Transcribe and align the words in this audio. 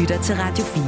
lytter 0.00 0.22
til 0.22 0.34
Radio 0.38 0.64
4. 0.64 0.82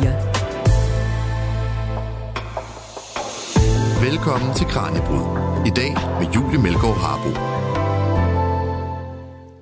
Velkommen 4.11 4.55
til 4.55 4.67
Kranjebrud. 4.67 5.27
I 5.67 5.71
dag 5.77 5.95
med 6.21 6.27
Julie 6.35 6.63
Melgaard 6.63 6.97
Harbo. 6.97 7.29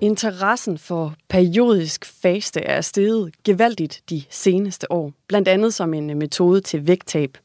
Interessen 0.01 0.79
for 0.79 1.15
periodisk 1.29 2.05
faste 2.05 2.61
er 2.61 2.81
steget 2.81 3.33
gevaldigt 3.45 4.03
de 4.11 4.23
seneste 4.31 4.93
år, 4.93 5.13
blandt 5.27 5.49
andet 5.49 5.75
som 5.75 5.95
en 5.95 6.19
metode 6.19 6.61
til 6.61 6.87
vægttab. 6.87 7.39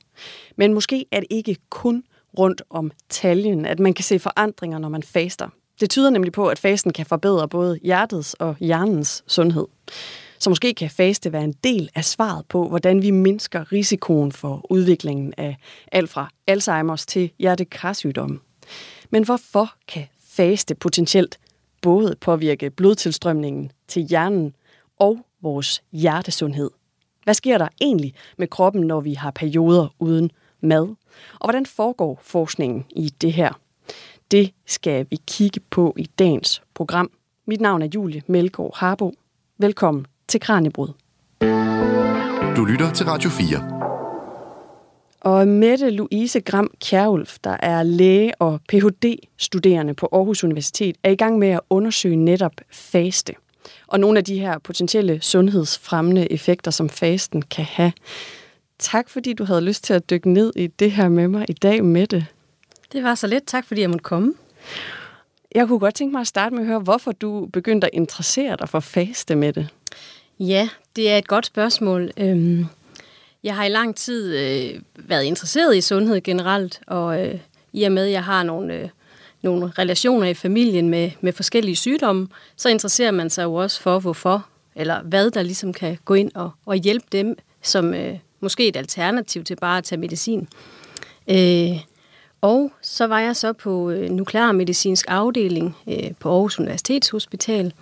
Men 0.55 0.73
måske 0.73 1.05
er 1.11 1.19
det 1.19 1.27
ikke 1.29 1.55
kun 1.69 2.03
rundt 2.39 2.61
om 2.69 2.91
taljen, 3.09 3.65
at 3.65 3.79
man 3.79 3.93
kan 3.93 4.03
se 4.03 4.19
forandringer, 4.19 4.79
når 4.79 4.89
man 4.89 5.03
faster. 5.03 5.49
Det 5.79 5.89
tyder 5.89 6.09
nemlig 6.09 6.31
på, 6.31 6.47
at 6.47 6.59
fasten 6.59 6.93
kan 6.93 7.05
forbedre 7.05 7.49
både 7.49 7.79
hjertets 7.83 8.33
og 8.33 8.55
hjernens 8.59 9.23
sundhed. 9.27 9.65
Så 10.39 10.49
måske 10.49 10.73
kan 10.73 10.89
faste 10.89 11.33
være 11.33 11.44
en 11.44 11.53
del 11.63 11.89
af 11.95 12.05
svaret 12.05 12.45
på, 12.45 12.67
hvordan 12.67 13.02
vi 13.02 13.12
mindsker 13.12 13.71
risikoen 13.71 14.31
for 14.31 14.66
udviklingen 14.70 15.34
af 15.38 15.58
alt 15.91 16.09
fra 16.09 16.30
Alzheimer's 16.52 17.05
til 17.08 17.31
hjertekarsygdomme. 17.39 18.39
Men 19.09 19.25
hvorfor 19.25 19.73
kan 19.88 20.05
faste 20.27 20.75
potentielt 20.75 21.39
både 21.81 22.16
påvirke 22.21 22.70
blodtilstrømningen 22.70 23.71
til 23.88 24.02
hjernen 24.02 24.55
og 24.99 25.20
vores 25.41 25.84
hjertesundhed? 25.91 26.70
Hvad 27.23 27.33
sker 27.33 27.58
der 27.58 27.67
egentlig 27.81 28.13
med 28.38 28.47
kroppen, 28.47 28.81
når 28.81 29.02
vi 29.02 29.13
har 29.13 29.31
perioder 29.31 29.88
uden 29.99 30.31
mad? 30.61 30.95
Og 31.39 31.45
hvordan 31.45 31.66
foregår 31.66 32.20
forskningen 32.23 32.86
i 32.89 33.09
det 33.22 33.33
her? 33.33 33.59
Det 34.31 34.52
skal 34.66 35.08
vi 35.09 35.20
kigge 35.27 35.59
på 35.70 35.94
i 35.97 36.05
dagens 36.20 36.61
program. 36.73 37.11
Mit 37.47 37.61
navn 37.61 37.81
er 37.81 37.88
Julie 37.95 38.22
Melgaard 38.27 38.77
Harbo. 38.77 39.13
Velkommen 39.58 40.05
til 40.27 40.39
Kranjebrud. 40.39 40.88
Du 42.55 42.66
lytter 42.66 42.91
til 42.93 43.05
Radio 43.05 43.29
4. 43.29 43.75
Og 45.22 45.47
Mette 45.47 45.89
Louise 45.89 46.39
Gram 46.39 46.72
Kjærulf, 46.81 47.38
der 47.44 47.58
er 47.59 47.83
læge 47.83 48.41
og 48.41 48.59
Ph.D.-studerende 48.69 49.94
på 49.94 50.09
Aarhus 50.11 50.44
Universitet, 50.44 50.95
er 51.03 51.09
i 51.09 51.16
gang 51.16 51.39
med 51.39 51.47
at 51.47 51.59
undersøge 51.69 52.16
netop 52.16 52.52
faste. 52.72 53.33
Og 53.88 54.00
nogle 54.00 54.17
af 54.17 54.25
de 54.25 54.39
her 54.39 54.58
potentielle 54.58 55.22
sundhedsfremmende 55.22 56.31
effekter, 56.31 56.72
som 56.72 56.89
fasten 56.89 57.41
kan 57.41 57.66
have. 57.66 57.91
Tak 58.80 59.09
fordi 59.09 59.33
du 59.33 59.44
havde 59.44 59.61
lyst 59.61 59.83
til 59.83 59.94
at 59.94 60.09
dykke 60.09 60.30
ned 60.30 60.53
i 60.55 60.67
det 60.67 60.91
her 60.91 61.09
med 61.09 61.28
mig 61.28 61.45
i 61.50 61.53
dag, 61.53 61.83
Mette. 61.83 62.25
Det 62.91 63.03
var 63.03 63.16
så 63.16 63.28
lidt. 63.28 63.45
Tak 63.47 63.66
fordi 63.66 63.81
jeg 63.81 63.89
måtte 63.89 64.03
komme. 64.03 64.33
Jeg 65.55 65.67
kunne 65.67 65.80
godt 65.80 65.95
tænke 65.95 66.11
mig 66.11 66.22
at 66.22 66.28
starte 66.28 66.55
med 66.55 66.63
at 66.63 66.67
høre, 66.67 66.80
hvorfor 66.80 67.11
du 67.11 67.45
begyndte 67.53 67.88
at 67.88 67.91
interessere 67.94 68.57
dig 68.59 68.69
for 68.69 68.80
faste, 68.80 69.35
Mette. 69.35 69.69
Ja, 70.39 70.69
det 70.95 71.11
er 71.11 71.17
et 71.17 71.28
godt 71.28 71.45
spørgsmål. 71.45 72.11
Øhm, 72.17 72.66
jeg 73.44 73.55
har 73.55 73.66
i 73.66 73.69
lang 73.69 73.95
tid 73.95 74.38
øh, 74.38 74.81
været 74.95 75.23
interesseret 75.23 75.78
i 75.78 75.81
sundhed 75.81 76.22
generelt, 76.22 76.81
og 76.88 77.25
øh, 77.25 77.39
i 77.73 77.83
og 77.83 77.91
med, 77.91 78.05
at 78.05 78.11
jeg 78.11 78.23
har 78.23 78.44
nogle, 78.44 78.73
øh, 78.73 78.89
nogle 79.41 79.67
relationer 79.67 80.28
i 80.28 80.33
familien 80.33 80.89
med, 80.89 81.11
med 81.22 81.33
forskellige 81.33 81.75
sygdomme, 81.75 82.28
så 82.56 82.69
interesserer 82.69 83.11
man 83.11 83.30
sig 83.30 83.44
jo 83.44 83.53
også 83.53 83.81
for, 83.81 84.00
hvorfor, 84.00 84.45
eller 84.75 85.03
hvad 85.03 85.31
der 85.31 85.41
ligesom 85.41 85.73
kan 85.73 85.97
gå 86.06 86.13
ind 86.13 86.31
og, 86.36 86.52
og 86.66 86.75
hjælpe 86.75 87.06
dem, 87.11 87.38
som 87.61 87.94
øh, 87.94 88.17
måske 88.39 88.67
et 88.67 88.75
alternativ 88.78 89.44
til 89.44 89.56
bare 89.56 89.78
at 89.78 89.83
tage 89.83 90.00
medicin. 90.00 90.47
Øh, 91.28 91.78
og 92.41 92.72
så 92.81 93.08
var 93.08 93.19
jeg 93.19 93.36
så 93.36 93.53
på 93.53 93.89
øh, 93.89 94.09
nuklearmedicinsk 94.09 95.06
afdeling 95.09 95.78
øh, 95.88 96.11
på 96.19 96.30
Aarhus 96.30 96.59
Universitetshospital, 96.59 97.73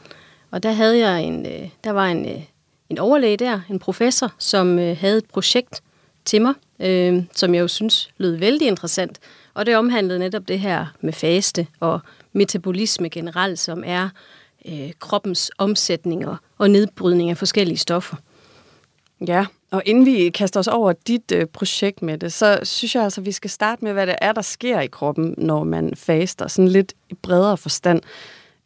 og 0.53 0.63
der 0.63 0.71
havde 0.71 1.07
jeg 1.07 1.21
en, 1.21 1.45
øh, 1.45 1.69
der 1.83 1.91
var 1.91 2.07
en, 2.07 2.25
øh, 2.25 2.41
en 2.89 2.97
overlæge 2.97 3.37
der, 3.37 3.59
en 3.69 3.79
professor, 3.79 4.33
som 4.37 4.79
øh, 4.79 4.97
havde 4.97 5.17
et 5.17 5.25
projekt 5.25 5.83
til 6.25 6.41
mig, 6.41 6.53
øh, 6.79 7.23
som 7.35 7.55
jeg 7.55 7.61
jo 7.61 7.67
synes 7.67 8.09
lød 8.17 8.35
vældig 8.35 8.67
interessant. 8.67 9.19
Og 9.53 9.65
det 9.65 9.75
omhandlede 9.75 10.19
netop 10.19 10.47
det 10.47 10.59
her 10.59 10.85
med 11.01 11.13
faste 11.13 11.67
og 11.79 11.99
metabolisme 12.33 13.09
generelt, 13.09 13.59
som 13.59 13.83
er 13.85 14.09
øh, 14.65 14.91
kroppens 14.99 15.51
omsætning 15.57 16.27
og, 16.27 16.35
og 16.57 16.69
nedbrydning 16.69 17.29
af 17.29 17.37
forskellige 17.37 17.77
stoffer. 17.77 18.15
Ja, 19.27 19.45
og 19.71 19.81
inden 19.85 20.05
vi 20.05 20.29
kaster 20.29 20.59
os 20.59 20.67
over 20.67 20.93
dit 21.07 21.31
øh, 21.31 21.45
projekt 21.45 22.01
med 22.01 22.17
det, 22.17 22.33
så 22.33 22.59
synes 22.63 22.95
jeg 22.95 23.03
altså, 23.03 23.21
at 23.21 23.25
vi 23.25 23.31
skal 23.31 23.49
starte 23.49 23.85
med, 23.85 23.93
hvad 23.93 24.07
det 24.07 24.15
er, 24.21 24.31
der 24.31 24.41
sker 24.41 24.79
i 24.79 24.87
kroppen, 24.87 25.35
når 25.37 25.63
man 25.63 25.93
faster, 25.95 26.47
sådan 26.47 26.67
lidt 26.67 26.93
i 27.09 27.13
bredere 27.13 27.57
forstand. 27.57 28.01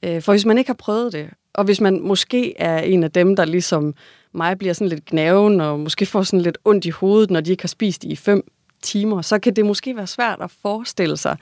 Øh, 0.03 0.21
for 0.21 0.31
hvis 0.33 0.45
man 0.45 0.57
ikke 0.57 0.69
har 0.69 0.75
prøvet 0.75 1.13
det, 1.13 1.29
og 1.57 1.63
hvis 1.63 1.81
man 1.81 2.01
måske 2.01 2.59
er 2.59 2.79
en 2.79 3.03
af 3.03 3.11
dem, 3.11 3.35
der 3.35 3.45
ligesom 3.45 3.93
mig 4.31 4.57
bliver 4.57 4.73
sådan 4.73 4.89
lidt 4.89 5.05
gnaven, 5.05 5.61
og 5.61 5.79
måske 5.79 6.05
får 6.05 6.23
sådan 6.23 6.41
lidt 6.41 6.57
ondt 6.65 6.85
i 6.85 6.89
hovedet, 6.89 7.31
når 7.31 7.41
de 7.41 7.51
ikke 7.51 7.63
har 7.63 7.67
spist 7.67 8.03
i 8.03 8.15
fem 8.15 8.51
timer, 8.81 9.21
så 9.21 9.39
kan 9.39 9.55
det 9.55 9.65
måske 9.65 9.95
være 9.95 10.07
svært 10.07 10.39
at 10.41 10.51
forestille 10.61 11.17
sig, 11.17 11.37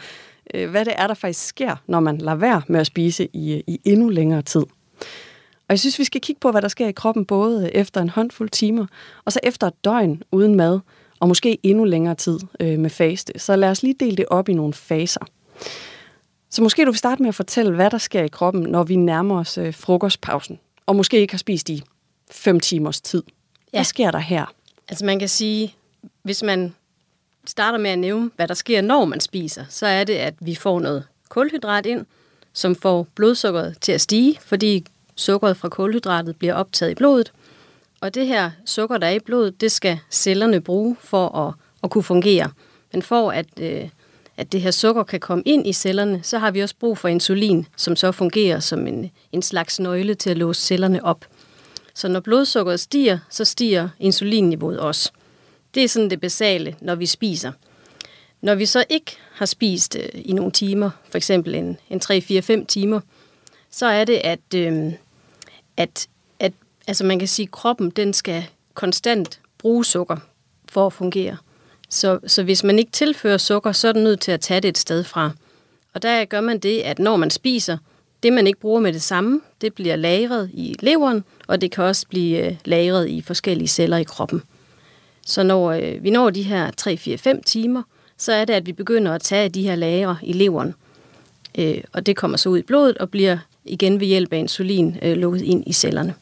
øh, 0.54 0.70
hvad 0.70 0.86
det 0.86 0.94
er, 0.98 1.08
der 1.08 1.14
faktisk 1.14 1.48
sker, 1.48 1.76
når 1.88 2.00
man 2.00 2.18
lader 2.18 2.38
være 2.38 2.62
med 2.68 2.80
at 2.80 2.88
spise 2.88 3.28
i, 3.34 3.64
i 3.68 3.80
endnu 3.86 4.10
længere 4.10 4.42
tid. 4.42 4.64
Og 5.68 5.70
jeg 5.70 5.80
synes, 5.80 6.00
vi 6.00 6.04
skal 6.04 6.22
kigge 6.22 6.40
på, 6.40 6.52
hvad 6.52 6.62
der 6.62 6.68
sker 6.68 6.88
i 6.88 6.92
kroppen, 6.92 7.26
både 7.26 7.76
efter 7.76 8.02
en 8.02 8.10
håndfuld 8.10 8.50
timer, 8.50 8.86
og 9.26 9.32
så 9.32 9.40
efter 9.44 9.68
et 9.68 9.86
døgn 9.86 10.24
uden 10.32 10.56
mad, 10.56 10.80
og 11.20 11.28
måske 11.28 11.58
endnu 11.64 11.84
længere 11.84 12.16
tid 12.16 12.40
øh, 12.60 12.80
med 12.80 12.90
faste. 12.90 13.40
Så 13.40 13.56
lad 13.56 13.70
os 13.70 13.84
lige 13.84 13.96
dele 14.00 14.18
det 14.18 14.26
op 14.28 14.50
i 14.50 14.54
nogle 14.54 14.74
faser. 14.74 15.26
Så 16.56 16.64
måske 16.64 16.86
du 16.86 16.92
vil 16.92 16.98
starte 16.98 17.22
med 17.22 17.30
at 17.30 17.36
fortælle, 17.36 17.76
hvad 17.76 17.90
der 17.90 17.98
sker 17.98 18.24
i 18.24 18.28
kroppen, 18.28 18.64
når 18.64 18.84
vi 18.84 18.96
nærmer 18.96 19.40
os 19.40 19.58
øh, 19.58 19.74
frokostpausen, 19.74 20.60
og 20.86 20.96
måske 20.96 21.20
ikke 21.20 21.34
har 21.34 21.38
spist 21.38 21.70
i 21.70 21.84
fem 22.32 22.60
timers 22.60 23.02
tid. 23.02 23.24
Hvad 23.70 23.80
ja. 23.80 23.84
sker 23.84 24.12
der 24.12 24.20
her? 24.20 24.46
Altså 24.88 25.06
man 25.06 25.20
kan 25.20 25.30
sige, 25.30 25.76
hvis 26.22 26.44
man 26.44 26.76
starter 27.46 27.78
med 27.78 27.90
at 27.90 28.00
nævne, 28.00 28.32
hvad 28.36 28.48
der 28.48 28.54
sker, 28.54 28.82
når 28.82 29.06
man 29.06 29.20
spiser, 29.20 29.66
så 29.70 29.86
er 29.86 30.04
det, 30.04 30.14
at 30.14 30.34
vi 30.40 30.56
får 30.56 30.80
noget 30.80 31.04
kulhydrat 31.30 31.86
ind, 31.86 32.06
som 32.54 32.76
får 32.76 33.08
blodsukkeret 33.16 33.78
til 33.82 33.92
at 33.92 34.02
stige, 34.02 34.38
fordi 34.42 34.86
sukkeret 35.16 35.58
fra 35.58 35.70
kulhydratet 35.70 36.36
bliver 36.36 36.54
optaget 36.54 36.92
i 36.92 36.96
blodet. 36.96 37.34
Og 38.02 38.16
det 38.16 38.28
her 38.28 38.52
sukker, 38.66 38.98
der 38.98 39.08
er 39.08 39.12
i 39.12 39.20
blodet, 39.20 39.62
det 39.62 39.72
skal 39.72 40.00
cellerne 40.12 40.62
bruge 40.62 40.96
for 41.00 41.28
at, 41.48 41.54
at 41.84 41.90
kunne 41.90 42.04
fungere. 42.04 42.52
Men 42.94 43.02
for 43.02 43.32
at, 43.32 43.60
øh, 43.60 43.90
at 44.38 44.52
det 44.52 44.62
her 44.62 44.72
sukker 44.72 45.04
kan 45.04 45.20
komme 45.20 45.44
ind 45.46 45.68
i 45.68 45.74
cellerne, 45.74 46.20
så 46.24 46.38
har 46.38 46.52
vi 46.52 46.60
også 46.60 46.76
brug 46.80 46.98
for 46.98 47.08
insulin, 47.08 47.68
som 47.78 47.96
så 47.96 48.12
fungerer 48.12 48.60
som 48.60 48.88
en, 48.88 49.12
en 49.32 49.42
slags 49.42 49.80
nøgle 49.80 50.16
til 50.16 50.30
at 50.30 50.38
låse 50.38 50.62
cellerne 50.62 51.06
op. 51.06 51.26
Så 51.94 52.08
når 52.08 52.20
blodsukkeret 52.20 52.80
stiger, 52.80 53.20
så 53.30 53.46
stiger 53.46 53.90
insulinniveauet 54.00 54.80
også. 54.80 55.12
Det 55.76 55.84
er 55.84 55.88
sådan 55.88 56.10
det 56.10 56.22
basale, 56.22 56.76
når 56.82 56.96
vi 56.96 57.06
spiser. 57.06 57.52
Når 58.42 58.56
vi 58.56 58.66
så 58.66 58.86
ikke 58.90 59.18
har 59.34 59.46
spist 59.46 59.96
øh, 59.96 60.10
i 60.14 60.34
nogle 60.34 60.52
timer, 60.52 60.90
for 61.10 61.18
eksempel 61.18 61.56
en, 61.56 61.78
en 61.90 62.02
3-4-5 62.06 62.66
timer, 62.66 63.00
så 63.72 63.86
er 63.86 64.06
det, 64.06 64.16
at, 64.16 64.54
øh, 64.56 64.94
at, 65.78 66.08
at 66.40 66.54
altså 66.88 67.04
man 67.04 67.20
kan 67.20 67.28
sige, 67.28 67.44
at 67.44 67.52
kroppen 67.52 67.90
den 67.90 68.14
skal 68.14 68.46
konstant 68.74 69.40
bruge 69.58 69.86
sukker 69.86 70.18
for 70.70 70.86
at 70.86 70.94
fungere. 70.94 71.38
Så, 71.90 72.20
så 72.28 72.44
hvis 72.44 72.64
man 72.64 72.80
ikke 72.80 72.92
tilfører 72.92 73.38
sukker, 73.38 73.72
så 73.72 73.88
er 73.88 73.92
den 73.92 74.04
nødt 74.04 74.20
til 74.20 74.32
at 74.32 74.42
tage 74.42 74.62
det 74.62 74.70
et 74.70 74.78
sted 74.78 75.04
fra. 75.04 75.32
Og 75.94 76.02
der 76.02 76.26
gør 76.26 76.42
man 76.42 76.60
det, 76.60 76.82
at 76.82 77.00
når 77.00 77.16
man 77.16 77.30
spiser, 77.30 77.78
det 78.24 78.34
man 78.34 78.48
ikke 78.48 78.60
bruger 78.60 78.80
med 78.80 78.94
det 78.94 79.02
samme, 79.02 79.42
det 79.62 79.74
bliver 79.74 79.96
lagret 79.96 80.50
i 80.54 80.76
leveren, 80.80 81.24
og 81.48 81.62
det 81.62 81.72
kan 81.72 81.84
også 81.84 82.08
blive 82.08 82.46
øh, 82.46 82.56
lagret 82.66 83.08
i 83.08 83.22
forskellige 83.22 83.68
celler 83.68 83.98
i 83.98 84.04
kroppen. 84.04 84.44
Så 85.26 85.44
når 85.44 85.72
øh, 85.72 86.04
vi 86.04 86.10
når 86.10 86.30
de 86.30 86.44
her 86.44 86.72
3-4-5 87.38 87.42
timer, 87.42 87.84
så 88.18 88.34
er 88.34 88.46
det, 88.46 88.54
at 88.54 88.66
vi 88.66 88.72
begynder 88.72 89.14
at 89.14 89.22
tage 89.22 89.50
de 89.50 89.64
her 89.64 89.76
lagre 89.76 90.18
i 90.24 90.34
leveren. 90.34 90.76
Øh, 91.58 91.84
og 91.94 92.06
det 92.06 92.16
kommer 92.16 92.38
så 92.38 92.50
ud 92.50 92.58
i 92.58 92.62
blodet 92.62 92.98
og 92.98 93.10
bliver 93.10 93.38
igen 93.66 94.00
ved 94.00 94.08
hjælp 94.08 94.34
af 94.34 94.38
insulin 94.38 94.98
øh, 95.02 95.18
lukket 95.18 95.42
ind 95.42 95.64
i 95.68 95.74
cellerne. 95.74 96.14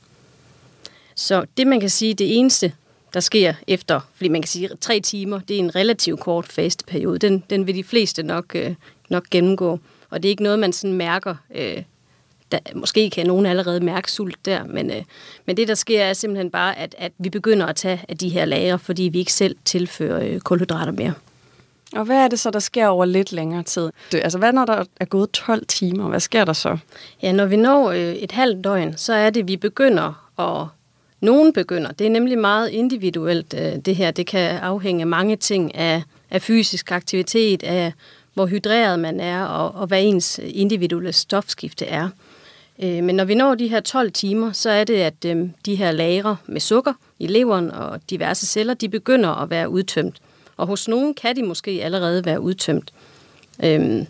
Så 1.16 1.46
det 1.58 1.68
man 1.68 1.80
kan 1.80 1.90
sige, 1.90 2.14
det 2.14 2.38
eneste, 2.38 2.74
der 3.14 3.20
sker 3.20 3.54
efter, 3.68 4.00
fordi 4.16 4.30
man 4.30 4.42
kan 4.42 4.48
sige 4.48 4.70
tre 4.82 5.00
timer, 5.00 5.40
det 5.40 5.56
er 5.56 5.60
en 5.60 5.76
relativt 5.76 6.20
kort 6.20 6.46
fasteperiode. 6.46 7.20
Den, 7.20 7.44
den 7.50 7.68
vil 7.68 7.76
de 7.76 7.84
fleste 7.84 8.24
nok, 8.24 8.56
øh, 8.56 8.76
nok 9.10 9.24
gennemgå. 9.32 9.80
Og 10.10 10.24
det 10.24 10.30
er 10.30 10.32
ikke 10.32 10.44
noget, 10.44 10.60
man 10.60 10.74
sådan 10.74 10.94
mærker. 10.94 11.36
Øh, 11.56 11.84
der, 12.52 12.60
måske 12.76 13.10
kan 13.10 13.28
nogen 13.28 13.46
allerede 13.46 13.80
mærke 13.80 14.12
sult 14.12 14.46
der, 14.46 14.64
men, 14.64 14.92
øh, 14.92 15.04
men 15.46 15.58
det, 15.58 15.68
der 15.68 15.76
sker, 15.76 16.04
er 16.04 16.14
simpelthen 16.14 16.52
bare, 16.52 16.78
at, 16.80 16.96
at 16.98 17.12
vi 17.18 17.30
begynder 17.30 17.66
at 17.66 17.76
tage 17.76 18.02
af 18.10 18.18
de 18.18 18.30
her 18.30 18.46
lager, 18.46 18.78
fordi 18.78 19.04
vi 19.04 19.20
ikke 19.20 19.34
selv 19.34 19.56
tilfører 19.66 20.24
øh, 20.24 20.40
kulhydrater 20.40 20.92
mere. 20.92 21.14
Og 21.96 22.06
hvad 22.06 22.18
er 22.18 22.28
det 22.28 22.40
så, 22.40 22.52
der 22.52 22.60
sker 22.60 22.88
over 22.88 23.06
lidt 23.06 23.32
længere 23.32 23.64
tid? 23.64 23.92
Det, 24.12 24.22
altså, 24.24 24.38
hvad 24.38 24.54
når 24.54 24.66
der 24.66 24.84
er 25.00 25.06
gået 25.06 25.32
12 25.32 25.66
timer? 25.66 26.10
Hvad 26.10 26.20
sker 26.20 26.46
der 26.46 26.54
så? 26.54 26.78
Ja, 27.22 27.32
når 27.32 27.46
vi 27.46 27.56
når 27.56 27.92
øh, 27.92 28.00
et 28.00 28.32
halvt 28.32 28.64
døgn, 28.64 28.98
så 28.98 29.14
er 29.14 29.30
det, 29.30 29.48
vi 29.48 29.58
begynder 29.58 30.30
at... 30.40 30.68
Nogen 31.24 31.54
begynder. 31.54 31.92
Det 31.92 32.08
er 32.08 32.12
nemlig 32.12 32.38
meget 32.38 32.70
individuelt, 32.70 33.56
øh, 33.58 33.76
det 33.76 33.96
her. 33.96 34.12
Det 34.12 34.28
kan 34.28 34.58
afhænge 34.58 35.02
af 35.02 35.08
mange 35.08 35.36
ting, 35.36 35.76
af, 35.76 36.04
af 36.32 36.42
fysisk 36.42 36.92
aktivitet, 36.92 37.64
af 37.64 37.94
hvor 38.34 38.46
hydreret 38.46 39.00
man 39.00 39.20
er, 39.20 39.44
og, 39.46 39.82
og 39.82 39.88
hvad 39.88 40.04
ens 40.04 40.40
individuelle 40.44 41.14
stofskifte 41.14 41.86
er. 41.86 42.10
Øh, 42.84 43.04
men 43.04 43.16
når 43.16 43.26
vi 43.26 43.36
når 43.36 43.56
de 43.56 43.68
her 43.68 43.80
12 43.80 44.12
timer, 44.12 44.52
så 44.52 44.70
er 44.70 44.84
det, 44.84 44.96
at 44.96 45.26
øh, 45.26 45.50
de 45.66 45.76
her 45.76 45.92
lagre 45.92 46.38
med 46.46 46.62
sukker 46.62 46.94
i 47.20 47.28
leveren 47.28 47.72
og 47.72 48.00
diverse 48.10 48.46
celler, 48.46 48.74
de 48.74 48.90
begynder 48.90 49.30
at 49.30 49.50
være 49.50 49.70
udtømt. 49.70 50.22
Og 50.58 50.68
hos 50.68 50.88
nogen 50.88 51.14
kan 51.14 51.36
de 51.36 51.44
måske 51.44 51.72
allerede 51.84 52.26
være 52.26 52.42
udtømt. 52.42 52.94
Øhm, 53.64 54.06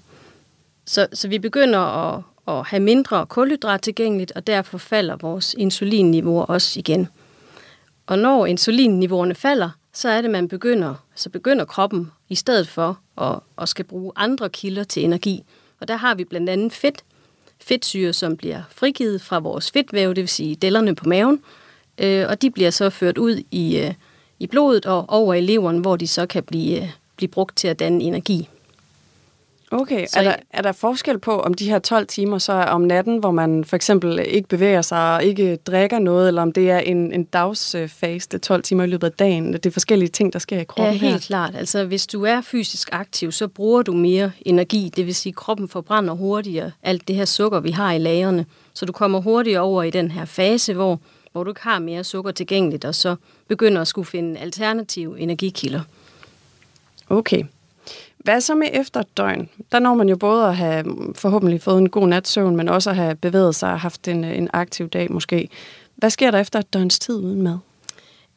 så, 0.85 1.07
så 1.13 1.27
vi 1.27 1.39
begynder 1.39 1.79
at, 1.79 2.21
at 2.47 2.65
have 2.65 2.79
mindre 2.79 3.25
kulhydrat 3.25 3.81
tilgængeligt, 3.81 4.31
og 4.31 4.47
derfor 4.47 4.77
falder 4.77 5.15
vores 5.21 5.55
insulinniveauer 5.57 6.43
også 6.43 6.79
igen. 6.79 7.07
Og 8.07 8.19
når 8.19 8.45
insulinniveauerne 8.45 9.35
falder, 9.35 9.69
så 9.93 10.09
er 10.09 10.21
det, 10.21 10.29
man 10.29 10.47
begynder, 10.47 10.95
så 11.15 11.29
begynder 11.29 11.65
kroppen 11.65 12.11
i 12.29 12.35
stedet 12.35 12.67
for 12.67 12.99
at, 13.21 13.39
at 13.61 13.69
skal 13.69 13.85
bruge 13.85 14.11
andre 14.15 14.49
kilder 14.49 14.83
til 14.83 15.03
energi. 15.03 15.43
Og 15.79 15.87
der 15.87 15.95
har 15.95 16.15
vi 16.15 16.23
blandt 16.23 16.49
andet 16.49 16.73
fedt, 16.73 17.03
fedtsyre, 17.59 18.13
som 18.13 18.37
bliver 18.37 18.61
frigivet 18.69 19.21
fra 19.21 19.39
vores 19.39 19.71
fedtvæv, 19.71 20.09
det 20.09 20.21
vil 20.21 20.27
sige 20.27 20.55
dellerne 20.55 20.95
på 20.95 21.09
maven, 21.09 21.41
øh, 21.97 22.25
og 22.29 22.41
de 22.41 22.51
bliver 22.51 22.69
så 22.69 22.89
ført 22.89 23.17
ud 23.17 23.41
i, 23.51 23.77
øh, 23.77 23.93
i 24.39 24.47
blodet 24.47 24.85
og 24.85 25.05
over 25.09 25.33
i 25.33 25.41
leveren, 25.41 25.77
hvor 25.77 25.95
de 25.95 26.07
så 26.07 26.25
kan 26.25 26.43
blive, 26.43 26.81
øh, 26.81 26.89
blive 27.15 27.29
brugt 27.29 27.57
til 27.57 27.67
at 27.67 27.79
danne 27.79 28.03
energi. 28.03 28.49
Okay, 29.81 30.05
så 30.07 30.19
er 30.19 30.23
der, 30.23 30.35
er 30.49 30.61
der 30.61 30.71
forskel 30.71 31.19
på, 31.19 31.39
om 31.39 31.53
de 31.53 31.69
her 31.69 31.79
12 31.79 32.07
timer 32.07 32.37
så 32.37 32.53
er 32.53 32.65
om 32.65 32.81
natten, 32.81 33.17
hvor 33.17 33.31
man 33.31 33.63
for 33.65 33.75
eksempel 33.75 34.19
ikke 34.27 34.47
bevæger 34.47 34.81
sig 34.81 35.15
og 35.15 35.23
ikke 35.23 35.55
drikker 35.55 35.99
noget, 35.99 36.27
eller 36.27 36.41
om 36.41 36.51
det 36.51 36.71
er 36.71 36.79
en, 36.79 37.13
en 37.13 37.23
dagsfaste 37.23 38.37
12 38.37 38.63
timer 38.63 38.83
i 38.83 38.87
løbet 38.87 39.07
af 39.07 39.13
dagen? 39.13 39.53
Det 39.53 39.65
er 39.65 39.71
forskellige 39.71 40.09
ting, 40.09 40.33
der 40.33 40.39
sker 40.39 40.59
i 40.59 40.63
kroppen 40.63 40.93
Ja, 40.93 40.99
helt 40.99 41.13
her. 41.13 41.19
klart. 41.19 41.55
Altså, 41.55 41.85
hvis 41.85 42.07
du 42.07 42.23
er 42.23 42.41
fysisk 42.41 42.89
aktiv, 42.91 43.31
så 43.31 43.47
bruger 43.47 43.81
du 43.81 43.93
mere 43.93 44.31
energi. 44.41 44.91
Det 44.95 45.05
vil 45.05 45.15
sige, 45.15 45.31
at 45.31 45.35
kroppen 45.35 45.69
forbrænder 45.69 46.13
hurtigere 46.13 46.71
alt 46.83 47.07
det 47.07 47.15
her 47.15 47.25
sukker, 47.25 47.59
vi 47.59 47.71
har 47.71 47.91
i 47.93 47.97
lagerne. 47.97 48.45
Så 48.73 48.85
du 48.85 48.91
kommer 48.91 49.21
hurtigere 49.21 49.61
over 49.61 49.83
i 49.83 49.89
den 49.89 50.11
her 50.11 50.25
fase, 50.25 50.73
hvor, 50.73 50.99
hvor 51.31 51.43
du 51.43 51.51
ikke 51.51 51.61
har 51.61 51.79
mere 51.79 52.03
sukker 52.03 52.31
tilgængeligt, 52.31 52.85
og 52.85 52.95
så 52.95 53.15
begynder 53.47 53.81
at 53.81 53.87
skulle 53.87 54.05
finde 54.05 54.39
alternative 54.39 55.19
energikilder. 55.19 55.81
Okay. 57.09 57.43
Hvad 58.23 58.41
så 58.41 58.55
med 58.55 58.67
efter 58.73 58.99
et 58.99 59.17
døgn? 59.17 59.49
Der 59.71 59.79
når 59.79 59.93
man 59.93 60.09
jo 60.09 60.17
både 60.17 60.47
at 60.47 60.55
have 60.55 60.83
mm, 60.83 61.13
forhåbentlig 61.13 61.61
fået 61.61 61.77
en 61.77 61.89
god 61.89 62.07
natsøvn, 62.07 62.55
men 62.55 62.69
også 62.69 62.89
at 62.89 62.95
have 62.95 63.15
bevæget 63.15 63.55
sig 63.55 63.71
og 63.71 63.79
haft 63.79 64.07
en, 64.07 64.23
en 64.23 64.49
aktiv 64.53 64.89
dag 64.89 65.11
måske. 65.11 65.49
Hvad 65.95 66.09
sker 66.09 66.31
der 66.31 66.39
efter 66.39 66.59
et 66.59 66.73
døgns 66.73 66.99
tid 66.99 67.15
uden 67.15 67.41
mad? 67.41 67.57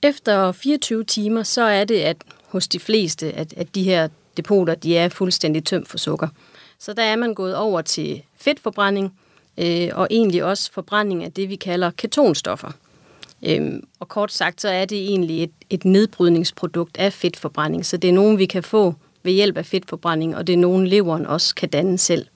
Efter 0.02 0.52
24 0.52 1.04
timer, 1.04 1.42
så 1.42 1.62
er 1.62 1.84
det 1.84 2.00
at 2.00 2.16
hos 2.48 2.68
de 2.68 2.80
fleste, 2.80 3.32
at, 3.32 3.54
at 3.56 3.74
de 3.74 3.82
her 3.82 4.08
depoter 4.36 4.74
de 4.74 4.96
er 4.96 5.08
fuldstændig 5.08 5.64
tømt 5.64 5.88
for 5.88 5.98
sukker. 5.98 6.28
Så 6.78 6.92
der 6.92 7.02
er 7.02 7.16
man 7.16 7.34
gået 7.34 7.56
over 7.56 7.80
til 7.80 8.22
fedtforbrænding, 8.36 9.18
øh, 9.58 9.88
og 9.94 10.08
egentlig 10.10 10.44
også 10.44 10.72
forbrænding 10.72 11.24
af 11.24 11.32
det, 11.32 11.48
vi 11.48 11.56
kalder 11.56 11.90
ketonstoffer. 11.90 12.70
Øhm, 13.42 13.84
og 14.00 14.08
kort 14.08 14.32
sagt, 14.32 14.60
så 14.60 14.68
er 14.68 14.84
det 14.84 14.98
egentlig 14.98 15.42
et, 15.42 15.52
et 15.70 15.84
nedbrydningsprodukt 15.84 16.96
af 16.96 17.12
fedtforbrænding, 17.12 17.86
så 17.86 17.96
det 17.96 18.10
er 18.10 18.14
nogen, 18.14 18.38
vi 18.38 18.46
kan 18.46 18.62
få 18.62 18.94
ved 19.26 19.32
hjælp 19.32 19.56
af 19.56 19.66
fedtforbrænding, 19.66 20.36
og 20.36 20.46
det 20.46 20.52
er 20.52 20.56
nogen, 20.56 20.86
leveren 20.86 21.26
også 21.26 21.54
kan 21.54 21.68
danne 21.68 21.98
selv. 21.98 22.26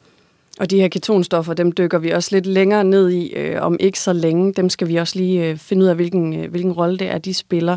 Og 0.60 0.70
de 0.70 0.80
her 0.80 0.88
ketonstoffer, 0.88 1.54
dem 1.54 1.72
dykker 1.72 1.98
vi 1.98 2.10
også 2.10 2.36
lidt 2.36 2.46
længere 2.46 2.84
ned 2.84 3.10
i, 3.10 3.32
øh, 3.32 3.62
om 3.62 3.76
ikke 3.80 4.00
så 4.00 4.12
længe. 4.12 4.52
Dem 4.52 4.68
skal 4.68 4.88
vi 4.88 4.96
også 4.96 5.18
lige 5.18 5.48
øh, 5.48 5.56
finde 5.56 5.82
ud 5.82 5.88
af, 5.88 5.94
hvilken, 5.94 6.40
øh, 6.40 6.50
hvilken 6.50 6.72
rolle 6.72 6.98
det 6.98 7.10
er, 7.10 7.18
de 7.18 7.34
spiller. 7.34 7.76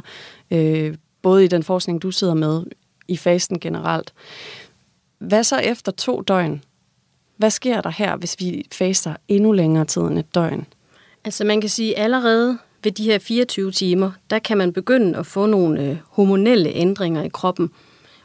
Øh, 0.52 0.96
både 1.22 1.46
i 1.46 1.48
den 1.48 1.64
forskning, 1.64 2.02
du 2.02 2.12
sidder 2.12 2.34
med, 2.34 2.64
i 3.08 3.18
fasten 3.18 3.60
generelt. 3.60 4.14
Hvad 5.20 5.44
så 5.44 5.58
efter 5.58 5.92
to 5.92 6.22
døgn? 6.22 6.64
Hvad 7.38 7.50
sker 7.50 7.82
der 7.82 7.90
her, 7.90 8.16
hvis 8.16 8.36
vi 8.40 8.68
faster 8.72 9.16
endnu 9.28 9.52
længere 9.52 9.86
tid 9.86 10.02
end 10.02 10.20
et 10.20 10.36
døgn? 10.36 10.66
Altså 11.26 11.44
man 11.46 11.62
kan 11.62 11.70
sige, 11.70 11.98
allerede 11.98 12.58
ved 12.84 12.92
de 12.92 13.04
her 13.04 13.20
24 13.20 13.72
timer, 13.72 14.12
der 14.30 14.40
kan 14.40 14.58
man 14.58 14.74
begynde 14.74 15.18
at 15.18 15.26
få 15.26 15.46
nogle 15.46 15.82
øh, 15.82 15.98
hormonelle 16.10 16.70
ændringer 16.70 17.24
i 17.24 17.30
kroppen, 17.30 17.70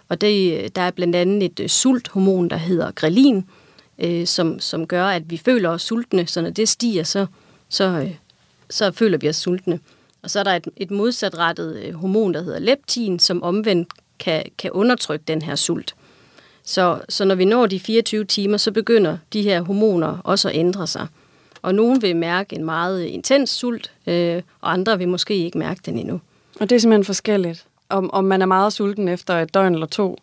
og 0.08 0.20
det, 0.20 0.76
der 0.76 0.82
er 0.82 0.90
blandt 0.90 1.16
andet 1.16 1.42
et 1.42 1.60
øh, 1.60 1.68
sulthormon, 1.68 2.50
der 2.50 2.56
hedder 2.56 2.90
grelin, 2.90 3.44
øh, 3.98 4.26
som, 4.26 4.60
som 4.60 4.86
gør, 4.86 5.04
at 5.04 5.30
vi 5.30 5.36
føler 5.36 5.68
os 5.68 5.82
sultne. 5.82 6.26
Så 6.26 6.42
når 6.42 6.50
det 6.50 6.68
stiger, 6.68 7.02
så, 7.02 7.26
så, 7.68 7.84
øh, 7.84 8.14
så 8.70 8.92
føler 8.92 9.18
vi 9.18 9.28
os 9.28 9.36
sultne. 9.36 9.80
Og 10.22 10.30
så 10.30 10.38
er 10.40 10.44
der 10.44 10.54
et, 10.54 10.68
et 10.76 10.90
modsatrettet 10.90 11.76
øh, 11.76 11.94
hormon, 11.94 12.34
der 12.34 12.42
hedder 12.42 12.58
leptin, 12.58 13.18
som 13.18 13.42
omvendt 13.42 13.88
kan, 14.18 14.42
kan 14.58 14.70
undertrykke 14.70 15.24
den 15.28 15.42
her 15.42 15.54
sult. 15.54 15.94
Så, 16.64 17.00
så 17.08 17.24
når 17.24 17.34
vi 17.34 17.44
når 17.44 17.66
de 17.66 17.80
24 17.80 18.24
timer, 18.24 18.56
så 18.56 18.72
begynder 18.72 19.18
de 19.32 19.42
her 19.42 19.62
hormoner 19.62 20.18
også 20.24 20.48
at 20.48 20.56
ændre 20.56 20.86
sig. 20.86 21.06
Og 21.62 21.74
nogen 21.74 22.02
vil 22.02 22.16
mærke 22.16 22.56
en 22.56 22.64
meget 22.64 23.04
intens 23.04 23.50
sult, 23.50 23.92
øh, 24.06 24.42
og 24.60 24.72
andre 24.72 24.98
vil 24.98 25.08
måske 25.08 25.34
ikke 25.34 25.58
mærke 25.58 25.80
den 25.86 25.98
endnu. 25.98 26.20
Og 26.60 26.70
det 26.70 26.76
er 26.76 26.80
simpelthen 26.80 27.04
forskelligt? 27.04 27.67
Om, 27.88 28.10
om 28.12 28.24
man 28.24 28.42
er 28.42 28.46
meget 28.46 28.72
sulten 28.72 29.08
efter 29.08 29.34
et 29.34 29.54
døgn 29.54 29.74
eller 29.74 29.86
to. 29.86 30.18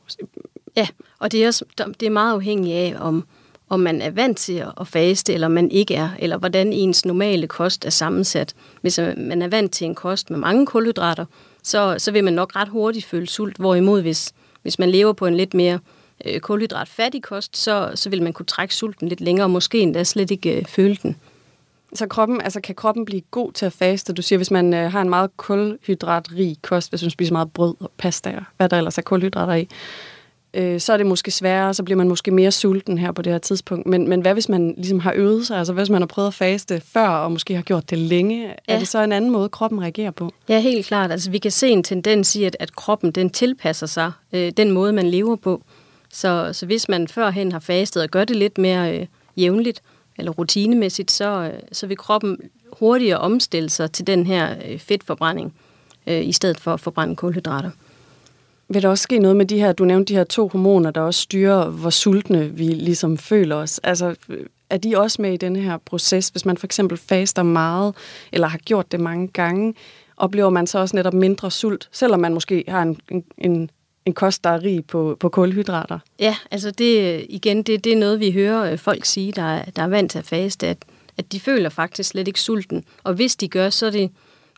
Ja, 0.75 0.87
og 1.19 1.31
det 1.31 1.43
er, 1.43 1.47
også, 1.47 1.65
det 1.99 2.03
er 2.05 2.09
meget 2.09 2.33
afhængigt 2.33 2.75
af, 2.75 2.95
om, 2.99 3.25
om 3.69 3.79
man 3.79 4.01
er 4.01 4.11
vant 4.11 4.37
til 4.37 4.65
at 4.81 4.87
faste, 4.87 5.33
eller 5.33 5.47
man 5.47 5.71
ikke 5.71 5.95
er, 5.95 6.09
eller 6.19 6.37
hvordan 6.37 6.73
ens 6.73 7.05
normale 7.05 7.47
kost 7.47 7.85
er 7.85 7.89
sammensat. 7.89 8.55
Hvis 8.81 8.99
man 9.17 9.41
er 9.41 9.47
vant 9.47 9.71
til 9.71 9.85
en 9.85 9.95
kost 9.95 10.29
med 10.29 10.39
mange 10.39 10.65
kulhydrater, 10.65 11.25
så, 11.63 11.95
så 11.97 12.11
vil 12.11 12.23
man 12.23 12.33
nok 12.33 12.55
ret 12.55 12.69
hurtigt 12.69 13.05
føle 13.05 13.27
sult, 13.27 13.57
hvorimod 13.57 14.01
hvis, 14.01 14.33
hvis 14.61 14.79
man 14.79 14.89
lever 14.89 15.13
på 15.13 15.25
en 15.25 15.37
lidt 15.37 15.53
mere 15.53 15.79
øh, 16.25 16.39
kulhydratfattig 16.39 17.23
kost, 17.23 17.57
så, 17.57 17.91
så 17.95 18.09
vil 18.09 18.23
man 18.23 18.33
kunne 18.33 18.45
trække 18.45 18.75
sulten 18.75 19.07
lidt 19.07 19.21
længere, 19.21 19.45
og 19.45 19.51
måske 19.51 19.79
endda 19.79 20.03
slet 20.03 20.31
ikke 20.31 20.57
øh, 20.57 20.65
føle 20.65 20.95
den. 20.95 21.15
Så 21.95 22.07
kroppen, 22.07 22.41
altså 22.41 22.61
kan 22.61 22.75
kroppen 22.75 23.05
blive 23.05 23.21
god 23.31 23.51
til 23.51 23.65
at 23.65 23.73
faste? 23.73 24.13
Du 24.13 24.21
siger, 24.21 24.37
hvis 24.37 24.51
man 24.51 24.73
øh, 24.73 24.91
har 24.91 25.01
en 25.01 25.09
meget 25.09 25.37
kulhydratrig 25.37 26.57
kost, 26.61 26.89
hvis 26.89 27.01
man 27.01 27.11
spiser 27.11 27.33
meget 27.33 27.51
brød 27.51 27.75
og 27.79 27.91
pasta 27.97 28.35
og 28.37 28.43
hvad 28.57 28.69
der 28.69 28.77
ellers 28.77 28.97
er 28.97 29.01
kulhydrater 29.01 29.53
i, 29.53 29.67
øh, 30.53 30.79
så 30.79 30.93
er 30.93 30.97
det 30.97 31.05
måske 31.05 31.31
sværere, 31.31 31.73
så 31.73 31.83
bliver 31.83 31.97
man 31.97 32.07
måske 32.07 32.31
mere 32.31 32.51
sulten 32.51 32.97
her 32.97 33.11
på 33.11 33.21
det 33.21 33.31
her 33.31 33.39
tidspunkt. 33.39 33.87
Men, 33.87 34.09
men 34.09 34.21
hvad 34.21 34.33
hvis 34.33 34.49
man 34.49 34.73
ligesom 34.77 34.99
har 34.99 35.13
øvet 35.15 35.47
sig? 35.47 35.57
Altså 35.57 35.73
hvis 35.73 35.89
man 35.89 36.01
har 36.01 36.07
prøvet 36.07 36.27
at 36.27 36.33
faste 36.33 36.81
før, 36.85 37.07
og 37.07 37.31
måske 37.31 37.55
har 37.55 37.61
gjort 37.61 37.89
det 37.89 37.97
længe? 37.97 38.43
Ja. 38.47 38.53
Er 38.67 38.79
det 38.79 38.87
så 38.87 39.03
en 39.03 39.11
anden 39.11 39.31
måde, 39.31 39.49
kroppen 39.49 39.81
reagerer 39.81 40.11
på? 40.11 40.31
Ja, 40.49 40.59
helt 40.59 40.85
klart. 40.85 41.11
Altså 41.11 41.31
vi 41.31 41.37
kan 41.37 41.51
se 41.51 41.69
en 41.69 41.83
tendens 41.83 42.35
i, 42.35 42.43
at, 42.43 42.57
at 42.59 42.75
kroppen 42.75 43.11
den 43.11 43.29
tilpasser 43.29 43.87
sig 43.87 44.11
øh, 44.33 44.51
den 44.57 44.71
måde, 44.71 44.93
man 44.93 45.07
lever 45.07 45.35
på. 45.35 45.61
Så, 46.09 46.49
så 46.53 46.65
hvis 46.65 46.89
man 46.89 47.07
førhen 47.07 47.51
har 47.51 47.59
fastet 47.59 48.03
og 48.03 48.09
gør 48.09 48.25
det 48.25 48.35
lidt 48.35 48.57
mere 48.57 48.99
øh, 48.99 49.05
jævnligt, 49.37 49.81
eller 50.17 50.31
rutinemæssigt, 50.31 51.11
så, 51.11 51.51
øh, 51.53 51.59
så 51.71 51.87
vil 51.87 51.97
kroppen 51.97 52.37
hurtigere 52.79 53.19
omstille 53.19 53.69
sig 53.69 53.91
til 53.91 54.07
den 54.07 54.25
her 54.25 54.55
øh, 54.67 54.79
fedtforbrænding, 54.79 55.53
øh, 56.07 56.27
i 56.27 56.31
stedet 56.31 56.59
for 56.59 56.73
at 56.73 56.79
forbrænde 56.79 57.15
kulhydrater. 57.15 57.69
Vil 58.67 58.81
der 58.81 58.89
også 58.89 59.01
ske 59.01 59.19
noget 59.19 59.37
med 59.37 59.45
de 59.45 59.59
her, 59.59 59.73
du 59.73 59.85
nævnte 59.85 60.13
de 60.13 60.17
her 60.17 60.23
to 60.23 60.47
hormoner, 60.47 60.91
der 60.91 61.01
også 61.01 61.21
styrer, 61.21 61.69
hvor 61.69 61.89
sultne 61.89 62.49
vi 62.49 62.63
ligesom 62.63 63.17
føler 63.17 63.55
os? 63.55 63.79
Altså, 63.83 64.15
øh, 64.29 64.45
er 64.69 64.77
de 64.77 64.97
også 64.97 65.21
med 65.21 65.33
i 65.33 65.37
denne 65.37 65.59
her 65.59 65.77
proces? 65.77 66.29
Hvis 66.29 66.45
man 66.45 66.57
for 66.57 66.67
eksempel 66.67 66.97
faster 66.97 67.43
meget, 67.43 67.95
eller 68.31 68.47
har 68.47 68.57
gjort 68.57 68.91
det 68.91 68.99
mange 68.99 69.27
gange, 69.27 69.73
oplever 70.17 70.49
man 70.49 70.67
så 70.67 70.79
også 70.79 70.95
netop 70.95 71.13
mindre 71.13 71.51
sult, 71.51 71.89
selvom 71.91 72.19
man 72.19 72.33
måske 72.33 72.63
har 72.67 72.81
en, 72.81 72.99
en, 73.11 73.23
en 73.37 73.69
en 74.05 74.13
kost, 74.13 74.43
der 74.43 74.49
er 74.49 74.63
rig 74.63 74.85
på, 74.85 75.17
på 75.19 75.29
kulhydrater. 75.29 75.99
Ja, 76.19 76.35
altså 76.51 76.71
det, 76.71 77.25
igen, 77.29 77.63
det, 77.63 77.83
det 77.83 77.93
er 77.93 77.97
noget, 77.97 78.19
vi 78.19 78.31
hører 78.31 78.71
øh, 78.71 78.77
folk 78.77 79.05
sige, 79.05 79.31
der, 79.31 79.63
der 79.75 79.83
er 79.83 79.87
vant 79.87 80.11
til 80.11 80.19
at 80.19 80.25
faste, 80.25 80.67
at, 80.67 80.77
at 81.17 81.31
de 81.31 81.39
føler 81.39 81.69
faktisk 81.69 82.09
slet 82.09 82.27
ikke 82.27 82.41
sulten. 82.41 82.83
Og 83.03 83.13
hvis 83.13 83.35
de 83.35 83.47
gør, 83.47 83.69
så 83.69 83.85
er 83.85 83.89
det 83.89 84.11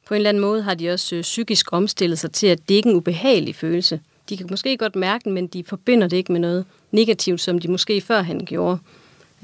på 0.07 0.13
en 0.13 0.15
eller 0.15 0.29
anden 0.29 0.41
måde, 0.41 0.63
har 0.63 0.73
de 0.73 0.89
også 0.89 1.15
øh, 1.15 1.21
psykisk 1.21 1.73
omstillet 1.73 2.19
sig 2.19 2.31
til, 2.31 2.47
at 2.47 2.69
det 2.69 2.75
ikke 2.75 2.89
er 2.89 2.91
en 2.91 2.97
ubehagelig 2.97 3.55
følelse. 3.55 3.99
De 4.29 4.37
kan 4.37 4.47
måske 4.49 4.77
godt 4.77 4.95
mærke 4.95 5.23
den, 5.23 5.33
men 5.33 5.47
de 5.47 5.63
forbinder 5.63 6.07
det 6.07 6.17
ikke 6.17 6.31
med 6.31 6.39
noget 6.39 6.65
negativt, 6.91 7.41
som 7.41 7.59
de 7.59 7.67
måske 7.67 8.01
førhen 8.01 8.45
gjorde. 8.45 8.79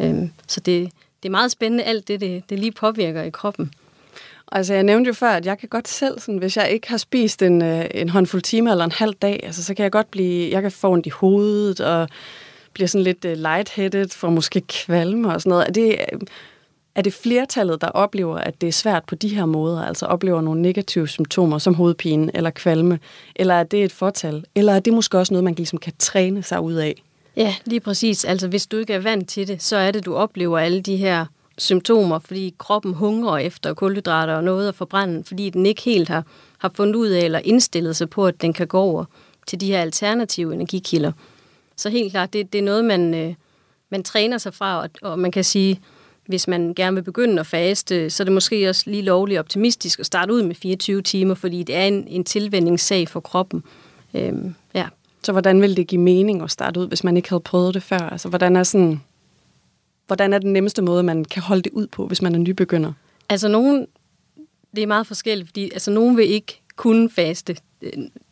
Øhm, 0.01 0.31
så 0.47 0.59
det, 0.59 0.91
det 1.23 1.29
er 1.29 1.31
meget 1.31 1.51
spændende, 1.51 1.83
alt 1.83 2.07
det, 2.07 2.21
det, 2.21 2.43
det 2.49 2.59
lige 2.59 2.71
påvirker 2.71 3.21
i 3.23 3.29
kroppen. 3.29 3.73
Altså, 4.55 4.73
jeg 4.73 4.83
nævnte 4.83 5.07
jo 5.07 5.13
før, 5.13 5.29
at 5.29 5.45
jeg 5.45 5.57
kan 5.57 5.69
godt 5.69 5.87
selv, 5.87 6.19
sådan, 6.19 6.37
hvis 6.37 6.57
jeg 6.57 6.71
ikke 6.71 6.89
har 6.89 6.97
spist 6.97 7.41
en, 7.41 7.61
øh, 7.61 7.85
en 7.93 8.09
håndfuld 8.09 8.41
timer 8.41 8.71
eller 8.71 8.85
en 8.85 8.91
halv 8.91 9.13
dag, 9.13 9.39
altså, 9.43 9.63
så 9.63 9.73
kan 9.73 9.83
jeg 9.83 9.91
godt 9.91 10.11
blive, 10.11 10.51
jeg 10.51 10.61
kan 10.61 10.71
få 10.71 10.91
ondt 10.91 11.05
i 11.05 11.09
hovedet, 11.09 11.79
og 11.79 12.09
bliver 12.73 12.87
sådan 12.87 13.03
lidt 13.03 13.25
uh, 13.25 13.31
lightheaded, 13.31 14.09
for 14.09 14.29
måske 14.29 14.61
kvalme 14.61 15.33
og 15.33 15.41
sådan 15.41 15.49
noget. 15.49 15.67
Er 15.67 15.71
det, 15.71 15.89
øh, 15.89 16.19
er 16.95 17.01
det 17.01 17.13
flertallet, 17.13 17.81
der 17.81 17.87
oplever, 17.87 18.37
at 18.37 18.61
det 18.61 18.67
er 18.67 18.71
svært 18.71 19.03
på 19.03 19.15
de 19.15 19.35
her 19.35 19.45
måder, 19.45 19.85
altså 19.85 20.05
oplever 20.05 20.41
nogle 20.41 20.61
negative 20.61 21.07
symptomer, 21.07 21.57
som 21.57 21.73
hovedpine 21.75 22.31
eller 22.33 22.49
kvalme, 22.49 22.99
eller 23.35 23.53
er 23.53 23.63
det 23.63 23.83
et 23.83 23.91
fortal, 23.91 24.45
eller 24.55 24.73
er 24.73 24.79
det 24.79 24.93
måske 24.93 25.17
også 25.17 25.33
noget, 25.33 25.43
man 25.43 25.55
ligesom 25.55 25.79
kan 25.79 25.93
træne 25.99 26.43
sig 26.43 26.61
ud 26.61 26.73
af? 26.73 27.03
Ja, 27.35 27.55
lige 27.65 27.79
præcis. 27.79 28.25
Altså, 28.25 28.47
hvis 28.47 28.67
du 28.67 28.77
ikke 28.77 28.93
er 28.93 28.99
vant 28.99 29.29
til 29.29 29.47
det, 29.47 29.63
så 29.63 29.77
er 29.77 29.91
det, 29.91 30.05
du 30.05 30.15
oplever 30.15 30.59
alle 30.59 30.81
de 30.81 30.95
her 30.95 31.25
symptomer, 31.57 32.19
fordi 32.19 32.55
kroppen 32.57 32.93
hungrer 32.93 33.37
efter 33.37 33.73
kulhydrater 33.73 34.35
og 34.35 34.43
noget 34.43 34.67
at 34.67 34.75
forbrænde, 34.75 35.23
fordi 35.23 35.49
den 35.49 35.65
ikke 35.65 35.81
helt 35.81 36.09
har, 36.09 36.25
har 36.57 36.71
fundet 36.75 36.95
ud 36.95 37.07
af 37.07 37.25
eller 37.25 37.39
indstillet 37.39 37.95
sig 37.95 38.09
på, 38.09 38.27
at 38.27 38.41
den 38.41 38.53
kan 38.53 38.67
gå 38.67 38.79
over 38.79 39.05
til 39.47 39.61
de 39.61 39.67
her 39.67 39.81
alternative 39.81 40.53
energikilder. 40.53 41.11
Så 41.75 41.89
helt 41.89 42.11
klart, 42.11 42.33
det, 42.33 42.53
det 42.53 42.59
er 42.59 42.63
noget, 42.63 42.85
man, 42.85 43.13
øh, 43.13 43.33
man 43.89 44.03
træner 44.03 44.37
sig 44.37 44.53
fra, 44.53 44.81
og, 44.81 44.89
og 45.01 45.19
man 45.19 45.31
kan 45.31 45.43
sige, 45.43 45.81
hvis 46.25 46.47
man 46.47 46.73
gerne 46.73 46.95
vil 46.95 47.03
begynde 47.03 47.39
at 47.39 47.47
faste, 47.47 48.09
så 48.09 48.23
er 48.23 48.25
det 48.25 48.33
måske 48.33 48.69
også 48.69 48.83
lige 48.85 49.01
lovligt 49.01 49.39
optimistisk 49.39 49.99
at 49.99 50.05
starte 50.05 50.33
ud 50.33 50.43
med 50.43 50.55
24 50.55 51.01
timer, 51.01 51.35
fordi 51.35 51.63
det 51.63 51.75
er 51.75 51.85
en, 51.85 52.07
en 52.07 52.23
tilvændingssag 52.23 53.07
for 53.07 53.19
kroppen. 53.19 53.63
Øhm, 54.13 54.55
ja. 54.73 54.87
Så 55.23 55.31
hvordan 55.31 55.61
vil 55.61 55.77
det 55.77 55.87
give 55.87 56.01
mening 56.01 56.41
at 56.41 56.51
starte 56.51 56.79
ud, 56.79 56.87
hvis 56.87 57.03
man 57.03 57.17
ikke 57.17 57.29
havde 57.29 57.41
prøvet 57.41 57.73
det 57.73 57.83
før? 57.83 57.99
Altså, 57.99 58.29
hvordan 58.29 58.55
er, 58.55 58.63
sådan, 58.63 59.01
hvordan 60.13 60.33
er 60.33 60.37
den 60.37 60.53
nemmeste 60.53 60.81
måde, 60.81 61.03
man 61.03 61.25
kan 61.25 61.41
holde 61.41 61.61
det 61.61 61.71
ud 61.71 61.87
på, 61.87 62.07
hvis 62.07 62.21
man 62.21 62.35
er 62.35 62.39
nybegynder? 62.39 62.93
Altså, 63.29 63.47
nogen, 63.47 63.87
det 64.75 64.83
er 64.83 64.87
meget 64.87 65.07
forskelligt, 65.07 65.49
fordi 65.49 65.63
altså, 65.63 65.91
nogen 65.91 66.17
vil 66.17 66.29
ikke 66.29 66.61
kunne 66.75 67.09
faste. 67.09 67.57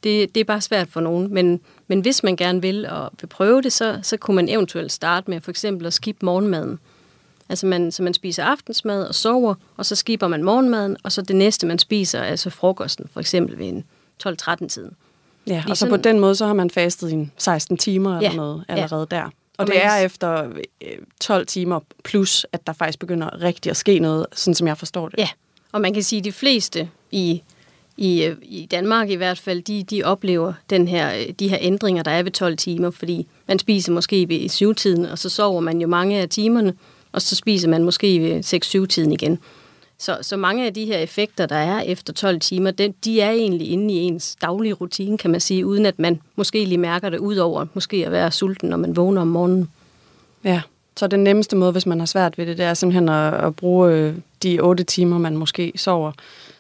Det, 0.04 0.36
det 0.36 0.38
er 0.38 0.44
bare 0.44 0.62
svært 0.62 0.88
for 0.88 1.02
nogen, 1.02 1.34
men, 1.34 1.60
men 1.88 2.02
hvis 2.02 2.24
man 2.24 2.36
gerne 2.36 2.62
vil 2.62 2.88
og 2.90 3.12
vil 3.22 3.28
prøve 3.28 3.62
det, 3.62 3.74
så, 3.74 4.00
så 4.02 4.18
kunne 4.18 4.36
man 4.36 4.50
eventuelt 4.50 4.92
starte 4.92 5.30
med 5.30 5.42
for 5.42 5.52
eksempel 5.52 5.88
at 5.88 5.94
skippe 5.94 6.26
morgenmaden. 6.26 6.80
Altså 7.50 7.66
man, 7.66 7.92
så 7.92 8.04
man 8.04 8.14
spiser 8.14 8.44
aftensmad 8.44 9.08
og 9.08 9.16
sover, 9.16 9.56
og 9.78 9.86
så 9.86 9.96
skipper 9.96 10.28
man 10.28 10.44
morgenmaden, 10.44 10.98
og 11.04 11.12
så 11.12 11.22
det 11.22 11.36
næste, 11.36 11.68
man 11.68 11.80
spiser, 11.80 12.22
altså 12.22 12.50
frokosten, 12.50 13.10
for 13.14 13.20
eksempel 13.20 13.58
ved 13.58 13.68
en 13.68 13.84
12-13 14.28 14.68
tiden. 14.68 14.96
Ja, 15.48 15.64
og 15.70 15.78
så 15.78 15.80
sådan, 15.80 15.92
på 15.92 15.98
den 15.98 16.20
måde, 16.20 16.36
så 16.36 16.46
har 16.46 16.54
man 16.54 16.70
fastet 16.70 17.12
i 17.12 17.30
16 17.38 17.78
timer 17.78 18.18
eller 18.18 18.30
ja, 18.30 18.36
noget 18.36 18.66
allerede 18.68 19.08
ja. 19.12 19.16
der. 19.16 19.30
Og, 19.62 19.68
det 19.68 19.84
er 19.84 19.98
efter 19.98 20.50
12 21.22 21.42
øh, 21.42 21.48
timer 21.48 21.80
plus, 22.04 22.46
at 22.52 22.68
der 22.68 22.74
faktisk 22.74 23.00
begynder 23.00 23.42
rigtig 23.42 23.70
at 23.70 23.78
ske 23.78 24.00
noget, 24.00 24.26
sådan 24.32 24.56
som 24.56 24.68
jeg 24.68 24.78
forstår 24.78 25.10
det. 25.10 25.20
Ja, 25.20 25.30
og 25.72 25.82
man 25.82 25.94
kan 25.94 26.04
sige, 26.04 26.20
at 26.20 26.26
de 26.26 26.32
fleste 26.32 26.90
i, 27.12 27.44
i, 27.98 28.24
øh, 28.24 28.36
i 28.42 28.68
Danmark 28.72 29.10
i 29.10 29.16
hvert 29.16 29.40
fald, 29.40 29.62
de, 29.62 29.84
de 29.84 30.04
oplever 30.04 30.54
den 30.70 30.88
her, 30.88 31.16
øh, 31.16 31.34
de 31.40 31.48
her 31.48 31.58
ændringer, 31.62 32.04
der 32.04 32.12
er 32.12 32.24
ved 32.24 32.32
12 32.32 32.58
timer, 32.58 32.92
fordi 32.92 33.28
man 33.48 33.60
spiser 33.60 33.92
måske 33.92 34.30
ved 34.30 34.50
7-tiden, 34.50 35.06
og 35.06 35.18
så 35.18 35.30
sover 35.30 35.60
man 35.60 35.82
jo 35.82 35.88
mange 35.88 36.20
af 36.20 36.30
timerne, 36.30 36.74
og 37.12 37.22
så 37.22 37.36
spiser 37.36 37.70
man 37.70 37.84
måske 37.84 38.20
ved 38.20 38.84
6-7-tiden 38.84 39.12
igen. 39.12 39.40
Så, 40.02 40.18
så 40.22 40.38
mange 40.38 40.66
af 40.66 40.74
de 40.74 40.86
her 40.86 40.98
effekter, 40.98 41.46
der 41.46 41.56
er 41.56 41.80
efter 41.80 42.14
12 42.14 42.40
timer, 42.40 42.72
de, 42.72 42.94
de 43.06 43.22
er 43.22 43.32
egentlig 43.32 43.72
inde 43.72 43.94
i 43.94 43.98
ens 43.98 44.36
daglige 44.42 44.74
rutine, 44.74 45.18
kan 45.18 45.32
man 45.32 45.40
sige, 45.40 45.66
uden 45.66 45.86
at 45.86 46.00
man 46.00 46.22
måske 46.36 46.66
lige 46.66 46.78
mærker 46.78 47.10
det, 47.10 47.18
ud 47.18 47.38
over 47.38 47.66
måske 47.74 48.06
at 48.06 48.12
være 48.12 48.32
sulten, 48.32 48.70
når 48.70 48.78
man 48.78 48.96
vågner 48.96 49.22
om 49.22 49.28
morgenen. 49.28 49.70
Ja, 50.44 50.62
så 50.98 51.08
den 51.08 51.24
nemmeste 51.24 51.56
måde, 51.56 51.72
hvis 51.72 51.86
man 51.86 52.00
har 52.00 52.06
svært 52.06 52.38
ved 52.38 52.46
det, 52.46 52.58
det 52.58 52.66
er 52.66 52.74
simpelthen 52.74 53.10
at, 53.10 53.34
at 53.34 53.56
bruge 53.56 53.92
øh, 53.92 54.16
de 54.44 54.60
8 54.60 54.84
timer, 54.84 55.18
man 55.18 55.38
måske 55.38 55.74
sover, 55.76 56.12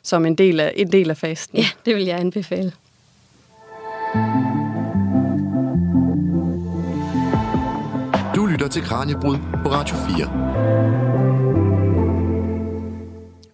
som 0.04 0.26
en 0.26 0.36
del 0.36 0.60
af, 0.60 0.74
en 0.76 0.92
del 0.92 1.10
af 1.10 1.18
fasten. 1.18 1.58
Ja, 1.58 1.66
det 1.86 1.96
vil 1.96 2.04
jeg 2.04 2.20
anbefale. 2.20 2.72
Du 8.36 8.46
lytter 8.46 8.68
til 8.72 8.82
Kranjebrud 8.82 9.38
på 9.64 9.70
Radio 9.70 9.96
4. 10.18 11.31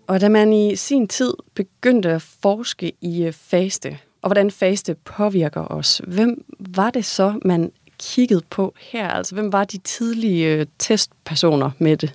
Og 0.07 0.21
da 0.21 0.29
man 0.29 0.53
i 0.53 0.75
sin 0.75 1.07
tid 1.07 1.33
begyndte 1.55 2.09
at 2.09 2.21
forske 2.21 2.93
i 3.01 3.23
øh, 3.23 3.33
faste, 3.33 3.97
og 4.21 4.29
hvordan 4.29 4.51
faste 4.51 4.95
påvirker 4.95 5.71
os, 5.71 6.01
hvem 6.07 6.43
var 6.59 6.89
det 6.89 7.05
så, 7.05 7.39
man 7.45 7.71
kiggede 7.99 8.41
på 8.49 8.73
her? 8.79 9.07
Altså, 9.07 9.35
hvem 9.35 9.53
var 9.53 9.63
de 9.63 9.77
tidlige 9.77 10.53
øh, 10.53 10.65
testpersoner 10.79 11.71
med 11.79 11.97
det? 11.97 12.13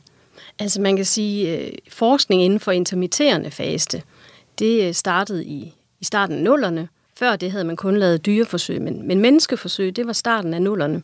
Altså, 0.59 0.81
man 0.81 0.97
kan 0.97 1.05
sige, 1.05 1.59
at 1.59 1.75
forskning 1.89 2.43
inden 2.43 2.61
for 2.61 2.73
intermitterende 2.73 3.51
faste, 3.51 4.03
det 4.59 4.97
startede 4.97 5.45
i, 5.45 5.75
i 6.01 6.05
starten 6.05 6.37
af 6.37 6.43
nullerne. 6.43 6.89
Før 7.19 7.37
det 7.37 7.51
havde 7.51 7.65
man 7.65 7.77
kun 7.77 7.97
lavet 7.97 8.27
dyreforsøg, 8.27 8.83
men, 8.83 9.09
men 9.09 9.21
menneskeforsøg, 9.21 9.97
det 9.97 10.07
var 10.07 10.13
starten 10.13 10.55
af 10.55 10.63
nullerne. 10.63 11.03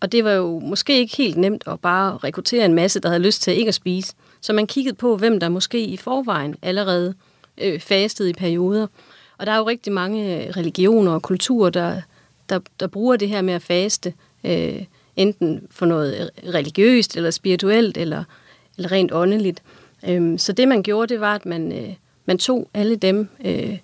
Og 0.00 0.12
det 0.12 0.24
var 0.24 0.32
jo 0.32 0.58
måske 0.58 0.98
ikke 0.98 1.16
helt 1.16 1.36
nemt 1.36 1.64
at 1.66 1.80
bare 1.80 2.16
rekruttere 2.16 2.64
en 2.64 2.74
masse, 2.74 3.00
der 3.00 3.08
havde 3.08 3.22
lyst 3.22 3.42
til 3.42 3.58
ikke 3.58 3.68
at 3.68 3.74
spise. 3.74 4.14
Så 4.42 4.52
man 4.52 4.66
kiggede 4.66 4.96
på, 4.96 5.16
hvem 5.16 5.40
der 5.40 5.48
måske 5.48 5.84
i 5.84 5.96
forvejen 5.96 6.56
allerede 6.62 7.14
øh, 7.58 7.80
fastede 7.80 8.30
i 8.30 8.32
perioder. 8.32 8.86
Og 9.38 9.46
der 9.46 9.52
er 9.52 9.58
jo 9.58 9.68
rigtig 9.68 9.92
mange 9.92 10.46
øh, 10.46 10.50
religioner 10.56 11.12
og 11.12 11.22
kulturer, 11.22 11.70
der, 11.70 12.00
der, 12.48 12.60
der 12.80 12.86
bruger 12.86 13.16
det 13.16 13.28
her 13.28 13.42
med 13.42 13.54
at 13.54 13.62
faste, 13.62 14.14
øh, 14.44 14.82
enten 15.16 15.66
for 15.70 15.86
noget 15.86 16.30
øh, 16.44 16.54
religiøst 16.54 17.16
eller 17.16 17.30
spirituelt 17.30 17.96
eller, 17.96 18.24
eller 18.76 18.92
rent 18.92 19.12
åndeligt. 19.12 19.62
Øh, 20.08 20.38
så 20.38 20.52
det 20.52 20.68
man 20.68 20.82
gjorde, 20.82 21.14
det 21.14 21.20
var, 21.20 21.34
at 21.34 21.46
man, 21.46 21.72
øh, 21.72 21.94
man 22.26 22.38
tog 22.38 22.68
alle 22.74 22.96
dem, 22.96 23.28
øh, 23.44 23.78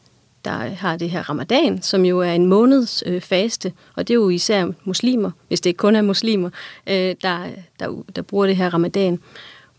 der 0.44 0.50
har 0.50 0.96
det 0.96 1.10
her 1.10 1.30
ramadan, 1.30 1.82
som 1.82 2.04
jo 2.04 2.20
er 2.20 2.32
en 2.32 2.46
måneds 2.46 3.02
øh, 3.06 3.20
faste, 3.20 3.72
og 3.94 4.08
det 4.08 4.14
er 4.14 4.18
jo 4.18 4.28
især 4.28 4.66
muslimer, 4.84 5.30
hvis 5.48 5.60
det 5.60 5.70
ikke 5.70 5.78
kun 5.78 5.96
er 5.96 6.02
muslimer, 6.02 6.50
øh, 6.86 7.14
der, 7.22 7.46
der, 7.80 8.02
der 8.16 8.22
bruger 8.22 8.46
det 8.46 8.56
her 8.56 8.74
ramadan, 8.74 9.20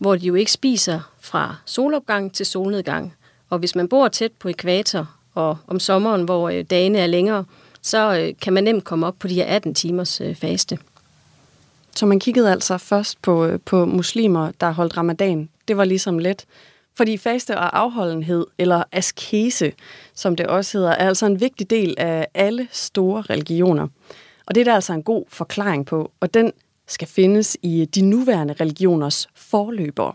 hvor 0.00 0.16
de 0.16 0.26
jo 0.26 0.34
ikke 0.34 0.52
spiser 0.52 1.12
fra 1.20 1.56
solopgang 1.64 2.32
til 2.34 2.46
solnedgang. 2.46 3.14
Og 3.50 3.58
hvis 3.58 3.74
man 3.74 3.88
bor 3.88 4.08
tæt 4.08 4.32
på 4.32 4.48
ekvator, 4.48 5.10
og 5.34 5.58
om 5.66 5.80
sommeren, 5.80 6.22
hvor 6.22 6.48
øh, 6.48 6.64
dagene 6.64 6.98
er 6.98 7.06
længere, 7.06 7.44
så 7.82 8.18
øh, 8.18 8.34
kan 8.42 8.52
man 8.52 8.64
nemt 8.64 8.84
komme 8.84 9.06
op 9.06 9.14
på 9.18 9.28
de 9.28 9.34
her 9.34 9.44
18 9.44 9.74
timers 9.74 10.20
øh, 10.20 10.34
faste. 10.34 10.78
Så 11.96 12.06
man 12.06 12.20
kiggede 12.20 12.50
altså 12.50 12.78
først 12.78 13.22
på, 13.22 13.58
på 13.64 13.84
muslimer, 13.84 14.50
der 14.60 14.70
holdt 14.70 14.96
ramadan. 14.96 15.48
Det 15.68 15.76
var 15.76 15.84
ligesom 15.84 16.18
let. 16.18 16.44
Fordi 16.94 17.16
faste 17.16 17.58
og 17.58 17.78
afholdenhed, 17.78 18.46
eller 18.58 18.82
askese, 18.92 19.72
som 20.14 20.36
det 20.36 20.46
også 20.46 20.78
hedder, 20.78 20.90
er 20.90 21.08
altså 21.08 21.26
en 21.26 21.40
vigtig 21.40 21.70
del 21.70 21.94
af 21.98 22.26
alle 22.34 22.68
store 22.72 23.22
religioner. 23.22 23.88
Og 24.46 24.54
det 24.54 24.60
er 24.60 24.64
der 24.64 24.74
altså 24.74 24.92
en 24.92 25.02
god 25.02 25.24
forklaring 25.28 25.86
på, 25.86 26.10
og 26.20 26.34
den 26.34 26.52
skal 26.92 27.08
findes 27.08 27.56
i 27.62 27.84
de 27.84 28.00
nuværende 28.02 28.54
religioners 28.60 29.28
forløbere. 29.34 30.12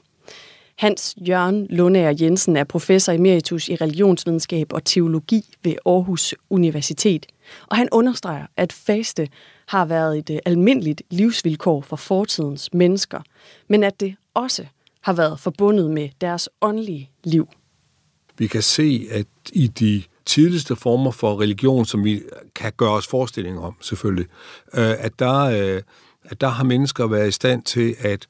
Hans 0.78 1.16
Jørgen 1.28 1.68
Lundager 1.70 2.14
Jensen 2.22 2.58
er 2.58 2.64
professor 2.64 3.14
emeritus 3.14 3.70
i 3.70 3.76
religionsvidenskab 3.76 4.74
og 4.74 4.84
teologi 4.84 5.56
ved 5.64 5.76
Aarhus 5.86 6.36
Universitet. 6.50 7.26
Og 7.68 7.78
han 7.78 7.90
understreger, 7.92 8.46
at 8.58 8.74
faste 8.74 9.28
har 9.68 9.86
været 9.86 10.18
et 10.18 10.30
øh, 10.30 10.40
almindeligt 10.46 11.02
livsvilkår 11.10 11.82
for 11.82 11.96
fortidens 11.96 12.74
mennesker, 12.74 13.22
men 13.68 13.84
at 13.84 14.00
det 14.00 14.16
også 14.34 14.66
har 15.02 15.14
været 15.14 15.40
forbundet 15.40 15.92
med 15.92 16.10
deres 16.22 16.50
åndelige 16.62 17.10
liv. 17.24 17.48
Vi 18.38 18.48
kan 18.48 18.62
se, 18.62 19.08
at 19.12 19.28
i 19.54 19.68
de 19.68 20.04
tidligste 20.26 20.76
former 20.76 21.12
for 21.12 21.42
religion, 21.42 21.86
som 21.86 22.04
vi 22.04 22.22
kan 22.56 22.72
gøre 22.78 22.92
os 22.92 23.08
forestilling 23.08 23.60
om, 23.60 23.76
selvfølgelig, 23.82 24.26
øh, 24.74 24.94
at 25.00 25.20
der, 25.20 25.40
øh, 25.40 25.82
at 26.30 26.42
der 26.42 26.48
har 26.48 26.64
mennesker 26.64 27.08
været 27.08 27.28
i 27.28 27.32
stand 27.32 27.64
til 27.64 27.96
at 28.00 28.28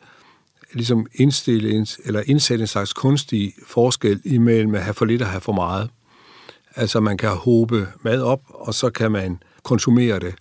ligesom 0.74 1.06
indstille 1.14 1.86
eller 2.06 2.22
indsætte 2.26 2.62
en 2.62 2.68
slags 2.68 2.94
kunstig 2.94 3.54
forskel 3.68 4.22
imellem 4.26 4.76
at 4.76 4.84
have 4.84 4.94
for 4.94 5.06
lidt 5.06 5.22
og 5.22 5.28
have 5.28 5.42
for 5.42 5.54
meget. 5.54 5.90
Altså 6.76 7.00
man 7.00 7.18
kan 7.18 7.30
håbe 7.30 7.88
mad 8.02 8.22
op, 8.22 8.42
og 8.50 8.74
så 8.74 8.90
kan 8.90 9.12
man 9.12 9.40
konsumere 9.64 10.20
det 10.20 10.36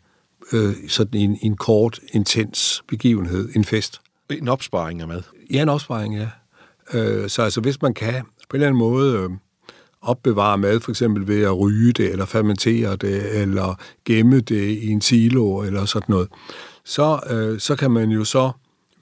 øh, 0.52 0.74
sådan 0.88 1.20
i 1.20 1.24
en, 1.24 1.38
en 1.42 1.56
kort, 1.56 2.00
intens 2.12 2.82
begivenhed, 2.88 3.48
en 3.56 3.64
fest. 3.64 4.00
En 4.30 4.48
opsparing 4.48 5.00
af 5.00 5.08
mad? 5.08 5.22
Ja, 5.50 5.62
en 5.62 5.68
opsparing, 5.68 6.16
ja. 6.16 6.28
Øh, 6.92 7.28
så 7.28 7.42
altså, 7.42 7.60
hvis 7.60 7.82
man 7.82 7.94
kan 7.94 8.24
på 8.48 8.56
en 8.56 8.62
eller 8.62 8.66
anden 8.66 8.78
måde 8.78 9.18
øh, 9.18 9.30
opbevare 10.02 10.58
mad, 10.58 10.80
for 10.80 10.90
eksempel 10.90 11.28
ved 11.28 11.42
at 11.42 11.58
ryge 11.58 11.92
det, 11.92 12.12
eller 12.12 12.24
fermentere 12.24 12.96
det, 12.96 13.42
eller 13.42 13.74
gemme 14.04 14.40
det 14.40 14.68
i 14.68 14.88
en 14.88 15.00
silo, 15.00 15.62
eller 15.62 15.84
sådan 15.84 16.06
noget, 16.08 16.28
så, 16.84 17.20
øh, 17.30 17.60
så 17.60 17.76
kan 17.76 17.90
man 17.90 18.10
jo 18.10 18.24
så 18.24 18.50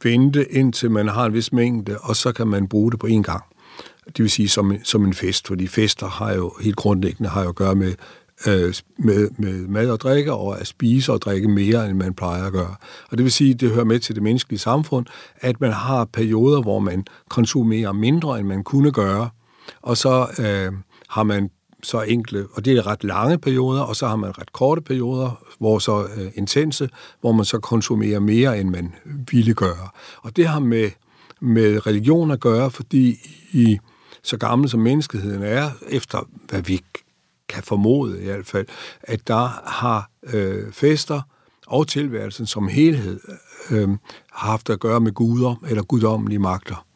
vente, 0.03 0.53
indtil 0.53 0.91
man 0.91 1.09
har 1.09 1.27
en 1.27 1.35
vis 1.35 1.53
mængde, 1.53 1.99
og 1.99 2.17
så 2.17 2.33
kan 2.33 2.47
man 2.47 2.69
bruge 2.69 2.91
det 2.91 3.01
på 3.01 3.07
en 3.07 3.23
gang. 3.23 3.45
Det 4.07 4.19
vil 4.19 4.31
sige 4.31 4.49
som, 4.49 4.73
som 4.85 5.05
en 5.05 5.15
fest, 5.15 5.49
fordi 5.49 5.67
fester 5.67 6.07
har 6.07 6.33
jo 6.33 6.53
helt 6.61 6.77
grundlæggende 6.77 7.31
har 7.31 7.43
jo 7.43 7.49
at 7.49 7.55
gøre 7.55 7.75
med 7.75 7.95
øh, 8.47 8.75
med, 8.99 9.29
med 9.39 9.67
mad 9.69 9.91
og 9.91 10.01
drikke, 10.01 10.33
og 10.33 10.61
at 10.61 10.67
spise 10.67 11.13
og 11.13 11.23
drikke 11.23 11.49
mere, 11.49 11.91
end 11.91 11.99
man 11.99 12.15
plejer 12.15 12.45
at 12.45 12.53
gøre. 12.53 12.75
Og 13.11 13.19
det 13.19 13.25
vil 13.25 13.33
sige, 13.33 13.55
at 13.55 13.61
det 13.61 13.71
hører 13.71 13.85
med 13.85 13.99
til 13.99 14.15
det 14.15 14.23
menneskelige 14.23 14.59
samfund, 14.59 15.07
at 15.37 15.61
man 15.61 15.73
har 15.73 16.05
perioder, 16.05 16.63
hvor 16.63 16.79
man 16.79 17.05
konsumerer 17.29 17.93
mindre, 17.93 18.41
end 18.41 18.49
man 18.49 18.65
kunne 18.65 18.93
gøre, 18.93 19.31
og 19.83 19.97
så 19.97 20.27
øh, 20.39 20.73
har 21.09 21.23
man 21.23 21.51
så 21.83 22.01
enkle, 22.01 22.47
og 22.53 22.65
det 22.65 22.77
er 22.77 22.87
ret 22.87 23.05
lange 23.05 23.39
perioder, 23.39 23.83
og 23.83 23.97
så 23.97 24.07
har 24.07 24.17
man 24.17 24.39
ret 24.39 24.53
korte 24.53 24.81
perioder, 24.81 25.45
hvor 25.59 25.79
så 25.79 26.07
øh, 26.17 26.33
intense, 26.35 26.91
hvor 27.21 27.33
man 27.33 27.45
så 27.45 27.59
konsumerer 27.59 28.21
mere, 28.21 28.61
end 28.61 28.71
man 28.71 28.95
ville 29.31 29.55
gøre. 29.55 29.89
Og 30.23 30.37
det 30.37 30.47
har 30.47 30.61
med, 30.61 30.91
med 31.41 31.87
religion 31.87 32.31
at 32.31 32.41
gøre, 32.41 32.71
fordi 32.71 33.17
i 33.53 33.79
så 34.23 34.37
gammel 34.37 34.69
som 34.69 34.81
menneskeheden 34.81 35.43
er, 35.43 35.71
efter 35.89 36.29
hvad 36.49 36.63
vi 36.63 36.81
kan 37.49 37.63
formode 37.63 38.23
i 38.23 38.25
hvert 38.25 38.47
fald, 38.47 38.67
at 39.03 39.29
der 39.29 39.69
har 39.71 40.11
øh, 40.23 40.73
fester 40.73 41.21
og 41.67 41.89
tilværelsen 41.89 42.47
som 42.47 42.69
helhed 42.69 43.21
øh, 43.71 43.89
haft 44.33 44.71
at 44.71 44.81
gøre 44.81 45.01
med 45.01 45.13
guder 45.13 45.55
eller 45.69 45.83
guddommelige 45.83 46.39
magter. 46.39 46.87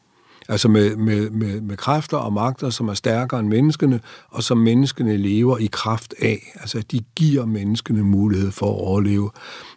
Altså 0.48 0.68
med, 0.68 0.96
med, 0.96 1.30
med, 1.30 1.60
med 1.60 1.76
kræfter 1.76 2.16
og 2.16 2.32
magter, 2.32 2.70
som 2.70 2.88
er 2.88 2.94
stærkere 2.94 3.40
end 3.40 3.48
menneskene, 3.48 4.00
og 4.28 4.42
som 4.42 4.58
menneskene 4.58 5.16
lever 5.16 5.58
i 5.58 5.68
kraft 5.72 6.14
af. 6.22 6.52
Altså 6.54 6.82
de 6.90 7.00
giver 7.16 7.44
menneskene 7.44 8.02
mulighed 8.02 8.50
for 8.50 8.66
at 8.66 8.80
overleve. 8.80 9.30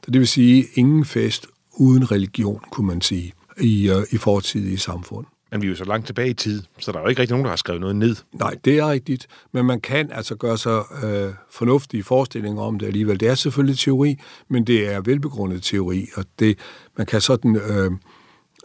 Så 0.05 0.11
det 0.11 0.19
vil 0.19 0.27
sige, 0.27 0.65
ingen 0.73 1.05
fest 1.05 1.47
uden 1.73 2.11
religion, 2.11 2.59
kunne 2.71 2.87
man 2.87 3.01
sige, 3.01 3.33
i, 3.59 3.89
uh, 3.91 4.03
i 4.11 4.17
fortidige 4.17 4.77
samfund. 4.77 5.25
Men 5.51 5.61
vi 5.61 5.67
er 5.67 5.69
jo 5.69 5.75
så 5.75 5.83
langt 5.83 6.05
tilbage 6.05 6.29
i 6.29 6.33
tid, 6.33 6.63
så 6.79 6.91
der 6.91 6.97
er 6.97 7.01
jo 7.01 7.09
ikke 7.09 7.21
rigtig 7.21 7.33
nogen, 7.33 7.45
der 7.45 7.49
har 7.49 7.55
skrevet 7.55 7.81
noget 7.81 7.95
ned. 7.95 8.15
Nej, 8.33 8.55
det 8.65 8.77
er 8.79 8.91
rigtigt, 8.91 9.27
men 9.51 9.65
man 9.65 9.81
kan 9.81 10.11
altså 10.11 10.35
gøre 10.35 10.57
sig 10.57 10.83
øh, 11.03 11.33
fornuftige 11.51 12.03
forestillinger 12.03 12.61
om 12.61 12.79
det 12.79 12.87
alligevel. 12.87 13.19
Det 13.19 13.27
er 13.27 13.35
selvfølgelig 13.35 13.77
teori, 13.77 14.19
men 14.49 14.63
det 14.63 14.93
er 14.93 15.01
velbegrundet 15.01 15.63
teori, 15.63 16.07
og 16.15 16.25
det, 16.39 16.59
man 16.97 17.07
kan 17.07 17.21
sådan, 17.21 17.55
øh, 17.55 17.91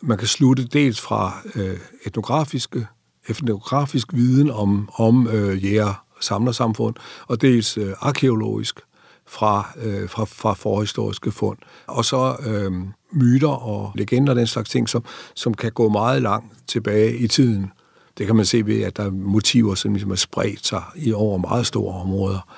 man 0.04 0.18
kan 0.18 0.28
slutte 0.28 0.64
dels 0.64 1.00
fra 1.00 1.42
øh, 1.54 1.76
etnografiske, 2.06 2.86
etnografisk 3.28 4.08
viden 4.12 4.50
om, 4.50 4.88
om 4.94 5.28
øh, 5.28 5.64
jæger 5.64 6.04
samlersamfund, 6.20 6.94
og 7.26 7.40
dels 7.40 7.78
øh, 7.78 7.92
arkeologisk 8.00 8.80
fra, 9.26 9.68
øh, 9.82 10.08
fra, 10.08 10.24
fra 10.24 10.52
forhistoriske 10.52 11.32
fund. 11.32 11.58
Og 11.86 12.04
så 12.04 12.36
øh, 12.46 12.72
myter 13.12 13.48
og 13.48 13.92
legender 13.94 14.32
og 14.32 14.36
den 14.36 14.46
slags 14.46 14.70
ting, 14.70 14.88
som, 14.88 15.04
som 15.34 15.54
kan 15.54 15.72
gå 15.72 15.88
meget 15.88 16.22
langt 16.22 16.52
tilbage 16.66 17.16
i 17.16 17.28
tiden. 17.28 17.72
Det 18.18 18.26
kan 18.26 18.36
man 18.36 18.46
se 18.46 18.66
ved, 18.66 18.82
at 18.82 18.96
der 18.96 19.04
er 19.04 19.10
motiver, 19.10 19.74
som 19.74 19.92
ligesom 19.92 20.10
er 20.10 20.16
spredt 20.16 20.66
sig 20.66 20.82
i 20.96 21.12
over 21.12 21.38
meget 21.38 21.66
store 21.66 22.00
områder. 22.00 22.48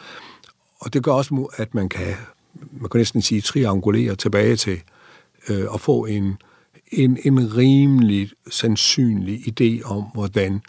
Og 0.80 0.92
det 0.92 1.02
gør 1.02 1.12
også, 1.12 1.48
at 1.56 1.74
man 1.74 1.88
kan, 1.88 2.14
man 2.80 2.90
kan 2.90 2.98
næsten 2.98 3.22
sige, 3.22 3.40
triangulere 3.40 4.14
tilbage 4.14 4.56
til 4.56 4.80
øh, 5.48 5.66
at 5.74 5.80
få 5.80 6.04
en, 6.04 6.38
en, 6.92 7.18
en 7.24 7.56
rimelig 7.56 8.30
sandsynlig 8.50 9.40
idé 9.48 9.82
om, 9.84 10.04
hvordan 10.14 10.62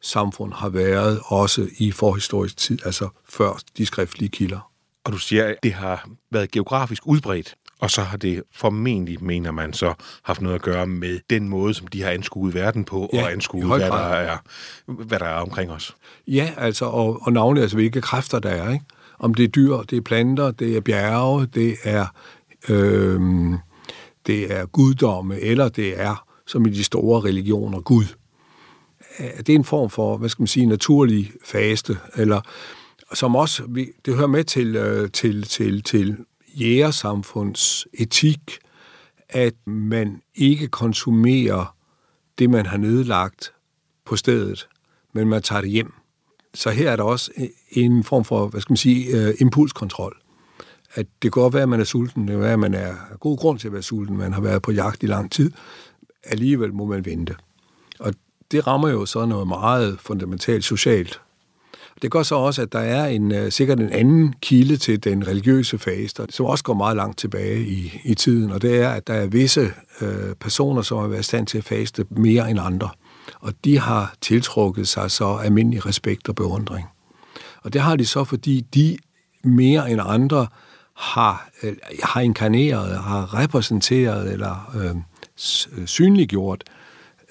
samfund 0.00 0.52
har 0.52 0.68
været, 0.68 1.20
også 1.26 1.68
i 1.78 1.90
forhistorisk 1.90 2.56
tid, 2.56 2.78
altså 2.86 3.08
før 3.28 3.58
de 3.78 3.86
skriftlige 3.86 4.28
kilder. 4.28 4.70
Og 5.04 5.12
du 5.12 5.18
siger, 5.18 5.44
at 5.44 5.56
det 5.62 5.72
har 5.72 6.08
været 6.30 6.50
geografisk 6.50 7.06
udbredt, 7.06 7.54
og 7.80 7.90
så 7.90 8.02
har 8.02 8.16
det 8.16 8.42
formentlig, 8.52 9.24
mener 9.24 9.50
man 9.50 9.72
så, 9.72 9.94
haft 10.22 10.40
noget 10.40 10.54
at 10.54 10.62
gøre 10.62 10.86
med 10.86 11.20
den 11.30 11.48
måde, 11.48 11.74
som 11.74 11.86
de 11.86 12.02
har 12.02 12.10
anskuet 12.10 12.54
verden 12.54 12.84
på, 12.84 13.10
ja, 13.12 13.24
og 13.24 13.32
anskuet, 13.32 13.66
hvad 13.66 13.80
der, 13.80 13.92
er, 13.92 14.38
hvad 14.86 15.18
der 15.18 15.26
er 15.26 15.40
omkring 15.40 15.70
os. 15.70 15.94
Ja, 16.26 16.52
altså, 16.56 16.84
og, 16.84 17.18
og 17.22 17.32
navnlig 17.32 17.62
altså, 17.62 17.76
hvilke 17.76 18.00
kræfter 18.00 18.38
der 18.38 18.50
er. 18.50 18.72
Ikke? 18.72 18.84
Om 19.18 19.34
det 19.34 19.44
er 19.44 19.48
dyr, 19.48 19.76
det 19.76 19.96
er 19.96 20.00
planter, 20.00 20.50
det 20.50 20.76
er 20.76 20.80
bjerge, 20.80 21.46
det 21.46 21.76
er, 21.84 22.06
øh, 22.68 23.20
det 24.26 24.52
er 24.52 24.66
guddomme, 24.66 25.40
eller 25.40 25.68
det 25.68 26.00
er, 26.00 26.26
som 26.46 26.66
i 26.66 26.70
de 26.70 26.84
store 26.84 27.20
religioner, 27.20 27.80
Gud. 27.80 28.04
Det 29.18 29.48
er 29.48 29.54
en 29.54 29.64
form 29.64 29.90
for, 29.90 30.16
hvad 30.16 30.28
skal 30.28 30.42
man 30.42 30.46
sige, 30.46 30.66
naturlig 30.66 31.32
faste, 31.44 31.98
eller 32.16 32.40
som 33.14 33.36
også, 33.36 33.62
det 34.06 34.14
hører 34.14 34.26
med 34.26 34.44
til, 34.44 34.76
øh, 34.76 35.10
til, 35.10 35.42
til, 35.42 35.82
til 35.82 36.16
jægersamfunds 36.54 37.86
etik, 37.94 38.58
at 39.28 39.54
man 39.66 40.22
ikke 40.34 40.68
konsumerer 40.68 41.76
det, 42.38 42.50
man 42.50 42.66
har 42.66 42.76
nedlagt 42.76 43.52
på 44.04 44.16
stedet, 44.16 44.68
men 45.12 45.28
man 45.28 45.42
tager 45.42 45.60
det 45.60 45.70
hjem. 45.70 45.92
Så 46.54 46.70
her 46.70 46.90
er 46.90 46.96
der 46.96 47.02
også 47.02 47.30
en 47.70 48.04
form 48.04 48.24
for, 48.24 48.46
hvad 48.46 48.60
skal 48.60 48.72
man 48.72 48.76
sige, 48.76 49.06
øh, 49.06 49.34
impulskontrol. 49.40 50.16
At 50.94 51.06
det 51.22 51.32
kan 51.32 51.42
godt 51.42 51.54
være, 51.54 51.62
at 51.62 51.68
man 51.68 51.80
er 51.80 51.84
sulten, 51.84 52.22
det 52.22 52.30
kan 52.30 52.40
være, 52.40 52.52
at 52.52 52.58
man 52.58 52.74
er 52.74 52.94
god 53.20 53.38
grund 53.38 53.58
til 53.58 53.68
at 53.68 53.72
være 53.72 53.82
sulten, 53.82 54.16
man 54.16 54.32
har 54.32 54.40
været 54.40 54.62
på 54.62 54.72
jagt 54.72 55.02
i 55.02 55.06
lang 55.06 55.32
tid, 55.32 55.50
alligevel 56.24 56.74
må 56.74 56.84
man 56.84 57.04
vente. 57.04 57.34
Og 58.00 58.14
det 58.50 58.66
rammer 58.66 58.88
jo 58.88 59.06
så 59.06 59.26
noget 59.26 59.48
meget 59.48 59.98
fundamentalt 60.00 60.64
socialt, 60.64 61.20
det 62.02 62.10
gør 62.10 62.22
så 62.22 62.34
også, 62.34 62.62
at 62.62 62.72
der 62.72 62.78
er 62.78 63.06
en, 63.06 63.32
øh, 63.32 63.52
sikkert 63.52 63.80
en 63.80 63.90
anden 63.90 64.34
kilde 64.40 64.76
til 64.76 65.04
den 65.04 65.28
religiøse 65.28 65.78
fase, 65.78 66.14
som 66.30 66.46
også 66.46 66.64
går 66.64 66.74
meget 66.74 66.96
langt 66.96 67.18
tilbage 67.18 67.66
i, 67.66 68.00
i 68.04 68.14
tiden, 68.14 68.50
og 68.50 68.62
det 68.62 68.82
er, 68.82 68.90
at 68.90 69.06
der 69.06 69.14
er 69.14 69.26
visse 69.26 69.70
øh, 70.00 70.34
personer, 70.40 70.82
som 70.82 70.98
har 70.98 71.06
været 71.06 71.20
i 71.20 71.24
stand 71.24 71.46
til 71.46 71.58
at 71.58 71.64
faste 71.64 72.06
mere 72.10 72.50
end 72.50 72.58
andre. 72.62 72.88
Og 73.40 73.52
de 73.64 73.78
har 73.78 74.14
tiltrukket 74.20 74.88
sig 74.88 75.10
så 75.10 75.36
almindelig 75.36 75.86
respekt 75.86 76.28
og 76.28 76.34
beundring. 76.34 76.86
Og 77.62 77.72
det 77.72 77.80
har 77.80 77.96
de 77.96 78.06
så, 78.06 78.24
fordi 78.24 78.60
de 78.74 78.98
mere 79.44 79.90
end 79.90 80.00
andre 80.04 80.46
har, 80.96 81.48
øh, 81.62 81.76
har 82.02 82.20
inkarneret, 82.20 82.98
har 82.98 83.34
repræsenteret 83.34 84.32
eller 84.32 84.72
øh, 84.76 84.96
øh, 85.78 85.86
synliggjort 85.86 86.64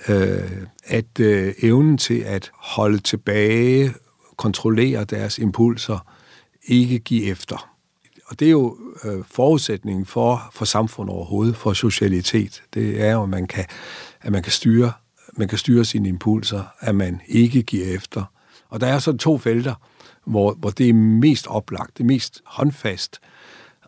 øh, 0.08 0.52
at 0.86 1.20
øh, 1.20 1.54
evnen 1.62 1.98
til 1.98 2.20
at 2.20 2.52
holde 2.56 3.00
tilbage 3.00 3.94
kontrollere 4.38 5.04
deres 5.04 5.38
impulser, 5.38 6.08
ikke 6.68 7.00
give 7.00 7.26
efter. 7.26 7.70
Og 8.26 8.40
det 8.40 8.46
er 8.46 8.52
jo 8.52 8.78
øh, 9.04 9.24
forudsætningen 9.32 10.06
for, 10.06 10.50
for 10.54 10.66
samfund 10.66 11.10
overhovedet, 11.10 11.56
for 11.56 11.74
socialitet. 11.74 12.64
Det 12.74 13.02
er 13.02 13.12
jo, 13.12 13.24
at 13.24 13.30
man 13.30 13.48
kan, 13.48 13.66
at 14.22 14.32
man 14.32 14.44
kan 14.44 14.52
styre 14.52 14.92
man 15.38 15.48
kan 15.48 15.58
styre 15.58 15.86
sine 15.86 16.10
impulser, 16.10 16.64
at 16.80 16.96
man 16.96 17.22
ikke 17.28 17.64
giver 17.64 17.96
efter. 17.96 18.24
Og 18.70 18.82
der 18.82 18.88
er 18.88 19.00
så 19.00 19.18
to 19.18 19.38
felter, 19.38 19.76
hvor, 20.26 20.54
hvor 20.54 20.70
det 20.70 20.90
er 20.90 20.94
mest 20.94 21.48
oplagt, 21.48 21.98
det 21.98 22.04
er 22.04 22.08
mest 22.08 22.42
håndfast. 22.46 23.20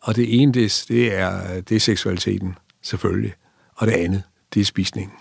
Og 0.06 0.16
det 0.16 0.42
ene, 0.42 0.52
det, 0.52 0.86
det, 0.88 1.14
er, 1.14 1.62
det 1.62 1.76
er 1.76 1.80
seksualiteten, 1.80 2.58
selvfølgelig. 2.82 3.34
Og 3.76 3.88
det 3.88 3.94
andet, 3.94 4.24
det 4.54 4.62
er 4.62 4.66
spisningen. 4.66 5.18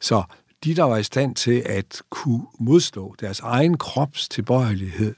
Så 0.00 0.22
de, 0.64 0.76
der 0.76 0.82
var 0.82 0.96
i 0.96 1.02
stand 1.02 1.34
til 1.34 1.62
at 1.66 2.02
kunne 2.10 2.46
modstå 2.58 3.14
deres 3.20 3.40
egen 3.40 3.78
krops 3.78 4.28
tilbøjelighed, 4.28 5.14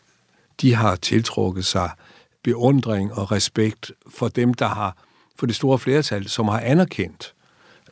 de 0.60 0.74
har 0.74 0.96
tiltrukket 0.96 1.64
sig 1.64 1.90
beundring 2.42 3.14
og 3.14 3.32
respekt 3.32 3.92
for 4.08 4.28
dem, 4.28 4.54
der 4.54 4.66
har, 4.66 4.96
for 5.36 5.46
det 5.46 5.56
store 5.56 5.78
flertal, 5.78 6.28
som 6.28 6.48
har 6.48 6.60
anerkendt 6.60 7.34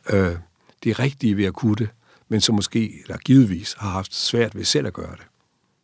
øh, 0.09 0.35
det 0.83 0.99
rigtige 0.99 1.37
ved 1.37 1.45
at 1.45 1.53
kunne 1.53 1.75
det, 1.75 1.89
men 2.27 2.41
som 2.41 2.55
måske, 2.55 3.01
eller 3.01 3.17
givetvis, 3.17 3.75
har 3.77 3.89
haft 3.89 4.15
svært 4.15 4.55
ved 4.55 4.63
selv 4.63 4.87
at 4.87 4.93
gøre 4.93 5.11
det. 5.11 5.25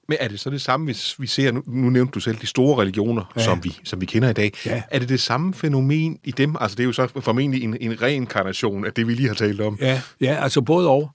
Men 0.09 0.17
er 0.21 0.27
det 0.27 0.39
så 0.39 0.49
det 0.49 0.61
samme, 0.61 0.85
hvis 0.85 1.19
vi 1.19 1.27
ser, 1.27 1.51
nu, 1.51 1.63
nu 1.67 1.89
nævnte 1.89 2.11
du 2.11 2.19
selv 2.19 2.37
de 2.37 2.47
store 2.47 2.81
religioner, 2.81 3.33
ja. 3.35 3.43
som, 3.43 3.63
vi, 3.63 3.79
som 3.83 4.01
vi 4.01 4.05
kender 4.05 4.29
i 4.29 4.33
dag. 4.33 4.53
Ja. 4.65 4.83
Er 4.91 4.99
det 4.99 5.09
det 5.09 5.19
samme 5.19 5.53
fænomen 5.53 6.19
i 6.23 6.31
dem? 6.31 6.55
Altså 6.59 6.75
det 6.75 6.83
er 6.83 6.85
jo 6.85 6.93
så 6.93 7.07
formentlig 7.19 7.63
en, 7.63 7.77
en 7.81 8.01
reinkarnation 8.01 8.85
af 8.85 8.93
det, 8.93 9.07
vi 9.07 9.13
lige 9.13 9.27
har 9.27 9.35
talt 9.35 9.61
om. 9.61 9.77
Ja, 9.81 10.01
ja 10.21 10.43
altså 10.43 10.61
både 10.61 10.89
og 10.89 11.11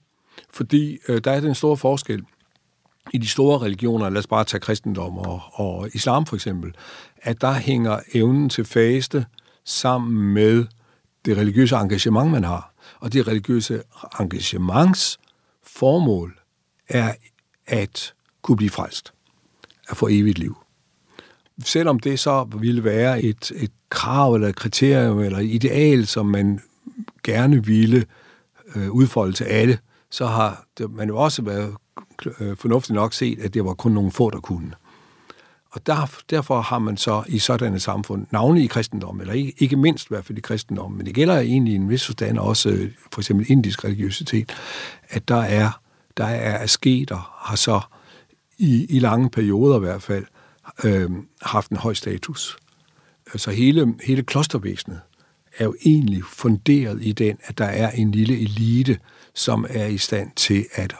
fordi 0.53 0.97
øh, 1.07 1.21
der 1.23 1.31
er 1.31 1.39
den 1.39 1.55
store 1.55 1.77
forskel 1.77 2.23
i 3.13 3.17
de 3.17 3.27
store 3.27 3.59
religioner, 3.59 4.09
lad 4.09 4.19
os 4.19 4.27
bare 4.27 4.43
tage 4.43 4.61
kristendom 4.61 5.17
og, 5.17 5.41
og 5.53 5.89
islam 5.93 6.25
for 6.25 6.35
eksempel, 6.35 6.73
at 7.21 7.41
der 7.41 7.53
hænger 7.53 7.99
evnen 8.13 8.49
til 8.49 8.65
faste 8.65 9.25
sammen 9.65 10.33
med 10.33 10.65
det 11.25 11.37
religiøse 11.37 11.75
engagement, 11.75 12.31
man 12.31 12.43
har. 12.43 12.73
Og 12.99 13.13
det 13.13 13.27
religiøse 13.27 13.81
engagements 14.19 15.19
formål 15.63 16.39
er 16.89 17.13
at 17.67 18.14
kunne 18.45 18.57
blive 18.57 18.69
frelst, 18.69 19.13
at 19.89 19.97
få 19.97 20.07
evigt 20.11 20.39
liv. 20.39 20.57
Selvom 21.63 21.99
det 21.99 22.19
så 22.19 22.47
ville 22.59 22.83
være 22.83 23.21
et, 23.21 23.51
et 23.55 23.71
krav 23.89 24.33
eller 24.33 24.47
et 24.47 24.55
kriterium 24.55 25.19
eller 25.19 25.39
et 25.39 25.45
ideal, 25.45 26.07
som 26.07 26.25
man 26.25 26.59
gerne 27.23 27.65
ville 27.65 28.05
øh, 28.75 28.91
udfolde 28.91 29.33
til 29.33 29.43
alle, 29.43 29.77
så 30.09 30.25
har 30.25 30.65
det, 30.77 30.91
man 30.91 31.07
jo 31.07 31.17
også 31.17 31.41
været 31.41 31.75
øh, 32.39 32.57
fornuftigt 32.57 32.95
nok 32.95 33.13
set, 33.13 33.39
at 33.39 33.53
det 33.53 33.65
var 33.65 33.73
kun 33.73 33.91
nogle 33.91 34.11
få, 34.11 34.29
der 34.29 34.39
kunne. 34.39 34.71
Og 35.71 35.87
der, 35.87 36.11
derfor 36.29 36.61
har 36.61 36.79
man 36.79 36.97
så 36.97 37.23
i 37.27 37.39
sådanne 37.39 37.79
samfund, 37.79 38.27
navnlig 38.31 38.63
i 38.63 38.67
kristendom, 38.67 39.21
eller 39.21 39.33
ikke, 39.33 39.53
ikke 39.57 39.75
mindst 39.75 40.05
i 40.05 40.07
hvert 40.09 40.25
fald 40.25 40.37
i 40.37 40.41
kristendom, 40.41 40.91
men 40.91 41.05
det 41.05 41.15
gælder 41.15 41.39
egentlig 41.39 41.73
i 41.73 41.75
en 41.75 41.89
vis 41.89 42.05
forstand 42.05 42.37
også 42.37 42.69
øh, 42.69 42.91
for 43.13 43.21
eksempel 43.21 43.45
indisk 43.49 43.85
religiøsitet, 43.85 44.55
at 45.09 45.27
der 45.27 45.41
er, 45.41 45.81
der 46.17 46.25
er 46.25 46.63
asketer, 46.63 47.45
har 47.49 47.55
så 47.55 47.81
i, 48.57 48.85
i 48.89 48.99
lange 48.99 49.29
perioder 49.29 49.77
i 49.77 49.79
hvert 49.79 50.03
fald 50.03 50.25
øh, 50.83 51.09
haft 51.41 51.71
en 51.71 51.77
høj 51.77 51.93
status. 51.93 52.57
Altså 53.33 53.51
hele, 53.51 53.93
hele 54.03 54.23
klostervæsenet 54.23 54.99
er 55.57 55.65
jo 55.65 55.75
egentlig 55.85 56.23
funderet 56.23 56.99
i 57.01 57.11
den, 57.11 57.37
at 57.43 57.57
der 57.57 57.65
er 57.65 57.91
en 57.91 58.11
lille 58.11 58.39
elite, 58.39 58.99
som 59.33 59.65
er 59.69 59.85
i 59.85 59.97
stand 59.97 60.31
til 60.35 60.65
at, 60.73 60.93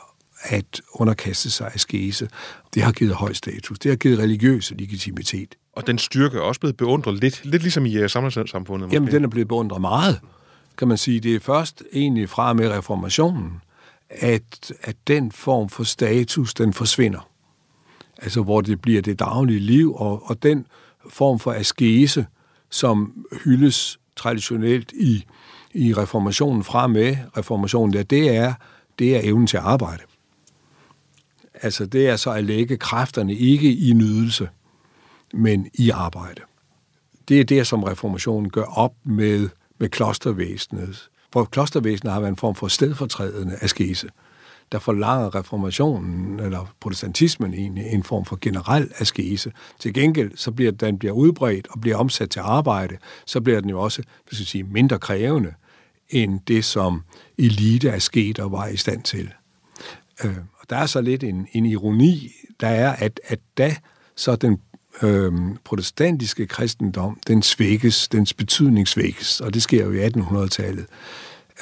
at 0.44 0.82
underkaste 0.94 1.52
sig 1.52 1.72
askese. 1.74 2.30
Det 2.74 2.84
har 2.84 2.92
givet 2.92 3.14
høj 3.14 3.34
status. 3.34 3.80
Det 3.80 3.92
har 3.92 3.96
givet 3.96 4.20
religiøs 4.20 4.72
legitimitet. 4.76 5.56
Og 5.74 5.88
den 5.88 5.98
styrke 5.98 6.38
er 6.38 6.42
også 6.42 6.60
blevet 6.60 6.78
beundret 6.78 7.20
lidt, 7.20 7.46
lidt 7.46 7.62
ligesom 7.62 7.86
i 7.86 8.04
uh, 8.04 8.10
samfundssamfundet. 8.10 8.94
Jamen, 8.94 9.12
den 9.12 9.24
er 9.24 9.28
blevet 9.28 9.48
beundret 9.48 9.82
meget, 9.82 10.20
kan 10.78 10.88
man 10.88 10.98
sige. 10.98 11.20
Det 11.20 11.36
er 11.36 11.40
først 11.40 11.84
egentlig 11.94 12.30
fra 12.30 12.54
med 12.54 12.70
reformationen, 12.70 13.62
at, 14.10 14.74
at 14.82 14.96
den 15.08 15.32
form 15.32 15.70
for 15.70 15.84
status, 15.84 16.54
den 16.54 16.74
forsvinder. 16.74 17.30
Altså, 18.18 18.44
hvor 18.44 18.62
det 18.62 18.82
bliver 18.82 19.02
det 19.02 19.20
daglige 19.20 19.60
liv, 19.60 19.96
og, 19.96 20.30
og 20.30 20.44
den 20.44 20.68
form 21.10 21.40
for 21.40 21.52
askese, 21.52 22.26
som 22.70 23.26
hyldes 23.44 24.00
traditionelt 24.16 24.92
i 24.92 25.26
i 25.76 25.94
reformationen 25.94 26.64
fra 26.64 26.88
med 26.88 27.18
reformationen 27.38 27.94
der, 27.94 28.04
det 28.04 28.36
er, 28.36 28.54
det 29.00 29.16
er 29.16 29.20
evnen 29.24 29.48
til 29.48 29.58
at 29.58 29.64
arbejde. 29.64 30.04
Altså 31.54 31.86
det 31.86 32.08
er 32.08 32.16
så 32.16 32.32
at 32.32 32.44
lægge 32.44 32.78
kræfterne 32.78 33.34
ikke 33.34 33.76
i 33.76 33.94
nydelse, 33.94 34.50
men 35.34 35.68
i 35.74 35.90
arbejde. 35.90 36.42
Det 37.28 37.40
er 37.40 37.44
det, 37.44 37.68
som 37.68 37.84
reformationen 37.84 38.50
gør 38.50 38.64
op 38.64 38.94
med, 39.04 39.50
med 39.78 39.90
klostervæsenet. 39.90 41.10
For 41.34 41.46
klostervæsenet 41.46 42.14
har 42.14 42.20
været 42.20 42.32
en 42.32 42.38
form 42.38 42.56
for 42.56 42.68
stedfortrædende 42.68 43.58
askese 43.62 44.10
der 44.72 44.80
forlanger 44.80 45.36
reformationen 45.36 46.40
eller 46.40 46.76
protestantismen 46.80 47.54
egentlig 47.54 47.86
en 47.86 48.04
form 48.04 48.26
for 48.26 48.38
generel 48.42 48.92
askese. 48.98 49.52
Til 49.80 49.94
gengæld, 49.94 50.32
så 50.36 50.52
bliver 50.52 50.72
den 50.72 51.00
bliver 51.00 51.14
udbredt 51.14 51.68
og 51.72 51.82
bliver 51.82 51.98
omsat 51.98 52.30
til 52.30 52.40
arbejde, 52.40 52.98
så 53.26 53.42
bliver 53.42 53.62
den 53.62 53.70
jo 53.70 53.82
også 53.82 54.04
hvis 54.30 54.40
jeg 54.40 54.48
sige, 54.48 54.64
mindre 54.64 55.00
krævende 55.00 55.54
end 56.10 56.40
det, 56.48 56.66
som 56.66 57.04
elite 57.38 57.92
asketer 57.92 58.44
var 58.44 58.68
i 58.68 58.78
stand 58.78 59.04
til. 59.04 59.34
Øh, 60.24 60.38
og 60.60 60.70
der 60.70 60.76
er 60.76 60.86
så 60.86 61.02
lidt 61.02 61.24
en, 61.24 61.48
en 61.52 61.66
ironi, 61.66 62.32
der 62.60 62.68
er, 62.68 62.94
at, 62.94 63.20
at 63.28 63.40
da 63.58 63.76
så 64.16 64.36
den 64.36 64.62
øh, 65.02 65.34
protestantiske 65.64 66.48
kristendom, 66.48 67.20
den 67.28 67.42
svækkes, 67.42 68.08
dens 68.08 68.34
betydning 68.34 68.88
svækkes, 68.88 69.42
og 69.42 69.54
det 69.54 69.64
sker 69.64 69.86
jo 69.86 69.92
i 69.92 70.08
1800-tallet, 70.08 70.86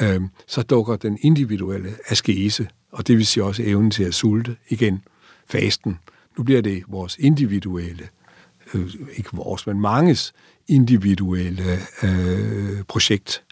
øh, 0.02 0.22
så 0.48 0.62
dukker 0.62 0.96
den 0.96 1.18
individuelle 1.22 1.90
askese, 2.08 2.68
og 2.94 3.08
det 3.08 3.18
vil 3.18 3.26
sige 3.26 3.44
også 3.44 3.64
evnen 3.66 3.92
til 3.92 4.04
at 4.04 4.14
sulte 4.14 4.56
igen, 4.70 5.04
fasten. 5.48 6.00
Nu 6.38 6.44
bliver 6.44 6.62
det 6.62 6.84
vores 6.88 7.18
individuelle, 7.20 8.10
øh, 8.74 8.94
ikke 9.14 9.30
vores, 9.34 9.68
men 9.68 9.82
manges 9.82 10.34
individuelle 10.68 11.80
øh, 12.04 12.84
projekt 12.84 13.44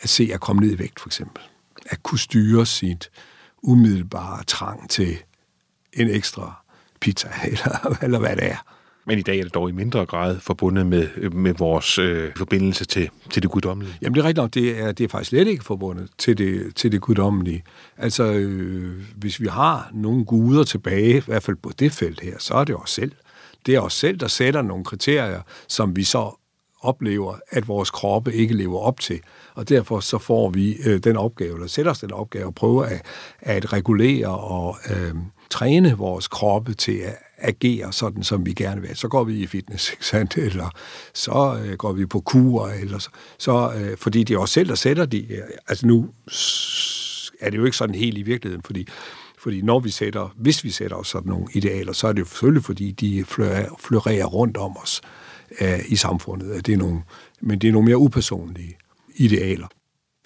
at 0.00 0.08
se 0.08 0.30
at 0.34 0.40
komme 0.40 0.62
ned 0.62 0.72
i 0.72 0.78
vægt, 0.78 1.00
for 1.00 1.08
eksempel. 1.08 1.42
At 1.86 2.02
kunne 2.02 2.18
styre 2.18 2.66
sit 2.66 3.10
umiddelbare 3.62 4.44
trang 4.44 4.90
til 4.90 5.18
en 5.92 6.08
ekstra 6.10 6.64
pizza, 7.00 7.28
eller, 7.50 7.98
eller 8.02 8.18
hvad 8.18 8.36
det 8.36 8.50
er. 8.50 8.74
Men 9.08 9.18
i 9.18 9.22
dag 9.22 9.38
er 9.38 9.42
det 9.42 9.54
dog 9.54 9.68
i 9.68 9.72
mindre 9.72 10.06
grad 10.06 10.40
forbundet 10.40 10.86
med, 10.86 11.30
med 11.30 11.54
vores 11.54 11.98
øh, 11.98 12.30
forbindelse 12.36 12.84
til, 12.84 13.10
til 13.30 13.42
det 13.42 13.50
guddommelige. 13.50 13.94
Jamen 14.02 14.14
det 14.14 14.20
er 14.20 14.24
rigtigt 14.24 14.42
nok, 14.42 14.54
det 14.54 14.80
er, 14.80 14.92
det 14.92 15.04
er 15.04 15.08
faktisk 15.08 15.28
slet 15.28 15.48
ikke 15.48 15.64
forbundet 15.64 16.08
til 16.18 16.38
det, 16.38 16.76
til 16.76 16.92
det 16.92 17.00
guddommelige. 17.00 17.64
Altså, 17.96 18.24
øh, 18.24 19.02
hvis 19.16 19.40
vi 19.40 19.46
har 19.46 19.90
nogle 19.94 20.24
guder 20.24 20.64
tilbage, 20.64 21.16
i 21.16 21.22
hvert 21.26 21.42
fald 21.42 21.56
på 21.56 21.70
det 21.78 21.92
felt 21.92 22.20
her, 22.20 22.34
så 22.38 22.54
er 22.54 22.64
det 22.64 22.76
os 22.76 22.90
selv. 22.90 23.12
Det 23.66 23.74
er 23.74 23.80
os 23.80 23.92
selv, 23.92 24.16
der 24.16 24.26
sætter 24.26 24.62
nogle 24.62 24.84
kriterier, 24.84 25.40
som 25.68 25.96
vi 25.96 26.04
så 26.04 26.40
oplever, 26.80 27.34
at 27.50 27.68
vores 27.68 27.90
kroppe 27.90 28.34
ikke 28.34 28.54
lever 28.54 28.78
op 28.78 29.00
til. 29.00 29.20
Og 29.54 29.68
derfor 29.68 30.00
så 30.00 30.18
får 30.18 30.50
vi 30.50 30.76
øh, 30.86 30.98
den 30.98 31.16
opgave, 31.16 31.54
eller 31.54 31.66
sætter 31.66 31.92
os 31.92 32.00
den 32.00 32.12
opgave, 32.12 32.46
at 32.46 32.54
prøve 32.54 32.86
at, 32.86 33.02
at 33.40 33.72
regulere 33.72 34.38
og 34.38 34.76
øh, 34.90 35.14
træne 35.50 35.96
vores 35.96 36.28
kroppe 36.28 36.74
til 36.74 36.96
at 36.96 37.18
agere 37.38 37.92
sådan, 37.92 38.22
som 38.22 38.46
vi 38.46 38.52
gerne 38.52 38.80
vil. 38.80 38.96
Så 38.96 39.08
går 39.08 39.24
vi 39.24 39.38
i 39.38 39.46
fitness, 39.46 39.90
ikke 39.90 40.06
sandt? 40.06 40.36
Eller 40.48 40.70
så 41.14 41.60
øh, 41.64 41.76
går 41.76 41.92
vi 41.92 42.06
på 42.06 42.20
kur, 42.20 42.66
eller 42.68 42.98
så, 42.98 43.10
så 43.38 43.72
øh, 43.76 43.96
fordi 43.96 44.24
det 44.24 44.34
er 44.34 44.38
os 44.38 44.50
selv, 44.50 44.68
der 44.68 44.74
sætter 44.74 45.06
de... 45.06 45.32
Øh, 45.32 45.42
altså 45.68 45.86
nu 45.86 46.08
er 47.40 47.50
det 47.50 47.58
jo 47.58 47.64
ikke 47.64 47.76
sådan 47.76 47.94
helt 47.94 48.18
i 48.18 48.22
virkeligheden, 48.22 48.62
fordi 48.62 48.88
fordi 49.38 49.62
når 49.62 49.80
vi 49.80 49.90
sætter, 49.90 50.34
hvis 50.36 50.64
vi 50.64 50.70
sætter 50.70 50.96
os 50.96 51.08
sådan 51.08 51.28
nogle 51.28 51.46
idealer, 51.54 51.92
så 51.92 52.08
er 52.08 52.12
det 52.12 52.20
jo 52.20 52.26
selvfølgelig, 52.26 52.64
fordi 52.64 52.90
de 52.90 53.24
florerer 53.78 54.24
rundt 54.24 54.56
om 54.56 54.76
os 54.76 55.00
øh, 55.60 55.78
i 55.88 55.96
samfundet. 55.96 56.66
Det 56.66 56.72
er 56.72 56.78
nogle, 56.78 57.02
men 57.40 57.58
det 57.58 57.68
er 57.68 57.72
nogle 57.72 57.86
mere 57.86 57.98
upersonlige 57.98 58.76
idealer. 59.16 59.66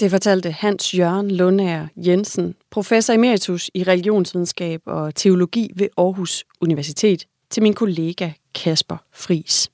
Det 0.03 0.11
fortalte 0.11 0.51
Hans 0.51 0.95
Jørgen 0.95 1.31
Lundager 1.31 1.87
Jensen, 1.97 2.55
professor 2.71 3.15
emeritus 3.15 3.71
i 3.75 3.85
religionsvidenskab 3.85 4.81
og 4.87 5.15
teologi 5.15 5.71
ved 5.77 5.88
Aarhus 5.99 6.45
Universitet, 6.61 7.27
til 7.51 7.62
min 7.62 7.75
kollega 7.75 8.31
Kasper 8.55 8.97
Fris. 9.12 9.71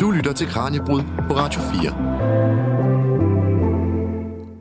Du 0.00 0.10
lytter 0.10 0.32
til 0.36 0.46
Kranjebrud 0.46 1.00
på 1.28 1.34
Radio 1.36 1.60
4. 1.60 2.75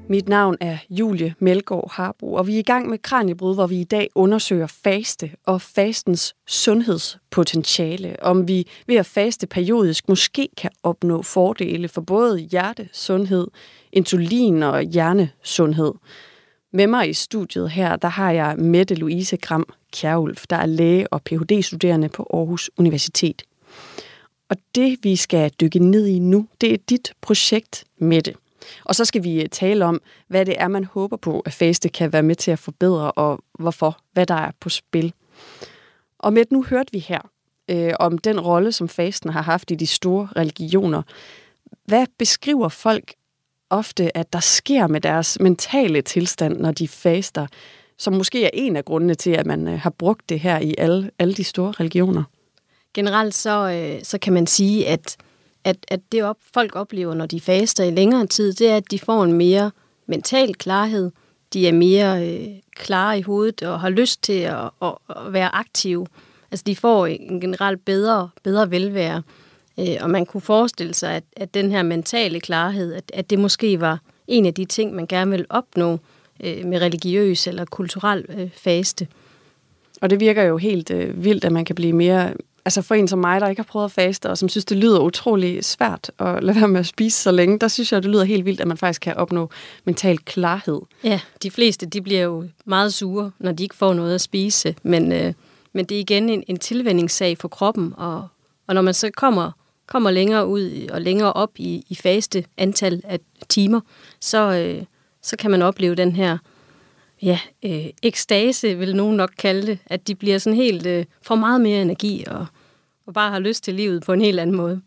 Mit 0.10 0.30
navn 0.30 0.58
er 0.60 0.78
Julie 0.90 1.36
Melgaard 1.40 1.92
Harbo, 1.92 2.34
og 2.34 2.48
vi 2.48 2.56
er 2.56 2.60
i 2.60 2.62
gang 2.62 2.90
med 2.90 2.98
Kranjebrud, 2.98 3.56
hvor 3.56 3.68
vi 3.68 3.82
i 3.82 3.84
dag 3.84 4.10
undersøger 4.16 4.68
faste 4.68 5.32
og 5.46 5.62
fastens 5.62 6.36
sundhedspotentiale. 6.48 8.16
Om 8.22 8.48
vi 8.48 8.68
ved 8.88 8.96
at 8.96 9.06
faste 9.06 9.48
periodisk 9.48 10.10
måske 10.10 10.50
kan 10.58 10.72
opnå 10.84 11.22
fordele 11.22 11.88
for 11.88 12.02
både 12.02 12.40
hjertesundhed, 12.40 13.48
insulin 13.92 14.64
og 14.64 14.82
hjernesundhed. 14.82 15.94
Med 16.74 16.88
mig 16.88 17.10
i 17.10 17.14
studiet 17.14 17.72
her, 17.72 17.96
der 17.96 18.08
har 18.08 18.32
jeg 18.32 18.58
Mette 18.58 18.96
Louise 18.96 19.38
Gram 19.38 19.66
Kjærulf, 19.94 20.46
der 20.50 20.56
er 20.56 20.66
læge 20.66 21.14
og 21.14 21.22
Ph.D.-studerende 21.22 22.08
på 22.08 22.28
Aarhus 22.34 22.72
Universitet. 22.78 23.44
Og 24.50 24.58
det, 24.76 24.98
vi 25.04 25.16
skal 25.16 25.52
dykke 25.62 25.80
ned 25.80 26.08
i 26.08 26.20
nu, 26.20 26.48
det 26.62 26.74
er 26.74 26.78
dit 26.90 27.14
projekt, 27.22 27.84
Mette. 27.98 28.34
Og 28.84 28.96
så 28.96 29.06
skal 29.06 29.24
vi 29.24 29.42
øh, 29.42 29.50
tale 29.50 29.86
om, 29.86 30.02
hvad 30.28 30.46
det 30.46 30.56
er, 30.58 30.68
man 30.68 30.84
håber 30.84 31.18
på, 31.18 31.40
at 31.40 31.54
faste 31.54 31.90
kan 31.90 32.14
være 32.14 32.24
med 32.24 32.36
til 32.36 32.52
at 32.52 32.60
forbedre, 32.60 33.12
og 33.12 33.40
hvorfor, 33.60 33.98
hvad 34.14 34.26
der 34.26 34.36
er 34.36 34.52
på 34.60 34.70
spil. 34.70 35.14
Og 36.20 36.34
med 36.34 36.46
nu 36.52 36.64
hørte 36.64 36.92
vi 36.92 37.00
her 37.00 37.20
øh, 37.70 37.94
om 38.00 38.18
den 38.18 38.40
rolle, 38.40 38.72
som 38.72 38.90
fasten 38.90 39.30
har 39.30 39.42
haft 39.42 39.72
i 39.72 39.76
de 39.76 39.88
store 39.88 40.28
religioner. 40.36 41.02
Hvad 41.86 42.06
beskriver 42.18 42.70
folk 42.70 43.14
ofte, 43.70 44.18
at 44.18 44.34
der 44.34 44.40
sker 44.40 44.88
med 44.88 45.02
deres 45.02 45.40
mentale 45.40 46.02
tilstand, 46.02 46.58
når 46.58 46.72
de 46.72 46.88
faster, 46.88 47.48
som 47.98 48.14
måske 48.14 48.46
er 48.46 48.50
en 48.54 48.76
af 48.76 48.86
grundene 48.86 49.16
til, 49.16 49.32
at 49.32 49.46
man 49.46 49.68
øh, 49.68 49.80
har 49.80 49.90
brugt 49.90 50.30
det 50.30 50.40
her 50.40 50.60
i 50.60 50.76
alle, 50.78 51.12
alle 51.20 51.34
de 51.34 51.44
store 51.44 51.72
religioner? 51.72 52.24
Generelt 52.94 53.34
så, 53.34 53.70
øh, 53.70 54.04
så 54.04 54.18
kan 54.18 54.34
man 54.34 54.48
sige, 54.48 54.88
at 54.88 55.18
at, 55.66 55.78
at 55.88 56.00
det 56.12 56.24
op, 56.24 56.38
folk 56.54 56.76
oplever, 56.76 57.14
når 57.14 57.26
de 57.26 57.42
faster 57.42 57.84
i 57.84 57.92
længere 57.92 58.28
tid, 58.28 58.54
det 58.54 58.70
er, 58.70 58.78
at 58.78 58.92
de 58.92 59.00
får 59.00 59.24
en 59.24 59.34
mere 59.34 59.72
mental 60.06 60.56
klarhed. 60.56 61.12
De 61.54 61.68
er 61.68 61.72
mere 61.72 62.28
øh, 62.28 62.48
klare 62.76 63.20
i 63.20 63.22
hovedet 63.22 63.64
og 63.64 63.80
har 63.80 63.90
lyst 63.90 64.24
til 64.24 64.40
at, 64.40 64.70
at, 64.82 64.94
at 65.10 65.34
være 65.34 65.56
aktive. 65.56 66.08
Altså 66.52 66.64
de 66.68 66.76
får 66.76 67.06
en 67.06 67.42
generelt 67.42 67.86
bedre, 67.86 68.30
bedre 68.44 68.72
velvære. 68.72 69.24
Øh, 69.80 69.98
og 70.02 70.10
man 70.10 70.26
kunne 70.26 70.42
forestille 70.42 70.94
sig, 70.94 71.16
at, 71.16 71.24
at 71.38 71.54
den 71.54 71.72
her 71.72 71.84
mentale 71.84 72.40
klarhed, 72.40 72.94
at, 72.94 73.12
at 73.14 73.30
det 73.30 73.40
måske 73.40 73.82
var 73.82 74.00
en 74.28 74.46
af 74.46 74.54
de 74.54 74.66
ting, 74.66 74.94
man 74.94 75.08
gerne 75.08 75.32
vil 75.32 75.46
opnå 75.50 76.00
øh, 76.44 76.66
med 76.66 76.82
religiøs 76.82 77.48
eller 77.48 77.66
kulturel 77.66 78.26
øh, 78.30 78.50
faste. 78.54 79.08
Og 80.02 80.10
det 80.10 80.20
virker 80.20 80.44
jo 80.44 80.58
helt 80.58 80.92
øh, 80.92 81.24
vildt, 81.24 81.46
at 81.46 81.52
man 81.52 81.66
kan 81.66 81.76
blive 81.76 81.94
mere 81.94 82.34
altså 82.66 82.82
for 82.82 82.96
en 82.96 83.08
som 83.08 83.20
mig, 83.20 83.42
der 83.42 83.48
ikke 83.48 83.60
har 83.60 83.68
prøvet 83.72 83.86
at 83.86 83.92
faste, 83.92 84.30
og 84.30 84.38
som 84.38 84.50
synes, 84.50 84.66
det 84.66 84.78
lyder 84.78 85.00
utrolig 85.00 85.66
svært 85.66 86.12
at 86.20 86.44
lade 86.44 86.60
være 86.60 86.68
med 86.68 86.80
at 86.80 86.86
spise 86.86 87.24
så 87.24 87.32
længe, 87.32 87.60
der 87.60 87.68
synes 87.68 87.92
jeg, 87.92 88.04
det 88.04 88.12
lyder 88.12 88.24
helt 88.24 88.46
vildt, 88.46 88.62
at 88.62 88.68
man 88.68 88.78
faktisk 88.78 89.02
kan 89.02 89.16
opnå 89.16 89.50
mental 89.84 90.18
klarhed. 90.18 90.82
Ja, 91.04 91.20
de 91.44 91.52
fleste, 91.52 91.86
de 91.86 92.02
bliver 92.02 92.22
jo 92.22 92.48
meget 92.66 92.94
sure, 92.94 93.32
når 93.40 93.52
de 93.52 93.64
ikke 93.64 93.76
får 93.76 93.94
noget 93.94 94.16
at 94.16 94.22
spise, 94.22 94.76
men, 94.84 95.12
øh, 95.12 95.34
men 95.74 95.86
det 95.86 95.96
er 95.96 96.00
igen 96.00 96.30
en, 96.30 96.44
en 96.48 96.58
tilvændingssag 96.58 97.38
for 97.38 97.48
kroppen, 97.48 97.94
og, 97.98 98.28
og 98.68 98.76
når 98.76 98.82
man 98.82 98.94
så 98.94 99.10
kommer, 99.18 99.52
kommer 99.88 100.12
længere 100.12 100.48
ud 100.48 100.88
og 100.92 101.02
længere 101.02 101.34
op 101.34 101.52
i, 101.56 101.86
i 101.90 101.96
faste 101.96 102.46
antal 102.58 103.02
af 103.04 103.20
timer, 103.50 103.82
så, 104.20 104.52
øh, 104.52 104.84
så 105.22 105.38
kan 105.38 105.52
man 105.52 105.62
opleve 105.62 105.96
den 105.96 106.12
her 106.12 106.38
ja, 107.22 107.40
øh, 107.66 107.86
ekstase, 108.04 108.78
vil 108.78 108.96
nogen 108.96 109.18
nok 109.18 109.32
kalde 109.38 109.68
det, 109.68 109.80
at 109.86 110.08
de 110.08 110.16
bliver 110.16 110.38
sådan 110.38 110.58
helt, 110.58 110.86
øh, 110.86 111.06
får 111.22 111.36
meget 111.36 111.62
mere 111.62 111.82
energi 111.82 112.24
og, 112.28 112.46
og 113.06 113.14
bare 113.14 113.32
har 113.32 113.40
lyst 113.40 113.64
til 113.64 113.74
livet 113.74 114.04
på 114.04 114.14
en 114.14 114.22
helt 114.22 114.40
anden 114.40 114.56
måde. 114.56 114.82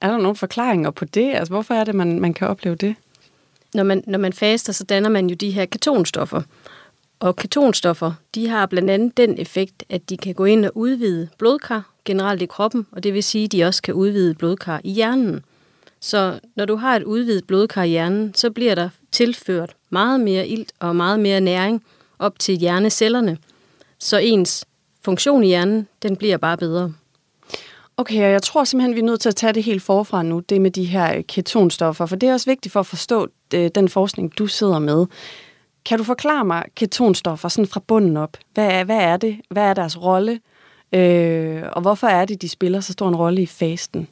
Er 0.00 0.10
der 0.10 0.18
nogle 0.18 0.36
forklaringer 0.36 0.90
på 0.90 1.04
det? 1.04 1.34
Altså, 1.34 1.52
hvorfor 1.52 1.74
er 1.74 1.84
det, 1.84 1.94
man, 1.94 2.20
man 2.20 2.34
kan 2.34 2.48
opleve 2.48 2.74
det? 2.74 2.94
Når 3.74 3.82
man, 3.82 4.04
når 4.06 4.18
man 4.18 4.32
faster, 4.32 4.72
så 4.72 4.84
danner 4.84 5.08
man 5.08 5.26
jo 5.26 5.34
de 5.34 5.50
her 5.50 5.64
ketonstoffer. 5.64 6.42
Og 7.20 7.36
ketonstoffer, 7.36 8.12
de 8.34 8.48
har 8.48 8.66
blandt 8.66 8.90
andet 8.90 9.16
den 9.16 9.38
effekt, 9.38 9.84
at 9.88 10.10
de 10.10 10.16
kan 10.16 10.34
gå 10.34 10.44
ind 10.44 10.64
og 10.64 10.72
udvide 10.74 11.28
blodkar 11.38 11.90
generelt 12.04 12.42
i 12.42 12.46
kroppen, 12.46 12.86
og 12.92 13.02
det 13.02 13.14
vil 13.14 13.22
sige, 13.22 13.44
at 13.44 13.52
de 13.52 13.64
også 13.64 13.82
kan 13.82 13.94
udvide 13.94 14.34
blodkar 14.34 14.80
i 14.84 14.90
hjernen. 14.90 15.44
Så 16.00 16.40
når 16.56 16.64
du 16.64 16.76
har 16.76 16.96
et 16.96 17.02
udvidet 17.02 17.46
blodkar 17.46 17.82
i 17.82 17.88
hjernen, 17.88 18.34
så 18.34 18.50
bliver 18.50 18.74
der 18.74 18.88
tilført 19.14 19.76
meget 19.90 20.20
mere 20.20 20.48
ilt 20.48 20.72
og 20.80 20.96
meget 20.96 21.20
mere 21.20 21.40
næring 21.40 21.82
op 22.18 22.38
til 22.38 22.56
hjernecellerne, 22.56 23.38
så 23.98 24.18
ens 24.18 24.64
funktion 25.04 25.44
i 25.44 25.46
hjernen, 25.46 25.88
den 26.02 26.16
bliver 26.16 26.36
bare 26.36 26.56
bedre. 26.56 26.92
Okay, 27.96 28.24
og 28.24 28.32
jeg 28.32 28.42
tror 28.42 28.64
simpelthen, 28.64 28.94
vi 28.94 29.00
er 29.00 29.04
nødt 29.04 29.20
til 29.20 29.28
at 29.28 29.36
tage 29.36 29.52
det 29.52 29.62
helt 29.62 29.82
forfra 29.82 30.22
nu, 30.22 30.40
det 30.40 30.60
med 30.60 30.70
de 30.70 30.84
her 30.84 31.22
ketonstoffer, 31.22 32.06
for 32.06 32.16
det 32.16 32.28
er 32.28 32.32
også 32.32 32.50
vigtigt 32.50 32.72
for 32.72 32.80
at 32.80 32.86
forstå 32.86 33.28
øh, 33.54 33.70
den 33.74 33.88
forskning, 33.88 34.38
du 34.38 34.46
sidder 34.46 34.78
med. 34.78 35.06
Kan 35.84 35.98
du 35.98 36.04
forklare 36.04 36.44
mig 36.44 36.64
ketonstoffer 36.74 37.48
sådan 37.48 37.68
fra 37.68 37.80
bunden 37.80 38.16
op? 38.16 38.36
Hvad 38.54 38.66
er, 38.66 38.84
hvad 38.84 38.96
er 38.96 39.16
det? 39.16 39.40
Hvad 39.50 39.62
er 39.62 39.74
deres 39.74 40.02
rolle? 40.02 40.40
Øh, 40.92 41.62
og 41.72 41.82
hvorfor 41.82 42.06
er 42.06 42.24
det, 42.24 42.42
de 42.42 42.48
spiller 42.48 42.80
så 42.80 42.92
stor 42.92 43.08
en 43.08 43.16
rolle 43.16 43.42
i 43.42 43.46
fasten? 43.46 44.08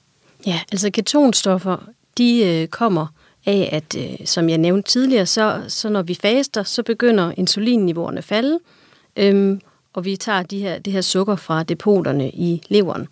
Ja, 0.47 0.61
altså 0.73 0.91
ketonstoffer, 0.91 1.77
de 2.19 2.45
øh, 2.45 2.69
kommer 2.69 3.07
af, 3.47 3.69
at 3.73 3.97
øh, 3.99 4.27
som 4.27 4.49
jeg 4.49 4.59
nævnte 4.59 4.91
tidligere, 4.91 5.27
så, 5.27 5.63
så 5.69 5.89
når 5.89 6.03
vi 6.03 6.15
faster, 6.15 6.63
så 6.63 6.83
begynder 6.83 7.33
insulinniveauerne 7.37 8.19
at 8.19 8.25
falde, 8.25 8.59
øhm, 9.17 9.61
og 9.93 10.05
vi 10.05 10.17
tager 10.17 10.43
de 10.43 10.59
her, 10.59 10.79
det 10.79 10.93
her 10.93 11.01
sukker 11.01 11.37
fra 11.37 11.63
depoterne 11.63 12.31
i 12.31 12.63
leveren. 12.69 13.09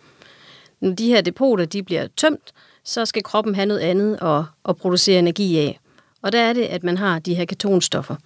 Når 0.81 0.91
de 0.91 1.09
her 1.09 1.21
depoter 1.21 1.65
de 1.65 1.83
bliver 1.83 2.07
tømt, 2.17 2.53
så 2.85 3.05
skal 3.05 3.23
kroppen 3.23 3.55
have 3.55 3.67
noget 3.67 3.81
andet 3.81 4.19
at, 4.23 4.43
at 4.69 4.77
producere 4.77 5.19
energi 5.19 5.59
af. 5.59 5.81
Og 6.23 6.33
der 6.33 6.41
er 6.41 6.53
det, 6.53 6.63
at 6.63 6.85
man 6.85 6.99
har 6.99 7.19
de 7.19 7.35
her 7.35 7.45
ketonstoffer. 7.45 8.17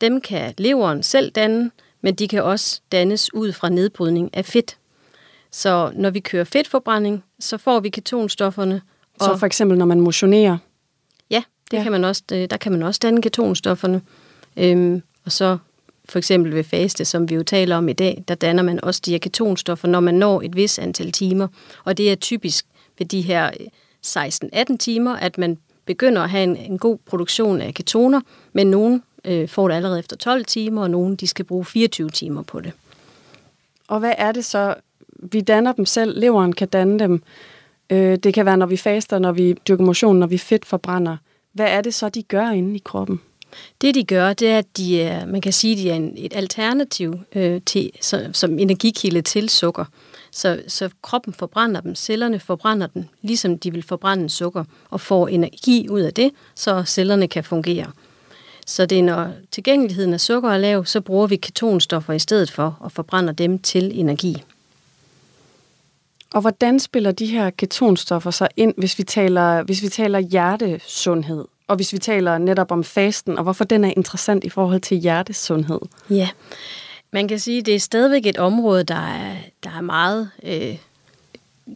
Dem 0.00 0.20
kan 0.20 0.54
leveren 0.58 1.02
selv 1.02 1.30
danne, 1.30 1.70
men 2.00 2.14
de 2.14 2.28
kan 2.28 2.42
også 2.42 2.80
dannes 2.92 3.34
ud 3.34 3.52
fra 3.52 3.68
nedbrydning 3.68 4.30
af 4.36 4.44
fedt. 4.44 4.76
Så 5.50 5.92
når 5.94 6.10
vi 6.10 6.20
kører 6.20 6.44
fedtforbrænding, 6.44 7.24
så 7.40 7.58
får 7.58 7.80
vi 7.80 7.88
ketonstofferne. 7.88 8.82
Så 9.20 9.36
for 9.36 9.46
eksempel, 9.46 9.78
når 9.78 9.86
man 9.86 10.00
motionerer? 10.00 10.58
Det 11.70 11.76
ja. 11.76 11.82
Kan 11.82 11.92
man 11.92 12.04
også, 12.04 12.22
der 12.28 12.56
kan 12.56 12.72
man 12.72 12.82
også 12.82 13.00
danne 13.02 13.22
ketonstofferne. 13.22 14.02
Øhm, 14.56 15.02
og 15.24 15.32
så 15.32 15.58
for 16.08 16.18
eksempel 16.18 16.54
ved 16.54 16.64
faste, 16.64 17.04
som 17.04 17.30
vi 17.30 17.34
jo 17.34 17.42
taler 17.42 17.76
om 17.76 17.88
i 17.88 17.92
dag, 17.92 18.24
der 18.28 18.34
danner 18.34 18.62
man 18.62 18.84
også 18.84 19.00
de 19.04 19.10
her 19.10 19.18
ketonstoffer, 19.18 19.88
når 19.88 20.00
man 20.00 20.14
når 20.14 20.42
et 20.42 20.56
vis 20.56 20.78
antal 20.78 21.12
timer. 21.12 21.48
Og 21.84 21.98
det 21.98 22.10
er 22.10 22.14
typisk 22.14 22.66
ved 22.98 23.06
de 23.06 23.20
her 23.20 23.50
16-18 24.06 24.76
timer, 24.76 25.16
at 25.16 25.38
man 25.38 25.58
begynder 25.84 26.22
at 26.22 26.30
have 26.30 26.44
en, 26.44 26.56
en 26.56 26.78
god 26.78 26.98
produktion 27.06 27.60
af 27.60 27.74
ketoner, 27.74 28.20
men 28.52 28.66
nogen 28.66 29.02
øh, 29.24 29.48
får 29.48 29.68
det 29.68 29.74
allerede 29.74 29.98
efter 29.98 30.16
12 30.16 30.44
timer, 30.44 30.82
og 30.82 30.90
nogen 30.90 31.16
de 31.16 31.26
skal 31.26 31.44
bruge 31.44 31.64
24 31.64 32.10
timer 32.10 32.42
på 32.42 32.60
det. 32.60 32.72
Og 33.88 33.98
hvad 33.98 34.12
er 34.18 34.32
det 34.32 34.44
så? 34.44 34.74
Vi 35.08 35.40
danner 35.40 35.72
dem 35.72 35.86
selv, 35.86 36.20
leveren 36.20 36.52
kan 36.52 36.68
danne 36.68 36.98
dem. 36.98 37.22
Øh, 37.90 38.16
det 38.16 38.34
kan 38.34 38.46
være, 38.46 38.56
når 38.56 38.66
vi 38.66 38.76
faster, 38.76 39.18
når 39.18 39.32
vi 39.32 39.52
dyrker 39.68 39.84
motion, 39.84 40.16
når 40.16 40.26
vi 40.26 40.38
fedt 40.38 40.64
forbrænder. 40.64 41.16
Hvad 41.56 41.66
er 41.66 41.80
det 41.80 41.94
så, 41.94 42.08
de 42.08 42.22
gør 42.22 42.50
inde 42.50 42.76
i 42.76 42.82
kroppen? 42.84 43.20
Det, 43.80 43.94
de 43.94 44.04
gør, 44.04 44.32
det 44.32 44.48
er, 44.48 44.58
at 44.58 44.76
de 44.76 45.02
er, 45.02 45.26
man 45.26 45.40
kan 45.40 45.52
sige, 45.52 45.76
de 45.76 45.90
er 45.90 45.94
en, 45.94 46.12
et 46.16 46.36
alternativ 46.36 47.14
øh, 47.34 47.60
til, 47.66 47.90
som, 48.00 48.34
som 48.34 48.58
energikilde 48.58 49.22
til 49.22 49.48
sukker. 49.48 49.84
Så, 50.30 50.62
så 50.68 50.90
kroppen 51.02 51.34
forbrænder 51.34 51.80
dem, 51.80 51.94
cellerne 51.94 52.40
forbrænder 52.40 52.86
dem, 52.86 53.04
ligesom 53.22 53.58
de 53.58 53.72
vil 53.72 53.82
forbrænde 53.82 54.30
sukker, 54.30 54.64
og 54.90 55.00
får 55.00 55.28
energi 55.28 55.88
ud 55.88 56.00
af 56.00 56.14
det, 56.14 56.30
så 56.54 56.84
cellerne 56.84 57.28
kan 57.28 57.44
fungere. 57.44 57.92
Så 58.66 58.86
det 58.86 58.98
er, 58.98 59.02
når 59.02 59.30
tilgængeligheden 59.50 60.14
af 60.14 60.20
sukker 60.20 60.50
er 60.50 60.58
lav, 60.58 60.84
så 60.84 61.00
bruger 61.00 61.26
vi 61.26 61.36
ketonstoffer 61.36 62.12
i 62.12 62.18
stedet 62.18 62.50
for, 62.50 62.76
og 62.80 62.92
forbrænder 62.92 63.32
dem 63.32 63.58
til 63.58 64.00
energi. 64.00 64.42
Og 66.36 66.40
hvordan 66.40 66.80
spiller 66.80 67.12
de 67.12 67.26
her 67.26 67.50
ketonstoffer 67.50 68.30
sig 68.30 68.48
ind, 68.56 68.74
hvis 68.76 68.98
vi 68.98 69.02
taler, 69.02 69.62
hvis 69.62 69.82
vi 69.82 69.88
taler 69.88 70.18
hjertesundhed? 70.18 71.44
Og 71.68 71.76
hvis 71.76 71.92
vi 71.92 71.98
taler 71.98 72.38
netop 72.38 72.72
om 72.72 72.84
fasten, 72.84 73.38
og 73.38 73.42
hvorfor 73.42 73.64
den 73.64 73.84
er 73.84 73.92
interessant 73.96 74.44
i 74.44 74.48
forhold 74.48 74.80
til 74.80 74.96
hjertesundhed? 74.96 75.80
Ja, 76.10 76.28
man 77.10 77.28
kan 77.28 77.38
sige, 77.38 77.58
at 77.58 77.66
det 77.66 77.74
er 77.74 77.80
stadigvæk 77.80 78.26
et 78.26 78.38
område, 78.38 78.84
der 78.84 78.94
er, 78.94 79.36
der 79.64 79.70
er 79.76 79.80
meget, 79.80 80.30
øh, 80.42 80.76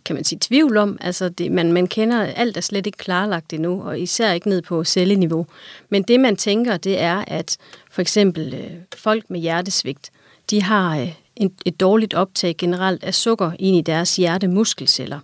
kan 0.04 0.14
man 0.14 0.24
sige, 0.24 0.38
tvivl 0.42 0.76
om. 0.76 0.98
Altså, 1.00 1.28
det, 1.28 1.52
man, 1.52 1.72
man 1.72 1.86
kender, 1.86 2.22
alt 2.22 2.56
er 2.56 2.60
slet 2.60 2.86
ikke 2.86 2.98
klarlagt 2.98 3.52
endnu, 3.52 3.82
og 3.82 4.00
især 4.00 4.32
ikke 4.32 4.48
ned 4.48 4.62
på 4.62 4.84
celleniveau. 4.84 5.46
Men 5.88 6.02
det, 6.02 6.20
man 6.20 6.36
tænker, 6.36 6.76
det 6.76 7.00
er, 7.00 7.24
at 7.26 7.56
for 7.90 8.00
eksempel 8.00 8.54
øh, 8.54 8.70
folk 8.96 9.30
med 9.30 9.40
hjertesvigt, 9.40 10.10
de 10.50 10.62
har 10.62 10.98
øh, 10.98 11.12
en, 11.40 11.52
et 11.66 11.80
dårligt 11.80 12.14
optag 12.14 12.56
generelt 12.58 13.04
af 13.04 13.14
sukker 13.14 13.52
ind 13.58 13.76
i 13.76 13.80
deres 13.80 14.16
hjertemuskelceller. 14.16 15.18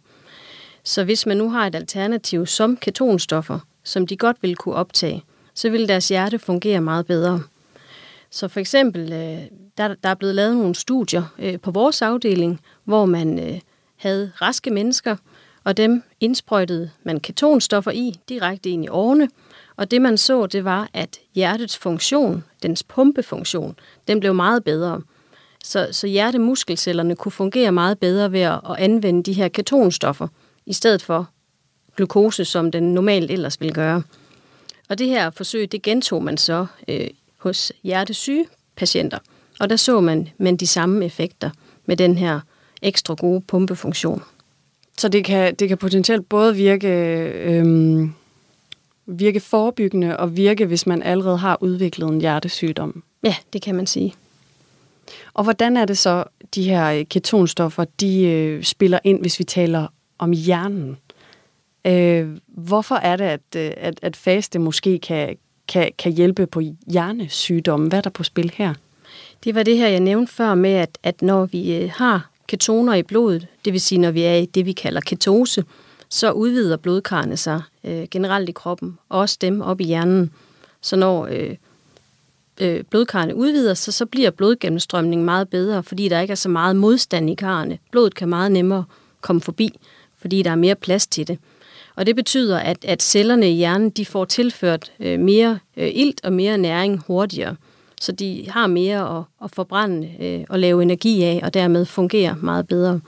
Så 0.84 1.04
hvis 1.04 1.26
man 1.26 1.36
nu 1.36 1.50
har 1.50 1.66
et 1.66 1.74
alternativ 1.74 2.46
som 2.46 2.76
ketonstoffer, 2.76 3.58
som 3.84 4.06
de 4.06 4.16
godt 4.16 4.36
vil 4.40 4.56
kunne 4.56 4.74
optage, 4.74 5.24
så 5.54 5.70
vil 5.70 5.88
deres 5.88 6.08
hjerte 6.08 6.38
fungere 6.38 6.80
meget 6.80 7.06
bedre. 7.06 7.42
Så 8.30 8.48
for 8.48 8.60
eksempel, 8.60 9.12
øh, 9.12 9.38
der, 9.78 9.94
der 9.94 10.08
er 10.08 10.14
blevet 10.14 10.34
lavet 10.34 10.56
nogle 10.56 10.74
studier 10.74 11.34
øh, 11.38 11.60
på 11.60 11.70
vores 11.70 12.02
afdeling, 12.02 12.60
hvor 12.84 13.04
man 13.04 13.38
øh, 13.38 13.60
havde 13.96 14.32
raske 14.42 14.70
mennesker, 14.70 15.16
og 15.64 15.76
dem 15.76 16.02
indsprøjtede 16.20 16.90
man 17.02 17.20
ketonstoffer 17.20 17.90
i 17.90 18.14
direkte 18.28 18.70
ind 18.70 18.84
i 18.84 18.88
årene. 18.88 19.28
Og 19.76 19.90
det 19.90 20.02
man 20.02 20.18
så, 20.18 20.46
det 20.46 20.64
var, 20.64 20.88
at 20.92 21.18
hjertets 21.34 21.78
funktion, 21.78 22.44
dens 22.62 22.82
pumpefunktion, 22.82 23.78
den 24.08 24.20
blev 24.20 24.34
meget 24.34 24.64
bedre. 24.64 25.02
Så, 25.66 25.88
så 25.92 26.06
hjertemuskelcellerne 26.06 27.16
kunne 27.16 27.32
fungere 27.32 27.72
meget 27.72 27.98
bedre 27.98 28.32
ved 28.32 28.40
at, 28.40 28.60
anvende 28.78 29.22
de 29.22 29.32
her 29.32 29.48
ketonstoffer, 29.48 30.28
i 30.66 30.72
stedet 30.72 31.02
for 31.02 31.28
glukose, 31.96 32.44
som 32.44 32.70
den 32.70 32.94
normalt 32.94 33.30
ellers 33.30 33.60
vil 33.60 33.74
gøre. 33.74 34.02
Og 34.88 34.98
det 34.98 35.08
her 35.08 35.30
forsøg, 35.30 35.72
det 35.72 35.82
gentog 35.82 36.22
man 36.22 36.36
så 36.36 36.66
øh, 36.88 37.06
hos 37.36 37.72
hjertesyge 37.82 38.46
patienter. 38.76 39.18
Og 39.60 39.70
der 39.70 39.76
så 39.76 40.00
man, 40.00 40.28
man 40.38 40.56
de 40.56 40.66
samme 40.66 41.04
effekter 41.04 41.50
med 41.86 41.96
den 41.96 42.18
her 42.18 42.40
ekstra 42.82 43.14
gode 43.14 43.40
pumpefunktion. 43.40 44.22
Så 44.98 45.08
det 45.08 45.24
kan, 45.24 45.54
det 45.54 45.68
kan 45.68 45.78
potentielt 45.78 46.28
både 46.28 46.56
virke, 46.56 46.88
øhm, 47.44 48.12
virke 49.06 49.40
forebyggende 49.40 50.16
og 50.16 50.36
virke, 50.36 50.66
hvis 50.66 50.86
man 50.86 51.02
allerede 51.02 51.38
har 51.38 51.58
udviklet 51.60 52.08
en 52.08 52.20
hjertesygdom? 52.20 53.02
Ja, 53.22 53.36
det 53.52 53.62
kan 53.62 53.74
man 53.74 53.86
sige. 53.86 54.14
Og 55.34 55.44
hvordan 55.44 55.76
er 55.76 55.84
det 55.84 55.98
så, 55.98 56.24
de 56.54 56.62
her 56.62 56.90
øh, 56.90 57.04
ketonstoffer, 57.04 57.84
de 58.00 58.22
øh, 58.22 58.62
spiller 58.62 58.98
ind, 59.04 59.20
hvis 59.20 59.38
vi 59.38 59.44
taler 59.44 59.86
om 60.18 60.32
hjernen? 60.32 60.96
Øh, 61.86 62.36
hvorfor 62.46 62.94
er 62.94 63.16
det, 63.16 63.24
at, 63.24 63.40
øh, 63.56 63.72
at, 63.76 63.98
at 64.02 64.16
faste 64.16 64.58
måske 64.58 64.98
kan, 64.98 65.36
kan, 65.68 65.92
kan 65.98 66.12
hjælpe 66.12 66.46
på 66.46 66.60
hjernesygdomme? 66.86 67.88
Hvad 67.88 67.98
er 67.98 68.02
der 68.02 68.10
på 68.10 68.22
spil 68.22 68.52
her? 68.54 68.74
Det 69.44 69.54
var 69.54 69.62
det 69.62 69.76
her, 69.78 69.88
jeg 69.88 70.00
nævnte 70.00 70.32
før 70.32 70.54
med, 70.54 70.70
at, 70.70 70.98
at 71.02 71.22
når 71.22 71.46
vi 71.46 71.76
øh, 71.76 71.90
har 71.94 72.30
ketoner 72.48 72.94
i 72.94 73.02
blodet, 73.02 73.46
det 73.64 73.72
vil 73.72 73.80
sige, 73.80 73.98
når 73.98 74.10
vi 74.10 74.22
er 74.22 74.34
i 74.34 74.46
det, 74.46 74.66
vi 74.66 74.72
kalder 74.72 75.00
ketose, 75.00 75.64
så 76.08 76.30
udvider 76.30 76.76
blodkarrene 76.76 77.36
sig 77.36 77.62
øh, 77.84 78.06
generelt 78.10 78.48
i 78.48 78.52
kroppen, 78.52 78.98
og 79.08 79.20
også 79.20 79.38
dem 79.40 79.60
op 79.60 79.80
i 79.80 79.84
hjernen. 79.84 80.30
Så 80.80 80.96
når 80.96 81.26
øh, 81.30 81.56
øh, 82.60 82.84
blodkarrene 82.90 83.34
udvider 83.34 83.74
sig, 83.74 83.94
så 83.94 84.06
bliver 84.06 84.30
blodgennemstrømningen 84.30 85.24
meget 85.24 85.48
bedre, 85.48 85.82
fordi 85.82 86.08
der 86.08 86.20
ikke 86.20 86.32
er 86.32 86.36
så 86.36 86.48
meget 86.48 86.76
modstand 86.76 87.30
i 87.30 87.34
karrene. 87.34 87.78
Blodet 87.90 88.14
kan 88.14 88.28
meget 88.28 88.52
nemmere 88.52 88.84
komme 89.20 89.40
forbi, 89.42 89.78
fordi 90.18 90.42
der 90.42 90.50
er 90.50 90.56
mere 90.56 90.74
plads 90.74 91.06
til 91.06 91.28
det. 91.28 91.38
Og 91.96 92.06
det 92.06 92.16
betyder, 92.16 92.58
at, 92.58 92.84
at 92.84 93.02
cellerne 93.02 93.50
i 93.50 93.54
hjernen 93.54 93.90
de 93.90 94.04
får 94.04 94.24
tilført 94.24 94.92
øh, 95.00 95.20
mere 95.20 95.58
øh, 95.76 95.90
ilt 95.94 96.24
og 96.24 96.32
mere 96.32 96.58
næring 96.58 97.02
hurtigere. 97.06 97.56
Så 98.00 98.12
de 98.12 98.46
har 98.50 98.66
mere 98.66 99.18
at, 99.18 99.24
at 99.44 99.50
forbrænde 99.54 100.10
øh, 100.20 100.44
og 100.48 100.58
lave 100.58 100.82
energi 100.82 101.22
af, 101.22 101.40
og 101.42 101.54
dermed 101.54 101.84
fungerer 101.84 102.34
meget 102.34 102.68
bedre. 102.68 103.00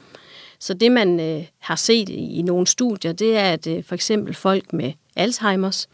Så 0.61 0.75
det, 0.75 0.93
man 0.93 1.21
øh, 1.21 1.45
har 1.59 1.77
set 1.77 2.09
i, 2.09 2.39
i 2.39 2.43
nogle 2.43 2.67
studier, 2.67 3.13
det 3.13 3.37
er, 3.37 3.53
at 3.53 3.67
øh, 3.67 3.85
for 3.85 3.95
eksempel 3.95 4.35
folk 4.35 4.73
med 4.73 4.93
Alzheimer's, 5.21 5.87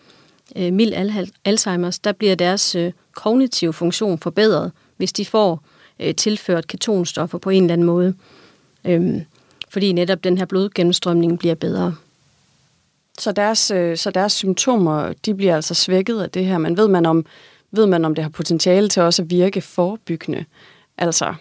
øh, 0.56 0.72
mild 0.72 0.92
al- 0.94 1.32
Alzheimer's, 1.48 1.98
der 2.04 2.12
bliver 2.12 2.34
deres 2.34 2.74
øh, 2.74 2.92
kognitive 3.12 3.72
funktion 3.72 4.18
forbedret, 4.18 4.72
hvis 4.96 5.12
de 5.12 5.26
får 5.26 5.62
øh, 6.00 6.14
tilført 6.14 6.66
ketonstoffer 6.66 7.38
på 7.38 7.50
en 7.50 7.62
eller 7.62 7.72
anden 7.72 7.86
måde. 7.86 8.14
Øhm, 8.84 9.20
fordi 9.68 9.92
netop 9.92 10.24
den 10.24 10.38
her 10.38 10.44
blodgennemstrømning 10.44 11.38
bliver 11.38 11.54
bedre. 11.54 11.94
Så 13.18 13.32
deres, 13.32 13.70
øh, 13.70 13.96
så 13.96 14.10
deres 14.10 14.32
symptomer, 14.32 15.12
de 15.26 15.34
bliver 15.34 15.56
altså 15.56 15.74
svækket 15.74 16.20
af 16.20 16.30
det 16.30 16.44
her. 16.46 16.58
Men 16.58 16.76
ved 16.76 16.88
man 16.88 17.06
om, 17.06 17.26
ved 17.70 17.86
man, 17.86 18.04
om 18.04 18.14
det 18.14 18.24
har 18.24 18.30
potentiale 18.30 18.88
til 18.88 19.02
også 19.02 19.22
at 19.22 19.30
virke 19.30 19.60
forebyggende? 19.60 20.44
Altså, 20.98 21.34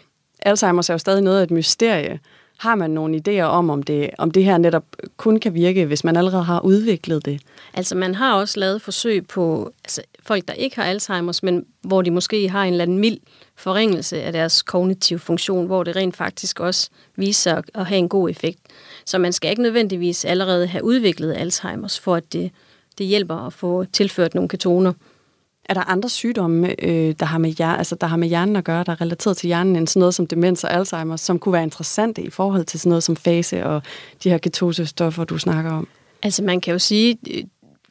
Alzheimer's 0.45 0.89
er 0.89 0.93
jo 0.93 0.97
stadig 0.97 1.21
noget 1.21 1.39
af 1.39 1.43
et 1.43 1.51
mysterie. 1.51 2.19
Har 2.63 2.75
man 2.75 2.91
nogle 2.91 3.21
idéer 3.27 3.43
om, 3.43 3.69
om 3.69 3.83
det, 3.83 4.09
om 4.17 4.31
det 4.31 4.43
her 4.43 4.57
netop 4.57 4.83
kun 5.17 5.39
kan 5.39 5.53
virke, 5.53 5.85
hvis 5.85 6.03
man 6.03 6.17
allerede 6.17 6.43
har 6.43 6.59
udviklet 6.59 7.25
det? 7.25 7.41
Altså, 7.73 7.95
man 7.95 8.15
har 8.15 8.35
også 8.35 8.59
lavet 8.59 8.81
forsøg 8.81 9.27
på 9.27 9.71
altså, 9.83 10.01
folk, 10.23 10.47
der 10.47 10.53
ikke 10.53 10.75
har 10.75 10.93
Alzheimer's, 10.93 11.39
men 11.43 11.65
hvor 11.81 12.01
de 12.01 12.11
måske 12.11 12.49
har 12.49 12.63
en 12.63 12.73
eller 12.73 12.83
anden 12.83 12.99
mild 12.99 13.17
forringelse 13.55 14.21
af 14.21 14.31
deres 14.33 14.61
kognitive 14.61 15.19
funktion, 15.19 15.65
hvor 15.65 15.83
det 15.83 15.95
rent 15.95 16.17
faktisk 16.17 16.59
også 16.59 16.89
viser 17.15 17.61
at 17.73 17.85
have 17.85 17.99
en 17.99 18.09
god 18.09 18.29
effekt. 18.29 18.59
Så 19.05 19.17
man 19.17 19.33
skal 19.33 19.49
ikke 19.49 19.61
nødvendigvis 19.61 20.25
allerede 20.25 20.67
have 20.67 20.83
udviklet 20.83 21.33
Alzheimer's, 21.33 22.01
for 22.01 22.15
at 22.15 22.33
det, 22.33 22.51
det 22.97 23.05
hjælper 23.05 23.35
at 23.35 23.53
få 23.53 23.85
tilført 23.85 24.35
nogle 24.35 24.49
ketoner. 24.49 24.93
Er 25.65 25.73
der 25.73 25.81
andre 25.81 26.09
sygdomme, 26.09 26.83
øh, 26.83 27.15
der, 27.19 27.25
har 27.25 27.37
med 27.37 27.49
hjer- 27.49 27.77
altså, 27.77 27.95
der 27.95 28.07
har 28.07 28.17
med 28.17 28.27
hjernen 28.27 28.55
at 28.55 28.63
gøre, 28.63 28.83
der 28.83 28.91
er 28.91 29.01
relateret 29.01 29.37
til 29.37 29.47
hjernen, 29.47 29.75
end 29.75 29.87
sådan 29.87 29.99
noget 29.99 30.15
som 30.15 30.27
demens 30.27 30.63
og 30.63 30.73
Alzheimer, 30.73 31.15
som 31.15 31.39
kunne 31.39 31.53
være 31.53 31.63
interessante 31.63 32.21
i 32.21 32.29
forhold 32.29 32.65
til 32.65 32.79
sådan 32.79 32.89
noget 32.89 33.03
som 33.03 33.15
fase 33.15 33.65
og 33.65 33.81
de 34.23 34.29
her 34.29 34.37
ketosestoffer, 34.37 35.23
du 35.23 35.37
snakker 35.37 35.71
om? 35.71 35.87
Altså 36.23 36.43
man 36.43 36.61
kan 36.61 36.71
jo 36.71 36.79
sige 36.79 37.17
øh, 37.31 37.43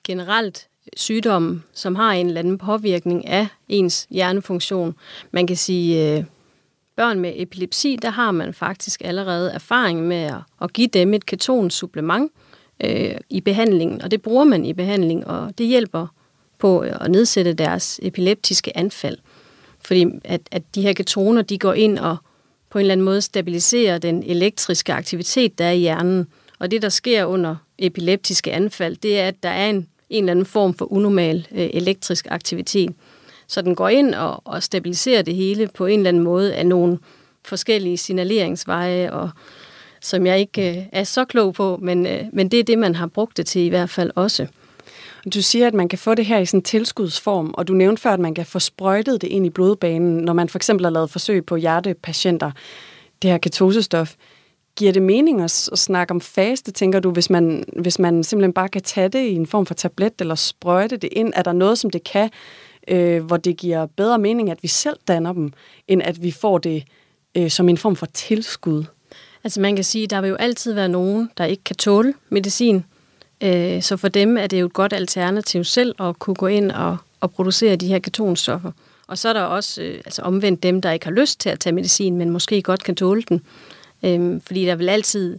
generelt 0.04 0.68
sygdomme, 0.96 1.62
som 1.72 1.94
har 1.94 2.12
en 2.12 2.26
eller 2.26 2.40
anden 2.40 2.58
påvirkning 2.58 3.26
af 3.26 3.46
ens 3.68 4.06
hjernefunktion. 4.11 4.94
Man 5.30 5.46
kan 5.46 5.56
sige, 5.56 6.16
øh, 6.18 6.24
børn 6.96 7.20
med 7.20 7.32
epilepsi, 7.37 7.98
der 8.02 8.11
har 8.11 8.30
man 8.30 8.54
faktisk 8.54 9.00
allerede 9.04 9.50
erfaring 9.52 10.02
med 10.06 10.16
at, 10.16 10.38
at 10.61 10.72
give 10.72 10.87
dem 10.88 11.14
et 11.14 11.26
ketonsupplement 11.26 12.32
øh, 12.85 13.14
i 13.30 13.40
behandlingen, 13.40 14.02
og 14.02 14.11
det 14.11 14.22
bruger 14.22 14.44
man 14.44 14.64
i 14.64 14.72
behandling, 14.72 15.26
og 15.26 15.58
det 15.58 15.66
hjælper 15.66 16.06
på 16.62 16.79
at 16.79 17.11
nedsætte 17.11 17.53
deres 17.53 18.01
epileptiske 18.03 18.77
anfald. 18.77 19.18
Fordi 19.81 20.07
at, 20.25 20.40
at 20.51 20.62
de 20.75 20.83
her 20.83 20.92
ketoner, 20.92 21.42
de 21.42 21.59
går 21.59 21.72
ind 21.72 21.98
og 21.98 22.16
på 22.70 22.79
en 22.79 22.81
eller 22.81 22.92
anden 22.92 23.05
måde 23.05 23.20
stabiliserer 23.20 23.98
den 23.98 24.22
elektriske 24.22 24.92
aktivitet, 24.92 25.59
der 25.59 25.64
er 25.64 25.72
i 25.72 25.79
hjernen. 25.79 26.27
Og 26.59 26.70
det, 26.70 26.83
der 26.83 26.88
sker 26.88 27.25
under 27.25 27.57
epileptiske 27.79 28.53
anfald, 28.53 28.96
det 28.96 29.20
er, 29.20 29.29
at 29.29 29.42
der 29.42 29.48
er 29.48 29.70
en 29.70 29.88
en 30.12 30.25
eller 30.25 30.31
anden 30.31 30.46
form 30.46 30.75
for 30.75 30.92
unormal 30.92 31.46
øh, 31.53 31.70
elektrisk 31.72 32.27
aktivitet. 32.31 32.90
Så 33.46 33.62
den 33.62 33.75
går 33.75 33.88
ind 33.88 34.14
og, 34.14 34.42
og 34.44 34.62
stabiliserer 34.62 35.22
det 35.22 35.35
hele 35.35 35.68
på 35.75 35.87
en 35.87 35.98
eller 35.98 36.09
anden 36.09 36.22
måde 36.22 36.55
af 36.55 36.66
nogle 36.66 36.98
forskellige 37.44 37.96
signaleringsveje, 37.96 39.12
og 39.12 39.31
som 40.01 40.27
jeg 40.27 40.38
ikke 40.38 40.70
øh, 40.70 40.85
er 40.92 41.05
så 41.05 41.25
klog 41.25 41.55
på, 41.55 41.79
men, 41.83 42.07
øh, 42.07 42.25
men 42.33 42.48
det 42.48 42.61
er 42.61 42.64
det, 42.64 42.79
man 42.79 42.94
har 42.94 43.07
brugt 43.07 43.37
det 43.37 43.46
til 43.46 43.62
i 43.62 43.68
hvert 43.68 43.90
fald 43.90 44.11
også. 44.14 44.46
Du 45.35 45.42
siger, 45.42 45.66
at 45.66 45.74
man 45.74 45.88
kan 45.88 45.98
få 45.98 46.14
det 46.14 46.26
her 46.26 46.38
i 46.38 46.46
sådan 46.46 46.58
en 46.58 46.64
tilskudsform, 46.64 47.54
og 47.54 47.68
du 47.68 47.72
nævnte 47.72 48.02
før, 48.02 48.11
at 48.11 48.20
man 48.20 48.35
kan 48.35 48.46
få 48.46 48.58
sprøjtet 48.58 49.22
det 49.22 49.28
ind 49.28 49.46
i 49.46 49.50
blodbanen, 49.50 50.16
når 50.16 50.32
man 50.32 50.48
for 50.48 50.58
eksempel 50.58 50.87
har 50.87 50.90
lavet 50.90 51.11
forsøg 51.11 51.46
på 51.46 51.56
hjertepatienter, 51.56 52.50
det 53.22 53.30
her 53.30 53.38
ketosestof. 53.38 54.14
Giver 54.76 54.92
det 54.92 55.02
mening 55.02 55.40
at, 55.40 55.68
at 55.72 55.78
snakke 55.78 56.11
om 56.11 56.20
faste, 56.20 56.72
tænker 56.72 57.00
du, 57.00 57.11
hvis 57.11 57.30
man, 57.30 57.64
hvis 57.78 57.98
man 57.98 58.24
simpelthen 58.24 58.52
bare 58.52 58.68
kan 58.68 58.82
tage 58.82 59.08
det 59.08 59.18
i 59.18 59.35
en 59.35 59.46
form 59.46 59.66
for 59.66 59.74
tablet 59.74 60.12
eller 60.20 60.35
sprøjte 60.35 60.96
det 60.96 61.08
ind? 61.12 61.32
Er 61.37 61.42
der 61.42 61.52
noget, 61.52 61.78
som 61.78 61.90
det 61.90 62.04
kan, 62.04 62.30
øh, 62.88 63.24
hvor 63.24 63.37
det 63.37 63.56
giver 63.56 63.87
bedre 63.87 64.18
mening, 64.18 64.50
at 64.50 64.62
vi 64.62 64.68
selv 64.68 64.96
danner 65.08 65.32
dem, 65.32 65.52
end 65.88 66.02
at 66.02 66.22
vi 66.22 66.30
får 66.30 66.58
det 66.58 66.85
øh, 67.35 67.50
som 67.50 67.68
en 67.68 67.78
form 67.78 67.96
for 67.96 68.06
tilskud? 68.06 68.85
Altså 69.44 69.61
man 69.61 69.74
kan 69.74 69.85
sige, 69.85 70.04
at 70.04 70.11
der 70.11 70.20
vil 70.20 70.28
jo 70.28 70.37
altid 70.37 70.72
være 70.72 70.88
nogen, 70.88 71.30
der 71.38 71.44
ikke 71.44 71.64
kan 71.64 71.76
tåle 71.76 72.14
medicin. 72.28 72.85
Øh, 73.42 73.83
så 73.83 73.96
for 73.96 74.09
dem 74.09 74.37
er 74.37 74.46
det 74.46 74.61
jo 74.61 74.66
et 74.66 74.72
godt 74.72 74.92
alternativ 74.92 75.64
selv 75.64 75.94
at 76.00 76.18
kunne 76.18 76.35
gå 76.35 76.46
ind 76.46 76.70
og, 76.70 76.96
og 77.20 77.31
producere 77.31 77.76
de 77.76 77.88
her 77.88 77.98
ketonstoffer. 77.98 78.70
Og 79.07 79.18
så 79.18 79.28
er 79.28 79.33
der 79.33 79.42
også 79.42 79.83
øh, 79.83 79.94
altså 79.94 80.22
omvendt 80.22 80.62
dem, 80.62 80.83
der 80.83 80.90
ikke 80.90 81.07
har 81.07 81.12
lyst 81.12 81.40
til 81.40 81.48
at 81.48 81.61
tage 81.61 81.74
medicin, 81.74 82.16
men 82.16 82.31
måske 82.31 82.62
godt 82.62 82.85
kan 82.85 82.96
tåle 82.96 83.22
den. 83.22 83.40
Øh, 84.02 84.40
fordi 84.46 84.64
der 84.64 84.74
vil 84.74 84.88
altid, 84.88 85.38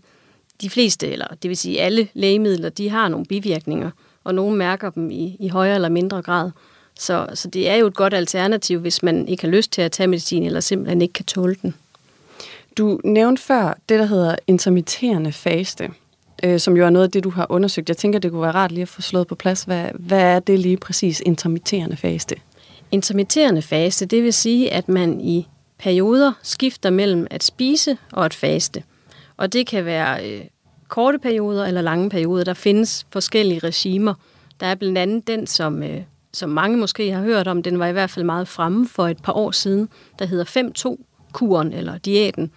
de 0.62 0.70
fleste, 0.70 1.08
eller 1.08 1.28
det 1.42 1.50
vil 1.50 1.58
sige 1.58 1.82
alle 1.82 2.08
lægemidler, 2.14 2.70
de 2.70 2.90
har 2.90 3.08
nogle 3.08 3.26
bivirkninger, 3.26 3.92
og 4.24 4.36
nogle 4.36 4.58
mærker 4.58 4.90
dem 4.90 5.12
i, 5.12 5.38
i 5.40 5.48
højere 5.48 5.76
eller 5.76 5.90
mindre 5.90 6.22
grad. 6.22 6.52
Så, 7.00 7.28
så 7.34 7.48
det 7.48 7.70
er 7.70 7.76
jo 7.76 7.88
et 7.88 7.96
godt 7.96 8.14
alternativ, 8.14 8.80
hvis 8.80 9.04
man 9.04 9.28
ikke 9.28 9.44
har 9.44 9.52
lyst 9.52 9.72
til 9.72 9.82
at 9.82 9.92
tage 9.92 10.08
medicin, 10.08 10.44
eller 10.44 10.60
simpelthen 10.60 11.02
ikke 11.02 11.14
kan 11.14 11.26
tåle 11.26 11.56
den. 11.62 11.76
Du 12.78 13.00
nævnte 13.04 13.42
før 13.42 13.78
det, 13.90 14.00
der 14.00 14.06
hedder 14.06 14.36
intermitterende 14.48 15.32
faste, 15.32 15.90
øh, 16.44 16.60
som 16.60 16.78
jo 16.78 16.86
er 16.86 16.90
noget 16.90 17.06
af 17.06 17.12
det, 17.12 17.24
du 17.24 17.30
har 17.30 17.48
undersøgt. 17.50 17.90
Jeg 17.90 17.98
tænker, 17.98 18.20
det 18.20 18.32
kunne 18.32 18.42
være 18.42 18.52
rart 18.52 18.72
lige 18.72 18.82
at 18.82 18.88
få 18.88 19.02
slået 19.02 19.28
på 19.28 19.36
plads. 19.36 19.64
Hvad, 19.64 19.86
hvad 20.00 20.22
er 20.22 20.40
det 20.40 20.60
lige 20.60 20.78
præcis 20.78 21.22
intermitterende 21.26 21.98
faste? 21.98 22.36
Intermitterende 22.92 23.62
faste, 23.62 24.06
det 24.06 24.24
vil 24.24 24.34
sige, 24.34 24.74
at 24.74 24.90
man 24.90 25.22
i 25.22 25.48
perioder 25.80 26.32
skifter 26.44 26.90
mellem 26.90 27.28
at 27.32 27.44
spise 27.44 27.98
og 28.12 28.26
at 28.26 28.34
faste. 28.34 28.84
Og 29.38 29.54
det 29.54 29.68
kan 29.68 29.86
være 29.86 30.30
øh, 30.30 30.42
korte 30.88 31.20
perioder 31.20 31.66
eller 31.66 31.82
lange 31.82 32.10
perioder. 32.10 32.44
Der 32.44 32.54
findes 32.54 33.06
forskellige 33.12 33.60
regimer. 33.60 34.14
Der 34.60 34.66
er 34.66 34.76
blandt 34.76 34.98
andet 34.98 35.28
den, 35.28 35.48
som, 35.48 35.84
øh, 35.84 36.02
som 36.34 36.50
mange 36.50 36.78
måske 36.78 37.12
har 37.12 37.22
hørt 37.22 37.48
om, 37.48 37.64
den 37.64 37.80
var 37.80 37.88
i 37.88 37.92
hvert 37.92 38.10
fald 38.10 38.26
meget 38.26 38.48
fremme 38.48 38.88
for 38.88 39.08
et 39.08 39.24
par 39.24 39.34
år 39.34 39.52
siden, 39.52 39.90
der 40.20 40.26
hedder 40.26 40.46
5-2-kuren 40.46 41.74
eller 41.74 41.98
diæten. 41.98 42.52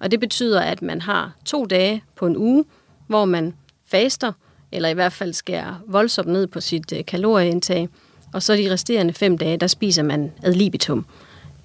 Og 0.00 0.10
det 0.10 0.20
betyder, 0.20 0.60
at 0.60 0.82
man 0.82 1.00
har 1.00 1.32
to 1.44 1.66
dage 1.66 2.02
på 2.16 2.26
en 2.26 2.36
uge, 2.36 2.64
hvor 3.08 3.24
man 3.24 3.54
faster, 3.86 4.32
eller 4.72 4.88
i 4.88 4.94
hvert 4.94 5.12
fald 5.12 5.32
skærer 5.32 5.74
voldsomt 5.86 6.28
ned 6.28 6.46
på 6.46 6.60
sit 6.60 6.92
øh, 6.92 7.04
kalorieindtag, 7.04 7.88
og 8.32 8.42
så 8.42 8.56
de 8.56 8.72
resterende 8.72 9.12
fem 9.12 9.38
dage, 9.38 9.56
der 9.56 9.66
spiser 9.66 10.02
man 10.02 10.32
ad 10.42 10.54
libitum. 10.54 11.06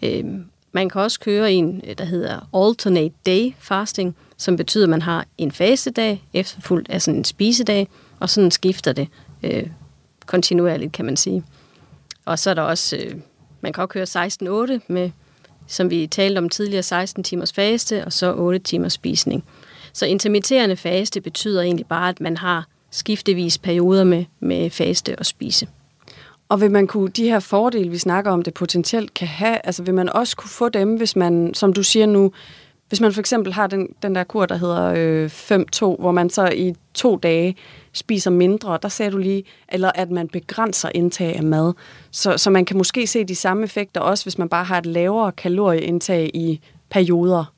Øh, 0.04 0.24
man 0.72 0.90
kan 0.90 1.02
også 1.02 1.20
køre 1.20 1.52
en, 1.52 1.82
øh, 1.88 1.98
der 1.98 2.06
hedder 2.06 2.68
alternate 2.68 3.16
day 3.26 3.54
fasting, 3.60 4.16
som 4.38 4.58
betyder, 4.58 4.86
at 4.86 4.90
man 4.90 5.02
har 5.02 5.26
en 5.38 5.52
fasedag 5.52 6.24
efterfulgt 6.34 6.90
af 6.90 7.02
sådan 7.02 7.18
en 7.18 7.24
spisedag, 7.24 7.88
og 8.20 8.30
sådan 8.30 8.52
skifter 8.52 8.94
det 8.94 9.08
øh, 9.44 9.68
kontinuerligt, 10.26 10.92
kan 10.92 11.06
man 11.06 11.18
sige. 11.18 11.44
Og 12.26 12.40
så 12.40 12.50
er 12.50 12.54
der 12.54 12.62
også, 12.62 12.96
øh, 12.98 13.16
man 13.62 13.74
kan 13.74 13.82
også 13.82 13.94
køre 13.94 14.78
16-8 14.78 14.80
med, 14.88 15.12
som 15.68 15.90
vi 15.90 16.08
talte 16.08 16.38
om 16.38 16.50
tidligere, 16.50 16.84
16 16.84 17.24
timers 17.24 17.54
faste, 17.54 18.06
og 18.06 18.14
så 18.14 18.34
8 18.34 18.60
timers 18.60 18.94
spisning. 18.94 19.44
Så 19.94 20.06
intermitterende 20.06 20.76
faste 20.76 21.22
betyder 21.22 21.62
egentlig 21.62 21.86
bare, 21.86 22.10
at 22.10 22.22
man 22.22 22.38
har 22.38 22.68
skiftevis 22.92 23.58
perioder 23.58 24.04
med, 24.04 24.26
med 24.40 24.70
faste 24.70 25.20
og 25.20 25.26
spise. 25.26 25.68
Og 26.50 26.62
vil 26.62 26.72
man 26.72 26.88
kunne, 26.88 27.10
de 27.10 27.24
her 27.24 27.40
fordele, 27.40 27.90
vi 27.90 27.98
snakker 27.98 28.32
om, 28.32 28.42
det 28.42 28.54
potentielt 28.54 29.14
kan 29.14 29.28
have, 29.28 29.58
altså 29.64 29.84
vil 29.84 29.94
man 29.94 30.10
også 30.10 30.36
kunne 30.36 30.50
få 30.50 30.70
dem, 30.70 30.96
hvis 30.96 31.16
man, 31.16 31.54
som 31.54 31.74
du 31.74 31.84
siger 31.84 32.06
nu, 32.06 32.32
hvis 32.90 33.02
man 33.02 33.14
for 33.14 33.20
eksempel 33.20 33.54
har 33.54 33.68
den, 33.68 33.88
den 34.04 34.16
der 34.16 34.24
kur, 34.24 34.46
der 34.46 34.56
hedder 34.56 34.94
øh, 34.98 35.32
5-2, 35.96 36.02
hvor 36.02 36.12
man 36.12 36.30
så 36.30 36.48
i 36.48 36.74
to 36.94 37.18
dage 37.18 37.56
spiser 37.94 38.32
mindre, 38.32 38.80
der 38.82 38.88
sagde 38.88 39.12
du 39.12 39.18
lige, 39.18 39.44
eller 39.70 39.92
at 39.96 40.12
man 40.12 40.28
begrænser 40.28 40.90
indtag 40.96 41.36
af 41.36 41.44
mad. 41.44 41.74
Så, 42.12 42.38
så 42.38 42.50
man 42.50 42.66
kan 42.66 42.78
måske 42.78 43.08
se 43.08 43.24
de 43.24 43.36
samme 43.36 43.64
effekter 43.64 44.02
også, 44.02 44.26
hvis 44.26 44.38
man 44.38 44.50
bare 44.50 44.64
har 44.64 44.78
et 44.78 44.86
lavere 44.86 45.32
kalorieindtag 45.32 46.32
i 46.34 46.62
perioder. 46.90 47.53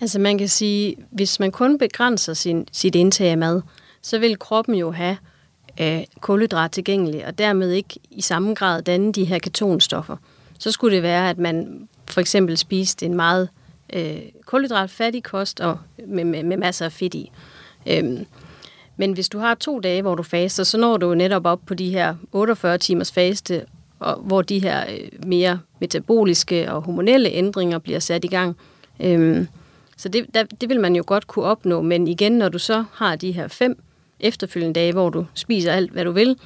Altså 0.00 0.18
man 0.18 0.38
kan 0.38 0.48
sige, 0.48 0.96
hvis 1.10 1.40
man 1.40 1.50
kun 1.50 1.78
begrænser 1.78 2.34
sin, 2.34 2.66
sit 2.72 2.94
indtag 2.94 3.30
af 3.30 3.38
mad, 3.38 3.62
så 4.02 4.18
vil 4.18 4.38
kroppen 4.38 4.74
jo 4.74 4.90
have 4.90 5.16
øh, 5.80 6.04
kulhydrat 6.20 6.70
tilgængelig, 6.70 7.26
og 7.26 7.38
dermed 7.38 7.70
ikke 7.70 8.00
i 8.10 8.20
samme 8.20 8.54
grad 8.54 8.82
danne 8.82 9.12
de 9.12 9.24
her 9.24 9.38
ketonstoffer. 9.38 10.16
Så 10.58 10.70
skulle 10.70 10.94
det 10.94 11.02
være, 11.02 11.30
at 11.30 11.38
man 11.38 11.88
for 12.10 12.20
eksempel 12.20 12.56
spiste 12.56 13.06
en 13.06 13.14
meget 13.14 13.48
øh, 13.92 14.22
kulhydratfattig 14.46 15.22
kost 15.22 15.60
og 15.60 15.78
med, 16.06 16.24
med, 16.24 16.42
med 16.42 16.56
masser 16.56 16.84
af 16.84 16.92
fedt 16.92 17.14
i. 17.14 17.30
Øhm, 17.86 18.26
men 18.96 19.12
hvis 19.12 19.28
du 19.28 19.38
har 19.38 19.54
to 19.54 19.80
dage, 19.80 20.02
hvor 20.02 20.14
du 20.14 20.22
faster, 20.22 20.64
så 20.64 20.78
når 20.78 20.96
du 20.96 21.14
netop 21.14 21.46
op 21.46 21.60
på 21.66 21.74
de 21.74 21.90
her 21.90 22.14
48 22.32 22.78
timers 22.78 23.12
faste, 23.12 23.64
og 23.98 24.16
hvor 24.16 24.42
de 24.42 24.58
her 24.58 24.84
øh, 24.90 25.26
mere 25.26 25.60
metaboliske 25.80 26.72
og 26.72 26.82
hormonelle 26.82 27.30
ændringer 27.30 27.78
bliver 27.78 27.98
sat 27.98 28.24
i 28.24 28.28
gang. 28.28 28.56
Øhm, 29.00 29.48
så 29.96 30.08
det, 30.08 30.26
der, 30.34 30.42
det 30.60 30.68
vil 30.68 30.80
man 30.80 30.96
jo 30.96 31.04
godt 31.06 31.26
kunne 31.26 31.44
opnå, 31.44 31.82
men 31.82 32.08
igen, 32.08 32.32
når 32.32 32.48
du 32.48 32.58
så 32.58 32.84
har 32.92 33.16
de 33.16 33.32
her 33.32 33.48
fem 33.48 33.82
efterfølgende 34.20 34.80
dage, 34.80 34.92
hvor 34.92 35.10
du 35.10 35.26
spiser 35.34 35.72
alt, 35.72 35.90
hvad 35.90 36.04
du 36.04 36.12
vil, 36.12 36.36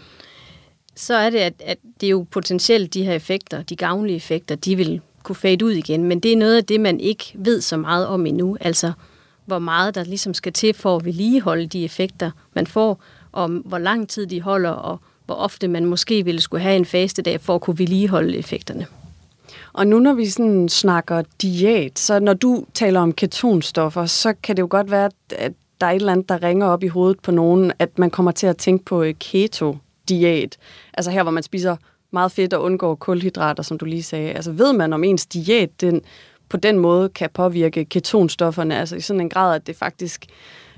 så 0.95 1.15
er 1.15 1.31
det, 1.31 1.39
at, 1.39 1.55
at 1.65 1.79
det 2.01 2.07
er 2.07 2.11
jo 2.11 2.27
potentielt 2.31 2.95
de 2.95 3.05
her 3.05 3.13
effekter, 3.13 3.63
de 3.63 3.77
gavnlige 3.77 4.17
effekter, 4.17 4.55
de 4.55 4.77
vil 4.77 5.01
kunne 5.23 5.37
fade 5.37 5.65
ud 5.65 5.73
igen. 5.73 6.05
Men 6.05 6.21
det 6.21 6.33
er 6.33 6.37
noget 6.37 6.57
af 6.57 6.65
det, 6.65 6.81
man 6.81 7.01
ikke 7.01 7.25
ved 7.35 7.61
så 7.61 7.77
meget 7.77 8.07
om 8.07 8.27
endnu. 8.27 8.57
Altså, 8.61 8.93
hvor 9.47 9.59
meget 9.59 9.95
der 9.95 10.05
ligesom 10.05 10.35
skal 10.35 10.53
til 10.53 10.75
for 10.75 10.97
at 10.97 11.05
vedligeholde 11.05 11.67
de 11.67 11.85
effekter, 11.85 12.31
man 12.55 12.67
får, 12.67 13.03
og 13.33 13.49
hvor 13.49 13.79
lang 13.79 14.09
tid 14.09 14.27
de 14.27 14.41
holder, 14.41 14.71
og 14.71 15.01
hvor 15.27 15.35
ofte 15.35 15.69
man 15.69 15.85
måske 15.85 16.25
ville 16.25 16.41
skulle 16.41 16.63
have 16.63 16.77
en 16.77 16.85
faste 16.85 17.23
dag 17.23 17.41
for 17.41 17.55
at 17.55 17.61
kunne 17.61 17.79
vedligeholde 17.79 18.37
effekterne. 18.37 18.87
Og 19.79 19.87
nu 19.87 19.99
når 19.99 20.13
vi 20.13 20.27
sådan 20.27 20.69
snakker 20.69 21.23
diæt, 21.43 21.99
så 21.99 22.21
når 22.21 22.35
du 22.35 22.65
taler 22.75 23.01
om 23.01 23.13
ketonstoffer, 23.13 24.07
så 24.07 24.35
kan 24.43 24.57
det 24.57 24.63
jo 24.63 24.67
godt 24.71 24.91
være, 24.91 25.11
at 25.37 25.53
der 25.81 25.87
er 25.87 25.91
et 25.91 25.97
eller 25.97 26.13
andet, 26.13 26.29
der 26.29 26.43
ringer 26.43 26.67
op 26.67 26.83
i 26.83 26.87
hovedet 26.87 27.21
på 27.21 27.31
nogen, 27.31 27.73
at 27.79 27.99
man 27.99 28.11
kommer 28.11 28.33
til 28.33 28.47
at 28.47 28.57
tænke 28.57 28.85
på 28.85 29.03
øh, 29.03 29.15
keto-diæt. 29.15 30.57
Altså 30.95 31.11
her, 31.11 31.23
hvor 31.23 31.33
man 31.33 31.43
spiser 31.43 31.77
meget 32.11 32.33
fedt 32.33 32.55
og 32.55 32.63
undgår 32.63 32.95
kulhydrater, 32.95 33.63
som 33.63 33.79
du 33.79 33.85
lige 33.85 34.03
sagde. 34.03 34.33
Altså 34.33 34.53
ved 34.53 34.73
man, 34.73 34.93
om 34.93 35.05
ens 35.05 35.27
diæt 35.27 35.81
den, 35.81 36.01
på 36.49 36.57
den 36.57 36.79
måde 36.79 37.09
kan 37.09 37.31
påvirke 37.35 37.85
ketonstofferne, 37.85 38.79
altså 38.79 38.97
i 38.97 39.01
sådan 39.01 39.21
en 39.21 39.29
grad, 39.29 39.55
at 39.55 39.67
det 39.67 39.77
faktisk 39.77 40.27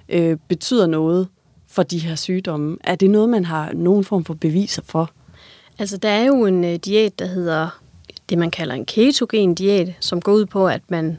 øh, 0.09 0.37
betyder 0.49 0.87
noget 0.87 1.29
for 1.69 1.83
de 1.83 1.99
her 1.99 2.15
sygdomme. 2.15 2.77
Er 2.85 2.95
det 2.95 3.11
noget, 3.11 3.29
man 3.29 3.45
har 3.45 3.73
nogen 3.73 4.05
form 4.05 4.25
for 4.25 4.35
beviser 4.35 4.83
for? 4.85 5.11
Altså, 5.79 5.97
der 5.97 6.09
er 6.09 6.25
jo 6.25 6.45
en 6.47 6.65
øh, 6.65 6.75
diæt, 6.75 7.19
der 7.19 7.27
hedder 7.27 7.81
det, 8.31 8.39
man 8.39 8.51
kalder 8.51 8.75
en 8.75 8.85
ketogen 8.85 9.55
diæt, 9.55 9.89
som 10.01 10.21
går 10.21 10.33
ud 10.33 10.47
på, 10.47 10.69
at 10.69 10.83
man 10.89 11.19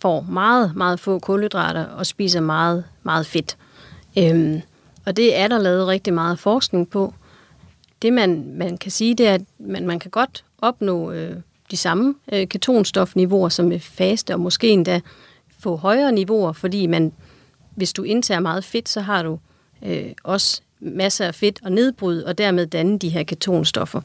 får 0.00 0.20
meget, 0.20 0.76
meget 0.76 1.00
få 1.00 1.18
kulhydrater 1.18 1.84
og 1.84 2.06
spiser 2.06 2.40
meget, 2.40 2.84
meget 3.02 3.26
fedt. 3.26 3.56
Øhm, 4.18 4.60
og 5.06 5.16
det 5.16 5.38
er 5.38 5.48
der 5.48 5.58
lavet 5.58 5.86
rigtig 5.86 6.14
meget 6.14 6.38
forskning 6.38 6.90
på. 6.90 7.14
Det, 8.02 8.12
man, 8.12 8.52
man 8.56 8.78
kan 8.78 8.90
sige, 8.90 9.14
det 9.14 9.28
er, 9.28 9.34
at 9.34 9.42
man, 9.58 9.86
man 9.86 9.98
kan 9.98 10.10
godt 10.10 10.44
opnå 10.58 11.10
øh, 11.12 11.36
de 11.70 11.76
samme 11.76 12.14
øh, 12.32 12.48
ketonstofniveauer 12.48 13.48
som 13.48 13.66
med 13.66 13.80
faste, 13.80 14.34
og 14.34 14.40
måske 14.40 14.68
endda 14.68 15.00
få 15.58 15.76
højere 15.76 16.12
niveauer, 16.12 16.52
fordi 16.52 16.86
man, 16.86 17.12
hvis 17.74 17.92
du 17.92 18.02
indtager 18.02 18.40
meget 18.40 18.64
fedt, 18.64 18.88
så 18.88 19.00
har 19.00 19.22
du 19.22 19.38
øh, 19.82 20.12
også 20.24 20.60
masser 20.80 21.26
af 21.26 21.34
fedt 21.34 21.60
og 21.64 21.72
nedbryde, 21.72 22.26
og 22.26 22.38
dermed 22.38 22.66
danne 22.66 22.98
de 22.98 23.08
her 23.08 23.22
ketonstoffer. 23.22 24.00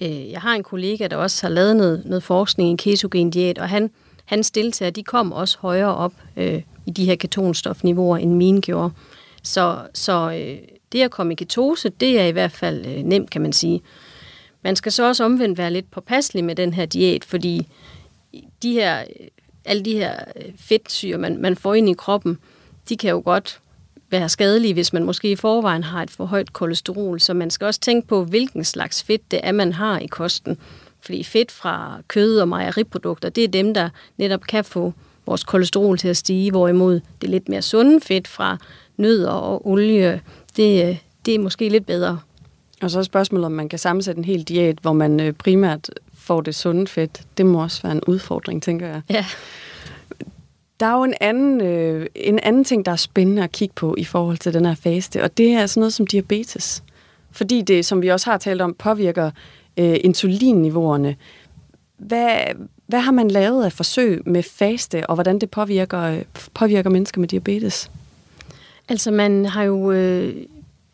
Øh, 0.00 0.30
jeg 0.30 0.40
har 0.40 0.54
en 0.54 0.62
kollega, 0.62 1.06
der 1.06 1.16
også 1.16 1.46
har 1.46 1.54
lavet 1.54 1.76
noget, 1.76 2.02
noget 2.04 2.22
forskning 2.22 2.68
i 2.68 2.70
en 2.70 2.76
ketogen 2.76 3.30
diæt, 3.30 3.58
og 3.58 3.68
han, 3.68 3.90
hans 4.24 4.50
deltagere, 4.50 4.90
de 4.90 5.02
kom 5.02 5.32
også 5.32 5.58
højere 5.60 5.94
op 5.94 6.12
øh, 6.36 6.62
i 6.86 6.90
de 6.90 7.04
her 7.04 7.16
ketonstofniveauer, 7.16 8.16
end 8.16 8.34
mine 8.34 8.60
gjorde. 8.60 8.90
Så, 9.42 9.78
så 9.94 10.30
øh, 10.30 10.58
det 10.92 11.02
at 11.02 11.10
komme 11.10 11.32
i 11.32 11.36
ketose, 11.36 11.88
det 11.88 12.20
er 12.20 12.26
i 12.26 12.30
hvert 12.30 12.52
fald 12.52 12.86
øh, 12.86 13.02
nemt, 13.02 13.30
kan 13.30 13.42
man 13.42 13.52
sige. 13.52 13.82
Man 14.62 14.76
skal 14.76 14.92
så 14.92 15.08
også 15.08 15.24
omvendt 15.24 15.58
være 15.58 15.70
lidt 15.70 15.90
påpasselig 15.90 16.44
med 16.44 16.54
den 16.54 16.74
her 16.74 16.86
diæt, 16.86 17.24
fordi 17.24 17.68
de 18.62 18.72
her, 18.72 19.00
øh, 19.00 19.26
alle 19.64 19.82
de 19.82 19.92
her 19.92 20.14
øh, 20.36 20.52
fedtsyre, 20.56 21.18
man, 21.18 21.36
man 21.36 21.56
får 21.56 21.74
ind 21.74 21.88
i 21.88 21.92
kroppen, 21.92 22.38
de 22.88 22.96
kan 22.96 23.10
jo 23.10 23.22
godt 23.24 23.60
være 24.10 24.28
skadelige, 24.28 24.74
hvis 24.74 24.92
man 24.92 25.04
måske 25.04 25.30
i 25.30 25.36
forvejen 25.36 25.84
har 25.84 26.02
et 26.02 26.10
for 26.10 26.24
højt 26.24 26.52
kolesterol. 26.52 27.20
Så 27.20 27.34
man 27.34 27.50
skal 27.50 27.64
også 27.64 27.80
tænke 27.80 28.08
på, 28.08 28.24
hvilken 28.24 28.64
slags 28.64 29.02
fedt 29.02 29.30
det 29.30 29.40
er, 29.42 29.52
man 29.52 29.72
har 29.72 29.98
i 29.98 30.06
kosten. 30.06 30.58
Fordi 31.00 31.24
fedt 31.24 31.50
fra 31.50 32.00
kød 32.08 32.38
og 32.38 32.48
mejeriprodukter, 32.48 33.28
det 33.28 33.44
er 33.44 33.48
dem, 33.48 33.74
der 33.74 33.88
netop 34.16 34.40
kan 34.40 34.64
få 34.64 34.92
vores 35.26 35.44
kolesterol 35.44 35.98
til 35.98 36.08
at 36.08 36.16
stige, 36.16 36.50
hvorimod 36.50 37.00
det 37.20 37.30
lidt 37.30 37.48
mere 37.48 37.62
sunde 37.62 38.00
fedt 38.00 38.28
fra 38.28 38.58
nødder 38.96 39.30
og 39.30 39.66
olie, 39.68 40.20
det, 40.56 40.98
det 41.26 41.34
er 41.34 41.38
måske 41.38 41.68
lidt 41.68 41.86
bedre. 41.86 42.18
Og 42.82 42.90
så 42.90 42.98
er 42.98 43.02
spørgsmålet, 43.02 43.46
om 43.46 43.52
man 43.52 43.68
kan 43.68 43.78
sammensætte 43.78 44.18
en 44.18 44.24
hel 44.24 44.42
diæt, 44.42 44.78
hvor 44.82 44.92
man 44.92 45.20
øh, 45.20 45.32
primært 45.32 45.90
får 46.14 46.40
det 46.40 46.54
sunde 46.54 46.86
fedt. 46.86 47.22
Det 47.38 47.46
må 47.46 47.62
også 47.62 47.82
være 47.82 47.92
en 47.92 48.02
udfordring, 48.06 48.62
tænker 48.62 48.86
jeg. 48.86 49.02
Ja. 49.10 49.24
Der 50.80 50.86
er 50.86 50.96
jo 50.96 51.04
en 51.04 51.14
anden, 51.20 51.60
øh, 51.60 52.06
en 52.14 52.38
anden 52.38 52.64
ting, 52.64 52.86
der 52.86 52.92
er 52.92 52.96
spændende 52.96 53.42
at 53.42 53.52
kigge 53.52 53.74
på 53.74 53.94
i 53.98 54.04
forhold 54.04 54.38
til 54.38 54.54
den 54.54 54.66
her 54.66 54.74
faste, 54.74 55.22
og 55.22 55.38
det 55.38 55.52
er 55.52 55.66
sådan 55.66 55.80
noget 55.80 55.92
som 55.92 56.06
diabetes. 56.06 56.82
Fordi 57.30 57.62
det, 57.62 57.86
som 57.86 58.02
vi 58.02 58.08
også 58.08 58.30
har 58.30 58.38
talt 58.38 58.60
om, 58.60 58.74
påvirker 58.74 59.30
øh, 59.76 59.96
insulinniveauerne. 60.04 61.16
Hvad, 61.96 62.38
hvad 62.86 63.00
har 63.00 63.12
man 63.12 63.30
lavet 63.30 63.64
af 63.64 63.72
forsøg 63.72 64.22
med 64.26 64.42
faste, 64.42 65.06
og 65.06 65.14
hvordan 65.14 65.38
det 65.38 65.50
påvirker, 65.50 66.22
påvirker 66.54 66.90
mennesker 66.90 67.20
med 67.20 67.28
diabetes? 67.28 67.90
Altså 68.88 69.10
man 69.10 69.46
har 69.46 69.62
jo 69.62 69.92
øh, 69.92 70.34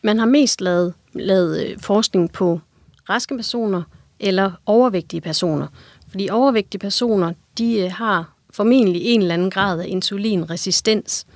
man 0.04 0.18
har 0.18 0.26
mest 0.26 0.60
lavet, 0.60 0.94
lavet 1.12 1.64
øh, 1.64 1.78
forskning 1.80 2.32
på 2.32 2.60
raske 3.08 3.36
personer 3.36 3.82
eller 4.20 4.52
overvægtige 4.66 5.20
personer. 5.20 5.66
Fordi 6.08 6.28
overvægtige 6.30 6.78
personer, 6.78 7.32
de 7.58 7.80
øh, 7.80 7.92
har 7.92 8.33
formentlig 8.54 9.02
en 9.04 9.20
eller 9.20 9.34
anden 9.34 9.50
grad 9.50 9.80
af 9.80 9.86
insulinresistens. 9.88 11.26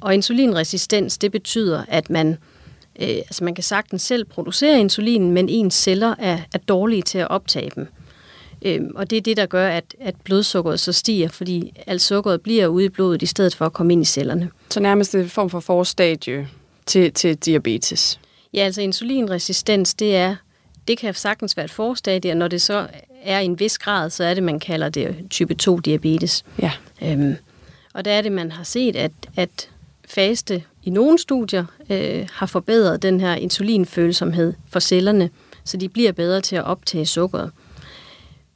Og 0.00 0.14
insulinresistens, 0.14 1.18
det 1.18 1.32
betyder, 1.32 1.84
at 1.88 2.10
man, 2.10 2.28
øh, 3.00 3.08
altså 3.08 3.44
man 3.44 3.54
kan 3.54 3.64
sagtens 3.64 4.02
selv 4.02 4.24
producere 4.24 4.80
insulin, 4.80 5.30
men 5.30 5.48
ens 5.48 5.74
celler 5.74 6.14
er, 6.18 6.38
er 6.54 6.58
dårlige 6.58 7.02
til 7.02 7.18
at 7.18 7.30
optage 7.30 7.70
dem. 7.74 7.86
Øh, 8.62 8.80
og 8.94 9.10
det 9.10 9.16
er 9.16 9.20
det, 9.20 9.36
der 9.36 9.46
gør, 9.46 9.68
at, 9.68 9.94
at 10.00 10.14
blodsukkeret 10.24 10.80
så 10.80 10.92
stiger, 10.92 11.28
fordi 11.28 11.72
alt 11.86 12.02
sukkeret 12.02 12.40
bliver 12.40 12.66
ude 12.66 12.84
i 12.84 12.88
blodet, 12.88 13.22
i 13.22 13.26
stedet 13.26 13.54
for 13.54 13.66
at 13.66 13.72
komme 13.72 13.92
ind 13.92 14.02
i 14.02 14.04
cellerne. 14.04 14.50
Så 14.70 14.80
nærmest 14.80 15.14
en 15.14 15.28
form 15.28 15.50
for 15.50 15.60
forstadie 15.60 16.48
til, 16.86 17.12
til 17.12 17.36
diabetes? 17.36 18.20
Ja, 18.54 18.60
altså 18.60 18.82
insulinresistens, 18.82 19.94
det 19.94 20.16
er 20.16 20.36
det 20.88 20.98
kan 20.98 21.14
sagtens 21.14 21.56
være 21.56 21.64
et 21.64 21.70
forstadie, 21.70 22.30
og 22.30 22.36
når 22.36 22.48
det 22.48 22.62
så 22.62 22.88
er 23.22 23.40
i 23.40 23.44
en 23.44 23.60
vis 23.60 23.78
grad, 23.78 24.10
så 24.10 24.24
er 24.24 24.34
det, 24.34 24.42
man 24.42 24.60
kalder 24.60 24.88
det 24.88 25.16
type 25.30 25.56
2-diabetes. 25.62 26.44
Ja. 26.62 26.72
Øhm, 27.02 27.36
og 27.94 28.04
der 28.04 28.12
er 28.12 28.22
det, 28.22 28.32
man 28.32 28.52
har 28.52 28.64
set, 28.64 28.96
at, 28.96 29.12
at 29.36 29.70
faste 30.08 30.62
i 30.82 30.90
nogle 30.90 31.18
studier 31.18 31.64
øh, 31.90 32.28
har 32.32 32.46
forbedret 32.46 33.02
den 33.02 33.20
her 33.20 33.34
insulinfølsomhed 33.34 34.54
for 34.68 34.80
cellerne, 34.80 35.30
så 35.64 35.76
de 35.76 35.88
bliver 35.88 36.12
bedre 36.12 36.40
til 36.40 36.56
at 36.56 36.64
optage 36.64 37.06
sukkeret. 37.06 37.50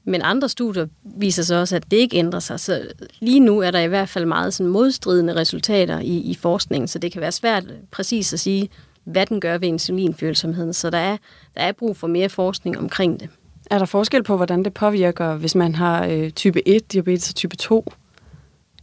Men 0.04 0.22
andre 0.22 0.48
studier 0.48 0.86
viser 1.04 1.42
så 1.42 1.54
også, 1.54 1.76
at 1.76 1.90
det 1.90 1.96
ikke 1.96 2.16
ændrer 2.16 2.40
sig. 2.40 2.60
Så 2.60 2.88
lige 3.20 3.40
nu 3.40 3.58
er 3.58 3.70
der 3.70 3.80
i 3.80 3.86
hvert 3.86 4.08
fald 4.08 4.26
meget 4.26 4.54
sådan 4.54 4.72
modstridende 4.72 5.36
resultater 5.36 6.00
i, 6.00 6.16
i 6.16 6.34
forskningen, 6.34 6.88
så 6.88 6.98
det 6.98 7.12
kan 7.12 7.20
være 7.20 7.32
svært 7.32 7.64
præcis 7.90 8.32
at 8.32 8.40
sige, 8.40 8.68
hvad 9.04 9.26
den 9.26 9.40
gør 9.40 9.58
ved 9.58 9.68
insulinfølsomheden. 9.68 10.72
Så 10.72 10.90
der 10.90 10.98
er, 10.98 11.16
der 11.54 11.60
er 11.60 11.72
brug 11.72 11.96
for 11.96 12.06
mere 12.06 12.28
forskning 12.28 12.78
omkring 12.78 13.20
det. 13.20 13.28
Er 13.70 13.78
der 13.78 13.86
forskel 13.86 14.22
på, 14.22 14.36
hvordan 14.36 14.64
det 14.64 14.74
påvirker, 14.74 15.36
hvis 15.36 15.54
man 15.54 15.74
har 15.74 16.06
øh, 16.06 16.30
type 16.30 16.68
1 16.68 16.92
diabetes 16.92 17.28
og 17.28 17.34
type 17.34 17.56
2? 17.56 17.92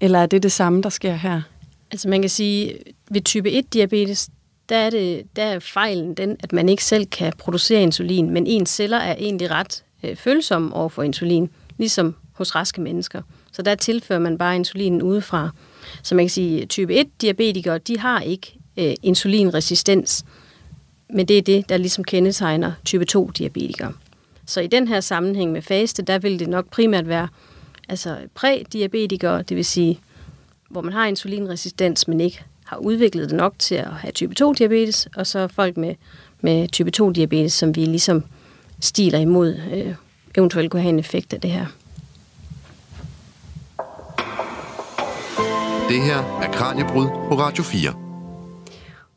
Eller 0.01 0.19
er 0.19 0.25
det 0.25 0.43
det 0.43 0.51
samme, 0.51 0.81
der 0.81 0.89
sker 0.89 1.13
her? 1.13 1.41
Altså 1.91 2.09
man 2.09 2.21
kan 2.21 2.29
sige, 2.29 2.73
ved 3.11 3.21
type 3.21 3.51
1 3.51 3.73
diabetes, 3.73 4.29
der 4.69 4.75
er, 4.77 4.89
det, 4.89 5.23
der 5.35 5.43
er 5.43 5.59
fejlen 5.59 6.13
den, 6.13 6.37
at 6.43 6.53
man 6.53 6.69
ikke 6.69 6.83
selv 6.83 7.05
kan 7.05 7.33
producere 7.37 7.81
insulin, 7.81 8.29
men 8.29 8.47
ens 8.47 8.69
celler 8.69 8.97
er 8.97 9.15
egentlig 9.15 9.51
ret 9.51 9.83
øh, 10.03 10.15
følsomme 10.15 10.73
over 10.73 10.89
for 10.89 11.03
insulin, 11.03 11.49
ligesom 11.77 12.15
hos 12.33 12.55
raske 12.55 12.81
mennesker. 12.81 13.21
Så 13.51 13.61
der 13.61 13.75
tilfører 13.75 14.19
man 14.19 14.37
bare 14.37 14.55
insulinen 14.55 15.01
udefra. 15.01 15.49
Så 16.03 16.15
man 16.15 16.25
kan 16.25 16.29
sige, 16.29 16.65
type 16.65 16.93
1 16.93 17.07
diabetikere, 17.21 17.77
de 17.77 17.99
har 17.99 18.21
ikke 18.21 18.57
øh, 18.77 18.93
insulinresistens. 19.03 20.25
Men 21.09 21.27
det 21.27 21.37
er 21.37 21.41
det, 21.41 21.69
der 21.69 21.77
ligesom 21.77 22.03
kendetegner 22.03 22.71
type 22.85 23.05
2-diabetikere. 23.15 23.93
Så 24.45 24.61
i 24.61 24.67
den 24.67 24.87
her 24.87 24.99
sammenhæng 24.99 25.51
med 25.51 25.61
faste, 25.61 26.01
der 26.01 26.19
vil 26.19 26.39
det 26.39 26.49
nok 26.49 26.69
primært 26.69 27.07
være 27.07 27.27
altså 27.89 28.17
prædiabetikere, 28.35 29.41
det 29.41 29.57
vil 29.57 29.65
sige, 29.65 29.99
hvor 30.69 30.81
man 30.81 30.93
har 30.93 31.05
insulinresistens, 31.05 32.07
men 32.07 32.21
ikke 32.21 32.43
har 32.65 32.77
udviklet 32.77 33.29
det 33.29 33.37
nok 33.37 33.53
til 33.59 33.75
at 33.75 33.93
have 33.93 34.11
type 34.11 34.35
2-diabetes, 34.43 35.07
og 35.15 35.27
så 35.27 35.47
folk 35.47 35.77
med, 35.77 35.95
med 36.41 36.67
type 36.67 36.91
2-diabetes, 37.01 37.53
som 37.53 37.75
vi 37.75 37.85
ligesom 37.85 38.23
stiler 38.79 39.19
imod, 39.19 39.55
øh, 39.73 39.95
eventuelt 40.37 40.71
kunne 40.71 40.81
have 40.81 40.89
en 40.89 40.99
effekt 40.99 41.33
af 41.33 41.41
det 41.41 41.51
her. 41.51 41.65
Det 45.89 46.01
her 46.01 46.17
er 46.41 46.51
Kranjebrud 46.51 47.07
på 47.07 47.39
Radio 47.39 47.63
4. 47.63 48.00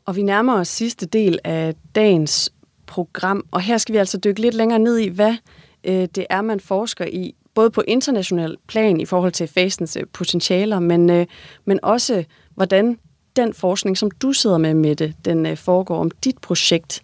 Og 0.05 0.15
vi 0.15 0.23
nærmer 0.23 0.59
os 0.59 0.67
sidste 0.67 1.05
del 1.05 1.39
af 1.43 1.75
dagens 1.95 2.53
program, 2.85 3.45
og 3.51 3.61
her 3.61 3.77
skal 3.77 3.93
vi 3.93 3.97
altså 3.97 4.17
dykke 4.17 4.41
lidt 4.41 4.55
længere 4.55 4.79
ned 4.79 4.97
i, 4.97 5.07
hvad 5.07 5.35
øh, 5.83 6.07
det 6.15 6.25
er, 6.29 6.41
man 6.41 6.59
forsker 6.59 7.05
i, 7.05 7.35
både 7.53 7.69
på 7.69 7.83
international 7.87 8.57
plan 8.67 8.99
i 8.99 9.05
forhold 9.05 9.31
til 9.31 9.47
fasens 9.47 9.97
øh, 9.97 10.03
potentialer, 10.13 10.79
men, 10.79 11.09
øh, 11.09 11.25
men 11.65 11.79
også 11.83 12.23
hvordan 12.55 12.97
den 13.35 13.53
forskning, 13.53 13.97
som 13.97 14.11
du 14.11 14.33
sidder 14.33 14.57
med, 14.57 14.73
Mette, 14.73 15.13
den 15.25 15.45
øh, 15.45 15.57
foregår 15.57 15.99
om 15.99 16.11
dit 16.11 16.37
projekt. 16.37 17.03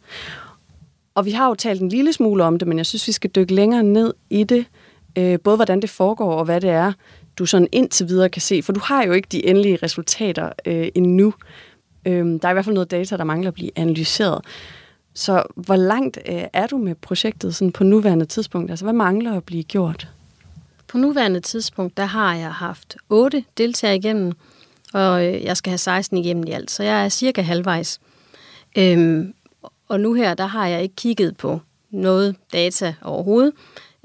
Og 1.16 1.26
vi 1.26 1.32
har 1.32 1.48
jo 1.48 1.56
talt 1.56 1.82
en 1.82 1.90
lille 1.90 2.14
smule 2.14 2.44
om 2.44 2.60
det, 2.60 2.68
men 2.68 2.78
jeg 2.78 2.86
synes, 2.86 3.08
vi 3.08 3.12
skal 3.12 3.30
dykke 3.30 3.54
længere 3.54 3.84
ned 3.84 4.14
i 4.30 4.44
det, 4.44 4.66
øh, 5.18 5.40
både 5.40 5.56
hvordan 5.56 5.82
det 5.82 5.90
foregår 5.90 6.34
og 6.34 6.46
hvad 6.46 6.62
det 6.62 6.70
er, 6.70 6.94
du 7.38 7.46
sådan 7.46 7.68
indtil 7.72 8.08
videre 8.08 8.30
kan 8.30 8.42
se, 8.42 8.64
for 8.64 8.74
du 8.74 8.80
har 8.84 9.04
jo 9.04 9.12
ikke 9.12 9.28
de 9.32 9.46
endelige 9.46 9.80
resultater 9.84 10.50
øh, 10.66 10.88
endnu. 10.96 11.34
Øhm, 12.06 12.40
der 12.40 12.48
er 12.48 12.52
i 12.52 12.54
hvert 12.54 12.66
fald 12.66 12.74
noget 12.74 12.92
data, 12.92 13.18
der 13.18 13.24
mangler 13.24 13.48
at 13.48 13.54
blive 13.54 13.72
analyseret. 13.76 14.42
Så 15.14 15.44
hvor 15.56 15.76
langt 15.76 16.20
øh, 16.30 16.44
er 16.54 16.68
du 16.68 16.78
med 16.78 16.96
projektet 16.96 17.56
sådan 17.56 17.72
på 17.72 17.84
nuværende 17.84 18.26
tidspunkt? 18.26 18.70
Altså, 18.70 18.86
hvad 18.86 18.94
mangler 18.94 19.38
at 19.38 19.44
blive 19.44 19.64
gjort? 19.64 20.08
På 20.88 20.98
nuværende 20.98 21.40
tidspunkt, 21.40 21.98
der 21.98 22.06
har 22.06 22.36
jeg 22.36 22.54
haft 22.54 22.98
otte 23.10 23.44
deltagere 23.58 23.96
igennem, 23.96 24.34
og 24.94 25.26
øh, 25.26 25.44
jeg 25.44 25.58
skal 25.58 25.70
have 25.70 25.78
16 25.78 26.18
igennem 26.18 26.44
i 26.48 26.52
alt, 26.52 26.72
så 26.72 26.84
jeg 26.84 27.06
er 27.06 27.10
cirka 27.10 27.42
halvvejs. 27.42 28.00
Øhm, 28.78 29.34
og 29.88 30.00
nu 30.00 30.14
her, 30.14 30.34
der 30.34 30.46
har 30.46 30.68
jeg 30.68 30.84
ikke 30.84 30.96
kigget 30.96 31.38
på 31.38 31.60
noget 31.92 32.36
data 32.54 32.94
overhovedet. 33.02 33.54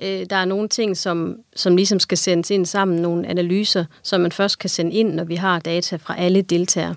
Øh, 0.02 0.26
der 0.30 0.36
er 0.36 0.44
nogle 0.44 0.68
ting, 0.68 0.96
som, 0.96 1.36
som 1.56 1.76
ligesom 1.76 2.00
skal 2.00 2.18
sendes 2.18 2.50
ind 2.50 2.66
sammen, 2.66 3.02
nogle 3.02 3.26
analyser, 3.26 3.84
som 4.02 4.20
man 4.20 4.32
først 4.32 4.58
kan 4.58 4.70
sende 4.70 4.92
ind, 4.92 5.14
når 5.14 5.24
vi 5.24 5.34
har 5.34 5.58
data 5.58 5.96
fra 5.96 6.18
alle 6.18 6.42
deltagere. 6.42 6.94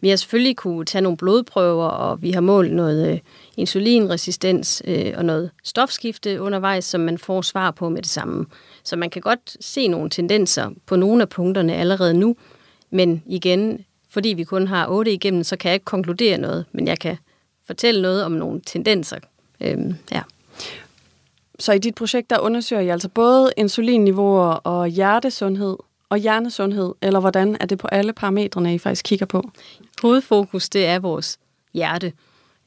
Vi 0.00 0.08
har 0.08 0.16
selvfølgelig 0.16 0.56
kunne 0.56 0.84
tage 0.84 1.02
nogle 1.02 1.16
blodprøver, 1.16 1.86
og 1.86 2.22
vi 2.22 2.30
har 2.30 2.40
målt 2.40 2.72
noget 2.72 3.12
øh, 3.12 3.18
insulinresistens 3.56 4.82
øh, 4.84 5.12
og 5.16 5.24
noget 5.24 5.50
stofskifte 5.64 6.40
undervejs, 6.40 6.84
som 6.84 7.00
man 7.00 7.18
får 7.18 7.42
svar 7.42 7.70
på 7.70 7.88
med 7.88 8.02
det 8.02 8.10
samme. 8.10 8.46
Så 8.84 8.96
man 8.96 9.10
kan 9.10 9.22
godt 9.22 9.56
se 9.60 9.88
nogle 9.88 10.10
tendenser 10.10 10.70
på 10.86 10.96
nogle 10.96 11.22
af 11.22 11.28
punkterne 11.28 11.74
allerede 11.74 12.14
nu, 12.14 12.36
men 12.90 13.22
igen, 13.26 13.84
fordi 14.10 14.28
vi 14.28 14.44
kun 14.44 14.66
har 14.66 14.88
otte 14.88 15.12
igennem, 15.12 15.44
så 15.44 15.56
kan 15.56 15.68
jeg 15.68 15.74
ikke 15.74 15.84
konkludere 15.84 16.38
noget, 16.38 16.64
men 16.72 16.88
jeg 16.88 16.98
kan 16.98 17.16
fortælle 17.66 18.02
noget 18.02 18.24
om 18.24 18.32
nogle 18.32 18.60
tendenser. 18.66 19.18
Øhm, 19.60 19.94
ja. 20.12 20.22
Så 21.58 21.72
i 21.72 21.78
dit 21.78 21.94
projekt, 21.94 22.30
der 22.30 22.38
undersøger 22.38 22.82
I 22.82 22.88
altså 22.88 23.08
både 23.08 23.52
insulinniveauer 23.56 24.50
og 24.50 24.88
hjertesundhed 24.88 25.76
og 26.08 26.18
hjernesundhed, 26.18 26.94
eller 27.02 27.20
hvordan 27.20 27.56
er 27.60 27.66
det 27.66 27.78
på 27.78 27.86
alle 27.86 28.12
parametrene, 28.12 28.74
I 28.74 28.78
faktisk 28.78 29.04
kigger 29.04 29.26
på? 29.26 29.50
Hovedfokus, 30.02 30.68
det 30.68 30.86
er 30.86 30.98
vores 30.98 31.38
hjerte. 31.74 32.12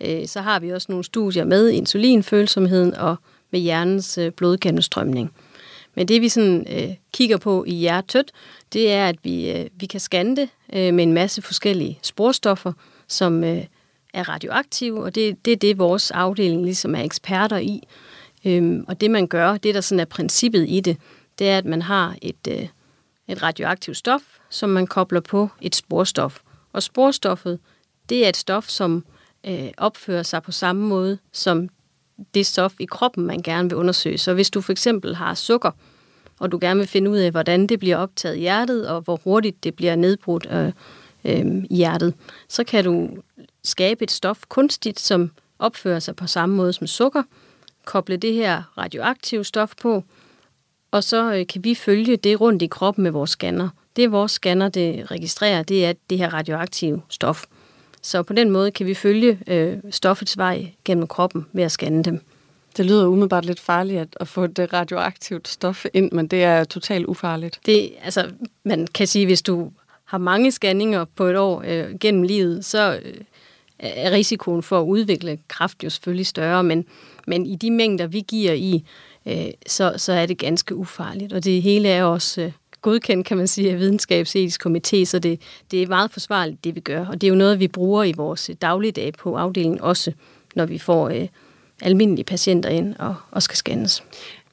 Øh, 0.02 0.28
så 0.28 0.42
har 0.42 0.60
vi 0.60 0.70
også 0.70 0.88
nogle 0.90 1.04
studier 1.04 1.46
med 1.46 1.70
insulinfølsomheden 1.70 2.94
og 2.94 3.16
med 3.52 3.60
hjernens 3.60 4.18
øh, 4.18 4.32
blodgennemstrømning. 4.32 5.34
Men 5.96 6.08
det 6.08 6.22
vi 6.22 6.30
sådan 6.30 6.66
øh, 6.70 6.96
kigger 7.14 7.38
på 7.38 7.64
i 7.68 7.74
hjertet, 7.74 8.32
det 8.74 8.92
er, 8.92 9.08
at 9.08 9.16
vi, 9.24 9.52
øh, 9.52 9.66
vi 9.74 9.86
kan 9.86 10.00
scanne 10.00 10.36
det 10.36 10.50
øh, 10.74 10.94
med 10.94 11.04
en 11.04 11.14
masse 11.14 11.42
forskellige 11.42 12.00
sporstoffer, 12.02 12.74
som 13.08 13.44
øh, 13.44 13.64
er 14.14 14.30
radioaktive, 14.30 15.04
og 15.04 15.16
det, 15.16 15.46
det 15.46 15.54
er 15.54 15.58
det, 15.58 15.78
vores 15.78 16.12
afdeling 16.12 16.64
ligesom 16.64 16.96
er 16.96 17.04
eksperter 17.04 17.58
i. 17.58 17.88
Øhm, 18.46 18.86
og 18.88 19.02
det 19.02 19.12
man 19.12 19.28
gør, 19.28 19.58
det 19.58 19.76
der 19.76 19.82
sådan 19.82 20.00
er 20.00 20.06
princippet 20.06 20.66
i 20.70 20.80
det, 20.80 20.98
det 21.40 21.50
er, 21.50 21.58
at 21.58 21.66
man 21.66 21.82
har 21.82 22.16
et, 22.22 22.48
øh, 22.50 22.68
et 23.32 23.44
radioaktivt 23.44 23.98
stof, 23.98 24.22
som 24.50 24.70
man 24.70 24.88
kobler 24.88 25.20
på 25.20 25.50
et 25.62 25.76
sporstof. 25.76 26.40
Og 26.74 26.84
sporstoffet, 26.84 27.60
det 28.10 28.26
er 28.26 28.30
et 28.30 28.38
stof, 28.38 28.68
som 28.68 29.06
øh, 29.48 29.70
opfører 29.78 30.24
sig 30.24 30.44
på 30.44 30.52
samme 30.52 30.88
måde 30.88 31.18
som 31.32 31.70
det 32.34 32.46
stof 32.46 32.74
i 32.80 32.86
kroppen, 32.86 33.26
man 33.26 33.42
gerne 33.42 33.70
vil 33.70 33.78
undersøge. 33.78 34.18
Så 34.18 34.34
hvis 34.34 34.50
du 34.50 34.62
for 34.62 34.72
eksempel 34.72 35.16
har 35.16 35.34
sukker, 35.34 35.72
og 36.40 36.52
du 36.52 36.58
gerne 36.62 36.80
vil 36.80 36.88
finde 36.88 37.12
ud 37.12 37.18
af, 37.18 37.32
hvordan 37.32 37.68
det 37.68 37.80
bliver 37.80 37.98
optaget 37.98 38.36
i 38.36 38.40
hjertet, 38.40 38.88
og 38.88 39.02
hvor 39.02 39.20
hurtigt 39.24 39.64
det 39.64 39.76
bliver 39.76 39.96
nedbrudt 39.96 40.48
øh, 40.52 40.72
øh, 41.26 41.64
i 41.70 41.76
hjertet, 41.76 42.14
så 42.48 42.64
kan 42.64 42.84
du 42.84 43.10
skabe 43.64 44.04
et 44.04 44.12
stof 44.12 44.40
kunstigt, 44.50 45.00
som 45.00 45.32
opfører 45.60 46.00
sig 46.00 46.16
på 46.16 46.28
samme 46.28 46.56
måde 46.56 46.74
som 46.74 46.88
sukker, 46.88 47.24
koble 47.86 48.18
det 48.18 48.34
her 48.34 48.64
radioaktive 48.78 49.44
stof 49.44 49.74
på, 49.82 50.04
og 50.92 51.04
så 51.04 51.34
øh, 51.34 51.48
kan 51.48 51.64
vi 51.64 51.76
følge 51.76 52.18
det 52.18 52.42
rundt 52.42 52.62
i 52.62 52.68
kroppen 52.68 53.04
med 53.04 53.12
vores 53.12 53.30
scanner. 53.30 53.70
Det 53.96 54.12
vores 54.12 54.32
scanner 54.32 54.70
det 54.70 55.12
registrerer, 55.12 55.64
det 55.64 55.86
er 55.86 55.94
det 56.10 56.18
her 56.18 56.34
radioaktive 56.34 57.02
stof. 57.10 57.46
Så 58.02 58.24
på 58.24 58.34
den 58.34 58.50
måde 58.50 58.72
kan 58.72 58.86
vi 58.86 58.94
følge 58.94 59.40
øh, 59.48 59.78
stoffets 59.90 60.38
vej 60.38 60.72
gennem 60.86 61.08
kroppen 61.08 61.46
ved 61.54 61.64
at 61.64 61.72
scanne 61.72 62.04
dem. 62.04 62.22
Det 62.78 62.86
lyder 62.86 63.08
umiddelbart 63.08 63.46
lidt 63.46 63.60
farligt 63.60 64.02
at, 64.02 64.08
at 64.20 64.28
få 64.28 64.48
det 64.48 64.74
radioaktivt 64.74 65.48
stof 65.48 65.86
ind, 65.94 66.12
men 66.12 66.28
det 66.28 66.44
er 66.44 66.64
totalt 66.64 67.06
ufarligt. 67.06 67.60
Det, 67.66 67.92
altså, 68.04 68.32
man 68.64 68.88
kan 68.94 69.08
sige, 69.08 69.26
hvis 69.26 69.42
du 69.42 69.72
har 70.06 70.18
mange 70.18 70.52
scanninger 70.52 71.06
på 71.06 71.26
et 71.26 71.38
år 71.38 71.64
øh, 71.68 72.00
gennem 72.00 72.24
livet, 72.24 72.66
så 72.66 73.00
øh, 73.04 73.14
er 73.80 74.12
risikoen 74.12 74.64
for 74.64 74.80
at 74.80 74.86
udvikle 74.86 75.40
kræft 75.48 75.84
jo 75.84 75.90
selvfølgelig 75.90 76.28
større, 76.28 76.64
men, 76.64 76.86
men 77.28 77.46
i 77.46 77.56
de 77.56 77.72
mængder, 77.72 78.08
vi 78.08 78.20
giver 78.28 78.54
i, 78.54 78.84
øh, 79.26 79.48
så, 79.68 79.94
så 79.98 80.14
er 80.14 80.26
det 80.26 80.38
ganske 80.38 80.76
ufarligt. 80.76 81.34
Og 81.34 81.44
det 81.44 81.62
hele 81.62 81.90
er 81.90 82.04
også 82.04 82.42
øh, 82.42 82.52
godkendt, 82.82 83.28
kan 83.28 83.38
man 83.38 83.48
sige, 83.48 83.72
af 83.72 83.80
videnskabsetisk 83.80 84.66
komité, 84.66 85.04
så 85.06 85.20
det, 85.20 85.42
det 85.72 85.84
er 85.84 85.88
meget 85.88 86.12
forsvarligt, 86.12 86.64
det 86.64 86.76
vi 86.76 86.80
gør. 86.80 87.06
Og 87.06 87.22
det 87.22 87.28
er 87.28 87.30
jo 87.30 87.36
noget, 87.36 87.60
vi 87.60 87.68
bruger 87.68 88.04
i 88.04 88.12
vores 88.12 88.52
dagligdag 88.62 89.14
på 89.14 89.36
afdelingen 89.36 89.82
også, 89.82 90.12
når 90.56 90.66
vi 90.66 90.78
får 90.78 91.10
øh, 91.10 91.28
almindelige 91.82 92.26
patienter 92.26 92.70
ind 92.70 92.96
og, 93.00 93.16
og 93.32 93.44
skal 93.44 93.58
scannes. 93.58 94.04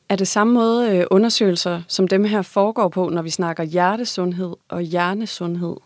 Er 0.09 0.17
det 0.17 0.29
samme 0.29 0.53
måde 0.53 0.91
øh, 0.91 1.07
undersøgelser, 1.11 1.83
som 1.89 2.09
dem 2.09 2.25
her 2.25 2.43
foregår 2.43 2.89
på, 2.89 3.09
når 3.09 3.23
vi 3.23 3.31
snakker 3.31 3.63
hjertesundhed 3.63 4.53
og 4.69 4.83
hjernesundhed? 4.83 5.77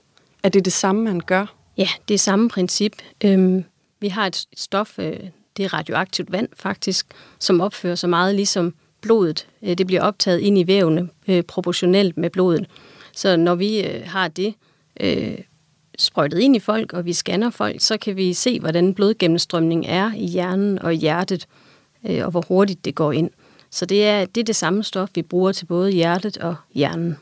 Er 0.42 0.48
det 0.48 0.64
det 0.64 0.72
samme, 0.72 1.02
man 1.02 1.20
gør? 1.20 1.54
Ja, 1.76 1.88
det 2.08 2.14
er 2.14 2.18
samme 2.18 2.48
princip. 2.48 2.92
Øhm, 3.24 3.64
vi 4.00 4.08
har 4.08 4.26
et 4.26 4.44
stof, 4.56 4.98
øh, 4.98 5.20
det 5.56 5.64
er 5.64 5.74
radioaktivt 5.74 6.32
vand 6.32 6.48
faktisk, 6.56 7.06
som 7.38 7.60
opfører 7.60 7.94
sig 7.94 8.10
meget 8.10 8.34
ligesom 8.34 8.74
blodet. 9.00 9.46
Øh, 9.62 9.78
det 9.78 9.86
bliver 9.86 10.02
optaget 10.02 10.40
ind 10.40 10.58
i 10.58 10.66
vævene 10.66 11.08
øh, 11.28 11.42
proportionelt 11.42 12.16
med 12.16 12.30
blodet. 12.30 12.66
Så 13.12 13.36
når 13.36 13.54
vi 13.54 13.80
øh, 13.80 14.02
har 14.06 14.28
det 14.28 14.54
øh, 15.00 15.38
sprøjtet 15.98 16.38
ind 16.38 16.56
i 16.56 16.58
folk, 16.58 16.92
og 16.92 17.04
vi 17.04 17.12
scanner 17.12 17.50
folk, 17.50 17.80
så 17.80 17.96
kan 17.96 18.16
vi 18.16 18.32
se, 18.32 18.60
hvordan 18.60 18.94
blodgennemstrømningen 18.94 19.90
er 19.90 20.12
i 20.14 20.26
hjernen 20.26 20.78
og 20.78 20.94
i 20.94 20.96
hjertet, 20.96 21.46
øh, 22.08 22.24
og 22.24 22.30
hvor 22.30 22.44
hurtigt 22.48 22.84
det 22.84 22.94
går 22.94 23.12
ind. 23.12 23.30
Så 23.70 23.86
det 23.86 24.06
er, 24.06 24.24
det 24.24 24.40
er 24.40 24.44
det 24.44 24.56
samme 24.56 24.84
stof, 24.84 25.08
vi 25.14 25.22
bruger 25.22 25.52
til 25.52 25.66
både 25.66 25.90
hjertet 25.90 26.38
og 26.38 26.54
hjernen. 26.74 27.16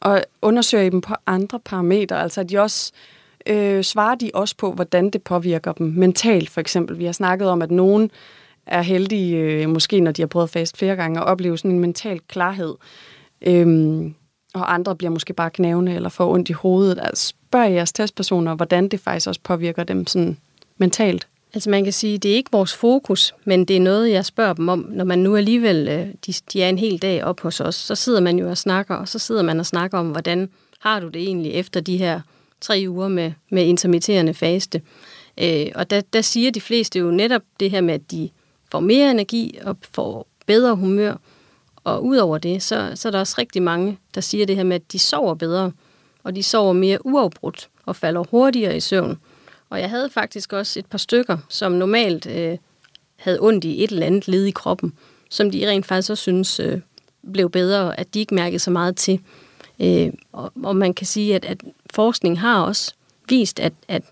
Og 0.00 0.24
undersøger 0.42 0.84
I 0.84 0.90
dem 0.90 1.00
på 1.00 1.14
andre 1.26 1.60
parametre? 1.60 2.22
Altså 2.22 2.42
de 2.42 2.58
også, 2.58 2.92
øh, 3.48 3.84
svarer 3.84 4.14
de 4.14 4.30
også 4.34 4.56
på, 4.56 4.72
hvordan 4.72 5.10
det 5.10 5.22
påvirker 5.22 5.72
dem 5.72 5.86
mentalt 5.86 6.50
for 6.50 6.60
eksempel? 6.60 6.98
Vi 6.98 7.04
har 7.04 7.12
snakket 7.12 7.48
om, 7.48 7.62
at 7.62 7.70
nogen 7.70 8.10
er 8.66 8.82
heldige, 8.82 9.36
øh, 9.36 9.68
måske 9.68 10.00
når 10.00 10.12
de 10.12 10.22
har 10.22 10.26
prøvet 10.26 10.50
fast 10.50 10.76
flere 10.76 10.96
gange, 10.96 11.20
at 11.20 11.26
opleve 11.26 11.58
sådan 11.58 11.70
en 11.70 11.80
mental 11.80 12.20
klarhed. 12.28 12.74
Øhm, 13.42 14.14
og 14.54 14.74
andre 14.74 14.96
bliver 14.96 15.10
måske 15.10 15.32
bare 15.32 15.50
knævende 15.50 15.94
eller 15.94 16.08
får 16.08 16.32
ondt 16.32 16.48
i 16.48 16.52
hovedet. 16.52 16.98
Altså, 17.02 17.28
spørg 17.28 17.72
jeres 17.72 17.92
testpersoner, 17.92 18.54
hvordan 18.54 18.88
det 18.88 19.00
faktisk 19.00 19.28
også 19.28 19.40
påvirker 19.44 19.84
dem 19.84 20.06
sådan 20.06 20.36
mentalt. 20.76 21.28
Altså 21.54 21.70
man 21.70 21.84
kan 21.84 21.92
sige, 21.92 22.18
det 22.18 22.30
er 22.30 22.34
ikke 22.34 22.52
vores 22.52 22.74
fokus, 22.74 23.34
men 23.44 23.64
det 23.64 23.76
er 23.76 23.80
noget, 23.80 24.10
jeg 24.10 24.24
spørger 24.24 24.52
dem 24.52 24.68
om. 24.68 24.88
Når 24.90 25.04
man 25.04 25.18
nu 25.18 25.36
alligevel, 25.36 25.88
øh, 25.88 26.06
de, 26.26 26.32
de 26.52 26.62
er 26.62 26.68
en 26.68 26.78
hel 26.78 27.02
dag 27.02 27.24
op 27.24 27.40
hos 27.40 27.60
os, 27.60 27.74
så 27.74 27.94
sidder 27.94 28.20
man 28.20 28.38
jo 28.38 28.50
og 28.50 28.58
snakker, 28.58 28.94
og 28.94 29.08
så 29.08 29.18
sidder 29.18 29.42
man 29.42 29.60
og 29.60 29.66
snakker 29.66 29.98
om, 29.98 30.08
hvordan 30.08 30.48
har 30.80 31.00
du 31.00 31.08
det 31.08 31.22
egentlig 31.22 31.52
efter 31.52 31.80
de 31.80 31.96
her 31.96 32.20
tre 32.60 32.84
uger 32.88 33.08
med, 33.08 33.32
med 33.50 33.64
intermitterende 33.66 34.34
faste. 34.34 34.82
Øh, 35.40 35.66
og 35.74 35.90
der, 35.90 36.00
der 36.00 36.20
siger 36.20 36.50
de 36.50 36.60
fleste 36.60 36.98
jo 36.98 37.10
netop 37.10 37.42
det 37.60 37.70
her 37.70 37.80
med, 37.80 37.94
at 37.94 38.10
de 38.10 38.30
får 38.72 38.80
mere 38.80 39.10
energi 39.10 39.58
og 39.62 39.76
får 39.92 40.26
bedre 40.46 40.76
humør. 40.76 41.16
Og 41.84 42.04
udover 42.04 42.38
det, 42.38 42.62
så, 42.62 42.92
så 42.94 43.08
er 43.08 43.10
der 43.12 43.18
også 43.18 43.34
rigtig 43.38 43.62
mange, 43.62 43.98
der 44.14 44.20
siger 44.20 44.46
det 44.46 44.56
her 44.56 44.64
med, 44.64 44.76
at 44.76 44.92
de 44.92 44.98
sover 44.98 45.34
bedre, 45.34 45.72
og 46.24 46.36
de 46.36 46.42
sover 46.42 46.72
mere 46.72 47.06
uafbrudt 47.06 47.68
og 47.86 47.96
falder 47.96 48.24
hurtigere 48.30 48.76
i 48.76 48.80
søvn. 48.80 49.18
Og 49.70 49.80
jeg 49.80 49.90
havde 49.90 50.10
faktisk 50.10 50.52
også 50.52 50.78
et 50.78 50.86
par 50.86 50.98
stykker, 50.98 51.38
som 51.48 51.72
normalt 51.72 52.26
øh, 52.26 52.58
havde 53.16 53.38
ondt 53.40 53.64
i 53.64 53.84
et 53.84 53.90
eller 53.90 54.06
andet 54.06 54.28
led 54.28 54.44
i 54.44 54.50
kroppen, 54.50 54.92
som 55.30 55.50
de 55.50 55.68
rent 55.68 55.86
faktisk 55.86 56.10
også 56.10 56.22
synes 56.22 56.60
øh, 56.60 56.80
blev 57.32 57.50
bedre, 57.50 58.00
at 58.00 58.14
de 58.14 58.20
ikke 58.20 58.34
mærkede 58.34 58.58
så 58.58 58.70
meget 58.70 58.96
til. 58.96 59.20
Øh, 59.80 60.12
og, 60.32 60.52
og 60.62 60.76
man 60.76 60.94
kan 60.94 61.06
sige, 61.06 61.34
at, 61.34 61.44
at 61.44 61.62
forskning 61.94 62.40
har 62.40 62.62
også 62.62 62.94
vist, 63.28 63.60
at, 63.60 63.72
at 63.88 64.02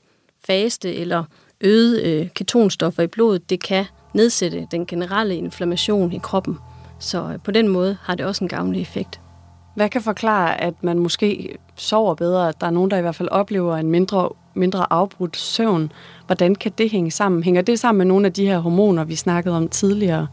faste 0.46 0.94
eller 0.94 1.24
øget 1.60 2.02
øh, 2.02 2.28
ketonstoffer 2.34 3.02
i 3.02 3.06
blodet, 3.06 3.50
det 3.50 3.62
kan 3.62 3.84
nedsætte 4.14 4.66
den 4.70 4.86
generelle 4.86 5.36
inflammation 5.36 6.12
i 6.12 6.18
kroppen. 6.18 6.58
Så 6.98 7.30
øh, 7.32 7.38
på 7.44 7.50
den 7.50 7.68
måde 7.68 7.96
har 8.02 8.14
det 8.14 8.26
også 8.26 8.44
en 8.44 8.48
gavnlig 8.48 8.82
effekt. 8.82 9.20
Hvad 9.76 9.88
kan 9.88 10.02
forklare, 10.02 10.60
at 10.60 10.74
man 10.82 10.98
måske 10.98 11.58
sover 11.76 12.14
bedre, 12.14 12.48
at 12.48 12.60
der 12.60 12.66
er 12.66 12.70
nogen, 12.70 12.90
der 12.90 12.98
i 12.98 13.00
hvert 13.00 13.14
fald 13.14 13.28
oplever 13.28 13.76
en 13.76 13.90
mindre, 13.90 14.28
mindre 14.54 14.92
afbrudt 14.92 15.36
søvn? 15.36 15.92
Hvordan 16.26 16.54
kan 16.54 16.72
det 16.78 16.90
hænge 16.90 17.10
sammen? 17.10 17.42
Hænger 17.42 17.62
det 17.62 17.78
sammen 17.78 17.98
med 17.98 18.06
nogle 18.06 18.26
af 18.26 18.32
de 18.32 18.46
her 18.46 18.58
hormoner, 18.58 19.04
vi 19.04 19.14
snakkede 19.14 19.56
om 19.56 19.68
tidligere? 19.68 20.26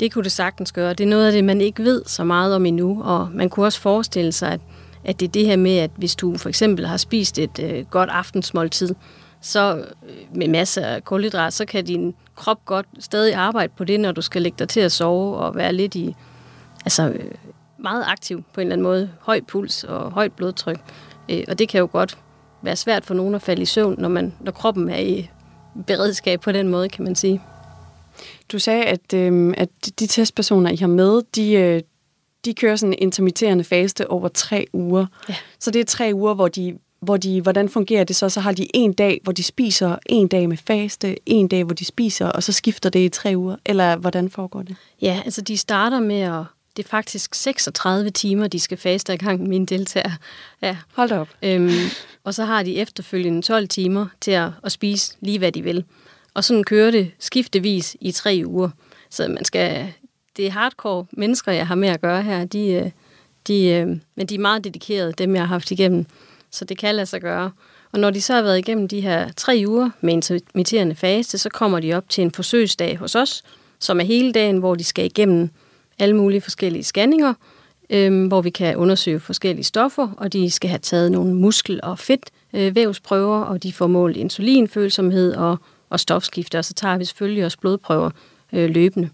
Det 0.00 0.12
kunne 0.12 0.24
det 0.24 0.32
sagtens 0.32 0.72
gøre. 0.72 0.94
Det 0.94 1.04
er 1.04 1.08
noget 1.08 1.26
af 1.26 1.32
det, 1.32 1.44
man 1.44 1.60
ikke 1.60 1.84
ved 1.84 2.02
så 2.06 2.24
meget 2.24 2.54
om 2.54 2.66
endnu, 2.66 3.02
og 3.02 3.28
man 3.34 3.48
kunne 3.48 3.66
også 3.66 3.80
forestille 3.80 4.32
sig, 4.32 4.52
at, 4.52 4.60
at 5.04 5.20
det 5.20 5.28
er 5.28 5.32
det 5.32 5.46
her 5.46 5.56
med, 5.56 5.76
at 5.76 5.90
hvis 5.96 6.16
du 6.16 6.36
for 6.36 6.48
eksempel 6.48 6.86
har 6.86 6.96
spist 6.96 7.38
et 7.38 7.58
øh, 7.62 7.86
godt 7.86 8.10
aftensmåltid, 8.10 8.94
så 9.40 9.84
øh, 10.08 10.36
med 10.36 10.48
masser 10.48 10.86
af 10.86 11.04
kulhydrat, 11.04 11.52
så 11.52 11.64
kan 11.64 11.84
din 11.84 12.14
krop 12.36 12.64
godt 12.64 12.86
stadig 12.98 13.34
arbejde 13.34 13.72
på 13.76 13.84
det, 13.84 14.00
når 14.00 14.12
du 14.12 14.22
skal 14.22 14.42
lægge 14.42 14.56
dig 14.58 14.68
til 14.68 14.80
at 14.80 14.92
sove 14.92 15.36
og 15.36 15.54
være 15.54 15.72
lidt 15.72 15.94
i, 15.94 16.14
altså 16.84 17.08
øh, 17.08 17.30
meget 17.78 18.04
aktiv 18.06 18.44
på 18.54 18.60
en 18.60 18.66
eller 18.66 18.72
anden 18.72 18.82
måde. 18.82 19.10
Høj 19.20 19.40
puls 19.48 19.84
og 19.84 20.10
højt 20.10 20.32
blodtryk. 20.32 20.80
Øh, 21.28 21.44
og 21.48 21.58
det 21.58 21.68
kan 21.68 21.80
jo 21.80 21.88
godt 21.92 22.18
være 22.62 22.76
svært 22.76 23.04
for 23.04 23.14
nogen 23.14 23.34
at 23.34 23.42
falde 23.42 23.62
i 23.62 23.64
søvn, 23.64 23.94
når, 23.98 24.08
man, 24.08 24.34
når 24.40 24.52
kroppen 24.52 24.88
er 24.88 24.98
i 24.98 25.30
beredskab 25.86 26.40
på 26.40 26.52
den 26.52 26.68
måde, 26.68 26.88
kan 26.88 27.04
man 27.04 27.14
sige. 27.14 27.42
Du 28.52 28.58
sagde, 28.58 28.84
at, 28.84 29.14
øh, 29.14 29.54
at 29.56 29.68
de 30.00 30.06
testpersoner, 30.06 30.70
I 30.70 30.76
har 30.76 30.86
med, 30.86 31.22
de, 31.34 31.52
øh, 31.52 31.82
de 32.44 32.54
kører 32.54 32.76
sådan 32.76 32.92
en 32.92 32.98
intermitterende 32.98 33.64
faste 33.64 34.10
over 34.10 34.28
tre 34.28 34.66
uger. 34.72 35.06
Ja. 35.28 35.34
Så 35.58 35.70
det 35.70 35.80
er 35.80 35.84
tre 35.84 36.10
uger, 36.14 36.34
hvor 36.34 36.48
de 36.48 36.78
hvor 37.00 37.16
de, 37.16 37.40
hvordan 37.40 37.68
fungerer 37.68 38.04
det 38.04 38.16
så? 38.16 38.28
Så 38.28 38.40
har 38.40 38.52
de 38.52 38.76
en 38.76 38.92
dag, 38.92 39.20
hvor 39.22 39.32
de 39.32 39.42
spiser, 39.42 39.96
en 40.06 40.28
dag 40.28 40.48
med 40.48 40.56
faste, 40.56 41.16
en 41.26 41.48
dag, 41.48 41.64
hvor 41.64 41.74
de 41.74 41.84
spiser, 41.84 42.26
og 42.26 42.42
så 42.42 42.52
skifter 42.52 42.90
det 42.90 43.00
i 43.00 43.08
tre 43.08 43.32
uger? 43.36 43.56
Eller 43.66 43.96
hvordan 43.96 44.30
foregår 44.30 44.62
det? 44.62 44.76
Ja, 45.02 45.22
altså 45.24 45.40
de 45.40 45.56
starter 45.56 46.00
med 46.00 46.20
at 46.20 46.44
det 46.76 46.84
er 46.84 46.88
faktisk 46.88 47.34
36 47.34 48.10
timer, 48.10 48.46
de 48.46 48.60
skal 48.60 48.78
faste 48.78 49.12
ad 49.12 49.18
gang, 49.18 49.48
mine 49.48 49.66
deltagere. 49.66 50.12
Ja. 50.62 50.76
Hold 50.94 51.08
da 51.08 51.18
op. 51.18 51.28
Øhm, 51.42 51.70
og 52.24 52.34
så 52.34 52.44
har 52.44 52.62
de 52.62 52.76
efterfølgende 52.76 53.42
12 53.42 53.68
timer 53.68 54.06
til 54.20 54.30
at, 54.30 54.50
at 54.64 54.72
spise 54.72 55.16
lige, 55.20 55.38
hvad 55.38 55.52
de 55.52 55.62
vil. 55.62 55.84
Og 56.34 56.44
sådan 56.44 56.64
kører 56.64 56.90
det 56.90 57.10
skiftevis 57.18 57.96
i 58.00 58.12
tre 58.12 58.42
uger. 58.46 58.70
Så 59.10 59.28
man 59.28 59.44
skal, 59.44 59.92
det 60.36 60.46
er 60.46 60.50
hardcore 60.50 61.06
mennesker, 61.12 61.52
jeg 61.52 61.66
har 61.66 61.74
med 61.74 61.88
at 61.88 62.00
gøre 62.00 62.22
her. 62.22 62.44
De, 62.44 62.72
øh, 62.72 62.90
de, 63.46 63.68
øh, 63.68 63.88
men 64.14 64.26
de 64.26 64.34
er 64.34 64.38
meget 64.38 64.64
dedikerede, 64.64 65.12
dem 65.12 65.34
jeg 65.34 65.42
har 65.42 65.48
haft 65.48 65.70
igennem 65.70 66.06
så 66.50 66.64
det 66.64 66.78
kan 66.78 66.94
lade 66.94 67.06
sig 67.06 67.20
gøre. 67.20 67.50
Og 67.92 68.00
når 68.00 68.10
de 68.10 68.20
så 68.20 68.34
har 68.34 68.42
været 68.42 68.58
igennem 68.58 68.88
de 68.88 69.00
her 69.00 69.32
tre 69.36 69.64
uger 69.66 69.90
med 70.00 70.12
intermitterende 70.12 70.94
fase, 70.94 71.38
så 71.38 71.48
kommer 71.48 71.80
de 71.80 71.94
op 71.94 72.08
til 72.08 72.22
en 72.22 72.30
forsøgsdag 72.30 72.96
hos 72.96 73.14
os, 73.14 73.42
som 73.78 74.00
er 74.00 74.04
hele 74.04 74.32
dagen, 74.32 74.58
hvor 74.58 74.74
de 74.74 74.84
skal 74.84 75.04
igennem 75.04 75.50
alle 75.98 76.16
mulige 76.16 76.40
forskellige 76.40 76.84
scanninger, 76.84 77.34
øh, 77.90 78.26
hvor 78.26 78.40
vi 78.40 78.50
kan 78.50 78.76
undersøge 78.76 79.20
forskellige 79.20 79.64
stoffer, 79.64 80.08
og 80.16 80.32
de 80.32 80.50
skal 80.50 80.70
have 80.70 80.78
taget 80.78 81.12
nogle 81.12 81.34
muskel- 81.34 81.80
og 81.82 81.98
fedtvævsprøver, 81.98 83.40
øh, 83.40 83.50
og 83.50 83.62
de 83.62 83.72
får 83.72 83.86
målt 83.86 84.16
insulinfølsomhed 84.16 85.34
og, 85.34 85.58
og 85.90 86.00
stofskifte, 86.00 86.58
og 86.58 86.64
så 86.64 86.74
tager 86.74 86.98
vi 86.98 87.04
selvfølgelig 87.04 87.44
også 87.44 87.58
blodprøver 87.58 88.10
øh, 88.52 88.70
løbende. 88.70 89.10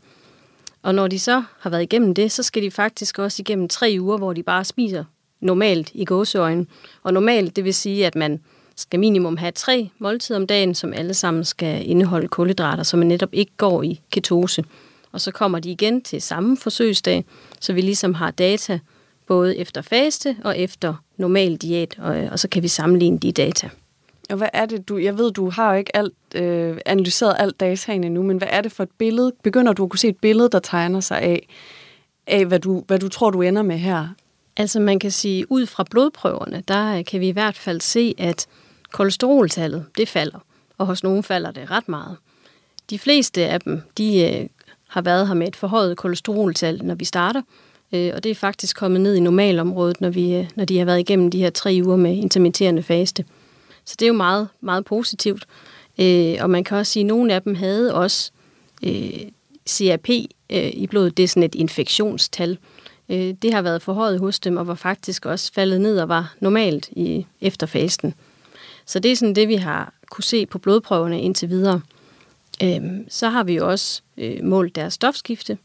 Og 0.87 0.95
når 0.95 1.09
de 1.09 1.19
så 1.19 1.43
har 1.61 1.71
været 1.71 1.83
igennem 1.83 2.15
det, 2.15 2.33
så 2.33 2.43
skal 2.43 2.63
de 2.63 2.71
faktisk 2.71 3.19
også 3.19 3.43
igennem 3.43 3.69
tre 3.69 3.97
uger, 4.01 4.19
hvor 4.19 4.33
de 4.33 4.43
bare 4.43 4.65
spiser 4.65 5.05
normalt 5.41 5.91
i 5.95 6.05
gåseøjne. 6.05 6.67
Og 7.03 7.13
normalt, 7.13 7.57
det 7.57 7.65
vil 7.65 7.75
sige, 7.75 8.07
at 8.07 8.15
man 8.15 8.41
skal 8.77 9.01
minimum 9.01 9.37
have 9.37 9.53
tre 9.53 9.91
måltider 9.99 10.39
om 10.39 10.47
dagen, 10.47 10.75
som 10.75 10.93
alle 10.93 11.15
sammen 11.15 11.45
skal 11.45 11.91
indeholde 11.91 12.29
kulhydrater, 12.29 12.83
så 12.83 12.97
man 12.97 13.07
netop 13.07 13.29
ikke 13.33 13.53
går 13.57 13.83
i 13.83 14.01
ketose. 14.11 14.65
Og 15.13 15.21
så 15.21 15.31
kommer 15.31 15.59
de 15.59 15.71
igen 15.71 16.03
til 16.03 16.23
samme 16.23 16.57
forsøgsdag, 16.57 17.25
så 17.61 17.73
vi 17.73 17.81
ligesom 17.81 18.15
har 18.15 18.31
data 18.31 18.79
både 19.27 19.57
efter 19.57 19.83
faste 19.83 20.37
og 20.45 20.59
efter 20.59 20.95
normal 21.17 21.57
diæt, 21.57 21.95
og, 21.99 22.15
og 22.33 22.39
så 22.39 22.49
kan 22.49 22.63
vi 22.63 22.69
sammenligne 22.69 23.19
de 23.19 23.33
data. 23.33 23.71
Og 24.31 24.37
hvad 24.37 24.49
er 24.53 24.67
det, 24.67 24.89
du, 24.89 24.99
jeg 24.99 25.19
ved, 25.19 25.33
du 25.33 25.51
har 25.51 25.73
jo 25.73 25.79
ikke 25.79 25.97
alt, 25.97 26.15
øh, 26.35 26.79
analyseret 26.87 27.37
alt 27.39 27.61
dataen 27.61 28.05
endnu, 28.05 28.23
men 28.23 28.39
hvad 28.39 28.49
er 28.51 28.61
det 28.61 28.73
for 28.73 28.83
et 28.83 28.91
billede? 28.99 29.33
Begynder 29.43 29.73
du 29.73 29.85
at 29.85 29.91
kunne 29.91 29.99
se 29.99 30.09
et 30.09 30.17
billede, 30.17 30.49
der 30.49 30.59
tegner 30.59 31.01
sig 31.01 31.21
af, 31.21 31.49
af 32.27 32.47
hvad, 32.47 32.61
du, 32.61 32.85
hvad 32.87 32.99
du 32.99 33.09
tror, 33.09 33.31
du 33.31 33.43
ender 33.43 33.63
med 33.63 33.79
her? 33.79 34.09
Altså 34.57 34.81
man 34.81 34.99
kan 34.99 35.11
sige, 35.11 35.53
ud 35.53 35.67
fra 35.67 35.85
blodprøverne, 35.91 36.63
der 36.69 36.99
øh, 36.99 37.05
kan 37.05 37.21
vi 37.21 37.29
i 37.29 37.33
hvert 37.33 37.57
fald 37.57 37.81
se, 37.81 38.15
at 38.19 38.47
kolesteroltallet, 38.93 39.85
det 39.99 40.09
falder. 40.09 40.39
Og 40.79 40.87
hos 40.87 41.03
nogen 41.03 41.23
falder 41.23 41.51
det 41.51 41.71
ret 41.71 41.89
meget. 41.89 42.17
De 42.91 42.99
fleste 42.99 43.47
af 43.47 43.61
dem, 43.61 43.83
de 43.99 44.21
øh, 44.21 44.49
har 44.89 45.03
været 45.03 45.29
her 45.29 45.35
med 45.35 45.49
et 45.49 45.57
forhøjet 45.57 45.97
kolesteroltal, 45.97 46.81
når 46.85 46.95
vi 46.95 47.05
starter. 47.05 47.43
Øh, 47.93 48.13
og 48.15 48.25
det 48.25 48.31
er 48.31 48.35
faktisk 48.35 48.77
kommet 48.77 49.01
ned 49.01 49.15
i 49.15 49.21
normalområdet, 49.21 50.01
når, 50.01 50.11
vi, 50.11 50.35
øh, 50.35 50.49
når 50.57 50.65
de 50.65 50.79
har 50.79 50.85
været 50.85 51.01
igennem 51.01 51.31
de 51.31 51.39
her 51.39 51.51
tre 51.51 51.81
uger 51.85 51.97
med 51.97 52.17
intermitterende 52.17 52.83
faste. 52.83 53.25
Så 53.87 53.97
det 53.99 54.07
er 54.07 54.09
jo 54.09 54.15
meget, 54.15 54.49
meget 54.61 54.85
positivt. 54.85 55.47
Øh, 55.99 56.37
og 56.41 56.51
man 56.51 56.65
kan 56.65 56.79
også 56.79 56.93
sige, 56.93 57.03
at 57.03 57.07
nogle 57.07 57.35
af 57.35 57.43
dem 57.43 57.55
havde 57.55 57.95
også 57.95 58.31
øh, 58.83 59.21
CRP 59.69 60.09
øh, 60.51 60.71
i 60.73 60.87
blodet. 60.87 61.17
Det 61.17 61.23
er 61.23 61.29
sådan 61.29 61.43
et 61.43 61.55
infektionstal. 61.55 62.59
Øh, 63.09 63.35
det 63.43 63.55
har 63.55 63.63
været 63.63 63.83
forhøjet 63.83 64.21
hos 64.21 64.41
dem, 64.41 64.57
og 64.57 64.67
var 64.67 64.75
faktisk 64.75 65.27
også 65.27 65.53
faldet 65.53 65.81
ned 65.81 65.99
og 65.99 66.09
var 66.09 66.35
normalt 66.41 66.89
i 66.89 67.27
efterfasen. 67.41 68.15
Så 68.87 68.99
det 68.99 69.13
er 69.13 69.17
sådan 69.17 69.35
det, 69.35 69.49
vi 69.49 69.57
har 69.57 69.93
kunne 70.11 70.25
se 70.25 70.47
på 70.47 70.59
blodprøverne 70.59 71.23
indtil 71.23 71.49
videre. 71.49 71.81
Øh, 72.63 72.81
så 73.09 73.29
har 73.29 73.45
vi 73.45 73.55
jo 73.55 73.71
også 73.71 74.03
øh, 74.17 74.45
målt 74.45 74.77
deres 74.77 74.95
stofskifte, 74.95 75.59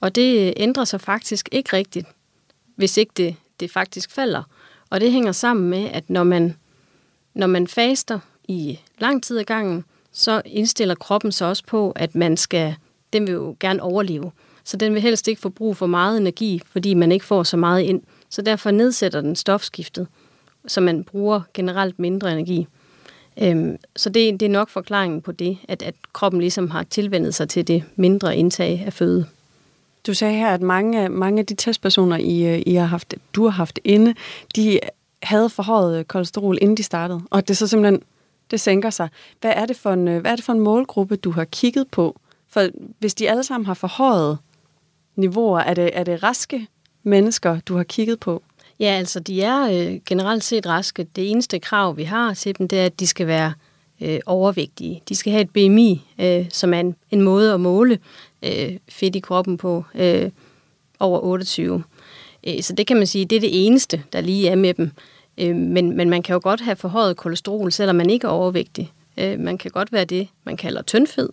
og 0.00 0.14
det 0.14 0.46
øh, 0.46 0.52
ændrer 0.56 0.84
sig 0.84 1.00
faktisk 1.00 1.48
ikke 1.52 1.76
rigtigt, 1.76 2.06
hvis 2.76 2.96
ikke 2.96 3.12
det, 3.16 3.36
det 3.60 3.70
faktisk 3.70 4.10
falder. 4.10 4.42
Og 4.90 5.00
det 5.00 5.12
hænger 5.12 5.32
sammen 5.32 5.70
med, 5.70 5.88
at 5.92 6.10
når 6.10 6.24
man, 6.24 6.56
når 7.34 7.46
man 7.46 7.66
faster 7.66 8.18
i 8.48 8.80
lang 8.98 9.22
tid 9.22 9.38
ad 9.38 9.44
gangen, 9.44 9.84
så 10.12 10.42
indstiller 10.44 10.94
kroppen 10.94 11.32
sig 11.32 11.48
også 11.48 11.62
på, 11.66 11.90
at 11.90 12.14
man 12.14 12.36
skal, 12.36 12.74
den 13.12 13.26
vil 13.26 13.32
jo 13.32 13.56
gerne 13.60 13.82
overleve. 13.82 14.30
Så 14.64 14.76
den 14.76 14.94
vil 14.94 15.02
helst 15.02 15.28
ikke 15.28 15.40
få 15.40 15.48
brug 15.48 15.76
for 15.76 15.86
meget 15.86 16.20
energi, 16.20 16.62
fordi 16.66 16.94
man 16.94 17.12
ikke 17.12 17.24
får 17.24 17.42
så 17.42 17.56
meget 17.56 17.82
ind. 17.82 18.02
Så 18.28 18.42
derfor 18.42 18.70
nedsætter 18.70 19.20
den 19.20 19.36
stofskiftet, 19.36 20.06
så 20.66 20.80
man 20.80 21.04
bruger 21.04 21.40
generelt 21.54 21.98
mindre 21.98 22.32
energi. 22.32 22.66
Øhm, 23.42 23.76
så 23.96 24.10
det, 24.10 24.40
det 24.40 24.46
er 24.46 24.50
nok 24.50 24.68
forklaringen 24.68 25.22
på 25.22 25.32
det, 25.32 25.58
at, 25.68 25.82
at 25.82 25.94
kroppen 26.12 26.40
ligesom 26.40 26.70
har 26.70 26.82
tilvendet 26.82 27.34
sig 27.34 27.48
til 27.48 27.68
det 27.68 27.84
mindre 27.96 28.36
indtag 28.36 28.82
af 28.86 28.92
føde. 28.92 29.26
Du 30.06 30.14
sagde 30.14 30.34
her, 30.34 30.48
at 30.48 30.62
mange, 30.62 31.08
mange 31.08 31.40
af 31.40 31.46
de 31.46 31.54
testpersoner, 31.54 32.16
I, 32.16 32.42
øh, 32.46 32.62
I 32.66 32.74
har 32.74 32.86
haft, 32.86 33.14
du 33.34 33.44
har 33.44 33.50
haft 33.50 33.80
inde, 33.84 34.14
de 34.56 34.80
havde 35.22 35.48
forhøjet 35.48 35.98
øh, 35.98 36.04
kolesterol, 36.04 36.58
inden 36.60 36.76
de 36.76 36.82
startede, 36.82 37.20
og 37.30 37.48
det 37.48 37.56
så 37.56 37.66
simpelthen 37.66 38.02
det 38.50 38.60
sænker 38.60 38.90
sig. 38.90 39.08
Hvad 39.40 39.52
er 39.56 39.66
det 39.66 39.76
for 39.76 39.92
en, 39.92 40.08
øh, 40.08 40.20
hvad 40.20 40.30
er 40.30 40.36
det 40.36 40.44
for 40.44 40.52
en 40.52 40.60
målgruppe, 40.60 41.16
du 41.16 41.30
har 41.30 41.44
kigget 41.44 41.88
på? 41.88 42.20
For 42.48 42.68
hvis 42.98 43.14
de 43.14 43.30
alle 43.30 43.44
sammen 43.44 43.66
har 43.66 43.74
forhøjet 43.74 44.38
niveauer, 45.16 45.60
er 45.60 45.74
det, 45.74 45.90
er 45.92 46.04
det 46.04 46.22
raske 46.22 46.66
mennesker, 47.02 47.60
du 47.60 47.76
har 47.76 47.84
kigget 47.84 48.20
på? 48.20 48.42
Ja, 48.80 48.86
altså 48.86 49.20
de 49.20 49.42
er 49.42 49.62
øh, 49.62 50.00
generelt 50.06 50.44
set 50.44 50.66
raske. 50.66 51.06
Det 51.16 51.30
eneste 51.30 51.58
krav, 51.58 51.96
vi 51.96 52.04
har 52.04 52.34
til 52.34 52.58
dem, 52.58 52.68
det 52.68 52.80
er, 52.80 52.86
at 52.86 53.00
de 53.00 53.06
skal 53.06 53.26
være 53.26 53.52
øh, 54.00 54.20
overvægtige. 54.26 55.02
De 55.08 55.14
skal 55.14 55.32
have 55.32 55.42
et 55.42 55.50
BMI, 55.50 56.02
øh, 56.20 56.46
som 56.50 56.74
er 56.74 56.80
en, 56.80 56.96
en 57.10 57.22
måde 57.22 57.54
at 57.54 57.60
måle 57.60 57.98
øh, 58.42 58.76
fedt 58.88 59.16
i 59.16 59.20
kroppen 59.20 59.56
på 59.56 59.84
øh, 59.94 60.30
over 61.00 61.20
28. 61.20 61.82
Øh, 62.46 62.62
så 62.62 62.72
det 62.72 62.86
kan 62.86 62.96
man 62.96 63.06
sige, 63.06 63.24
det 63.24 63.36
er 63.36 63.40
det 63.40 63.66
eneste, 63.66 64.02
der 64.12 64.20
lige 64.20 64.48
er 64.48 64.54
med 64.54 64.74
dem. 64.74 64.90
Øh, 65.38 65.56
men, 65.56 65.96
men 65.96 66.10
man 66.10 66.22
kan 66.22 66.32
jo 66.32 66.40
godt 66.42 66.60
have 66.60 66.76
forhøjet 66.76 67.16
kolesterol, 67.16 67.72
selvom 67.72 67.96
man 67.96 68.10
ikke 68.10 68.26
er 68.26 68.30
overvægtig. 68.30 68.92
Øh, 69.18 69.40
man 69.40 69.58
kan 69.58 69.70
godt 69.70 69.92
være 69.92 70.04
det, 70.04 70.28
man 70.44 70.56
kalder 70.56 70.82
tyndfed. 70.82 71.28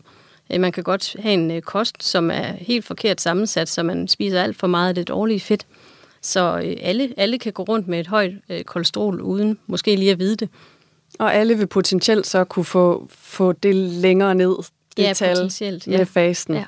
Man 0.49 0.72
kan 0.72 0.84
godt 0.84 1.16
have 1.20 1.34
en 1.34 1.62
kost, 1.62 2.03
som 2.03 2.32
er 2.32 2.53
helt 2.58 2.86
forkert 2.86 3.22
sammensat, 3.22 3.70
så 3.70 3.84
man 3.84 4.08
spiser 4.08 4.43
alt 4.43 4.58
for 4.58 4.68
meget 4.68 4.89
af 4.89 4.95
det 4.95 5.08
dårlige 5.08 5.39
fedt. 5.39 5.66
Så 6.22 6.74
alle, 6.82 7.14
alle 7.18 7.39
kan 7.39 7.53
gå 7.53 7.64
rundt 7.64 7.88
med 7.88 7.99
et 7.99 8.08
højt 8.08 8.32
kolesterol, 8.66 9.22
uden 9.22 9.58
måske 9.68 9.95
lige 9.95 10.12
at 10.12 10.20
vide 10.20 10.36
det. 10.36 10.49
Og 11.20 11.36
alle 11.36 11.58
vil 11.58 11.68
potentielt 11.68 12.28
så 12.28 12.43
kunne 12.43 12.66
få, 12.66 13.08
få 13.10 13.51
det 13.51 13.76
længere 13.76 14.36
ned, 14.36 14.55
det 14.97 15.03
ja, 15.03 15.14
tal 15.14 15.36
potentielt, 15.36 15.88
med 15.88 15.97
ja. 15.97 16.03
fasten. 16.03 16.55
Ja. 16.55 16.64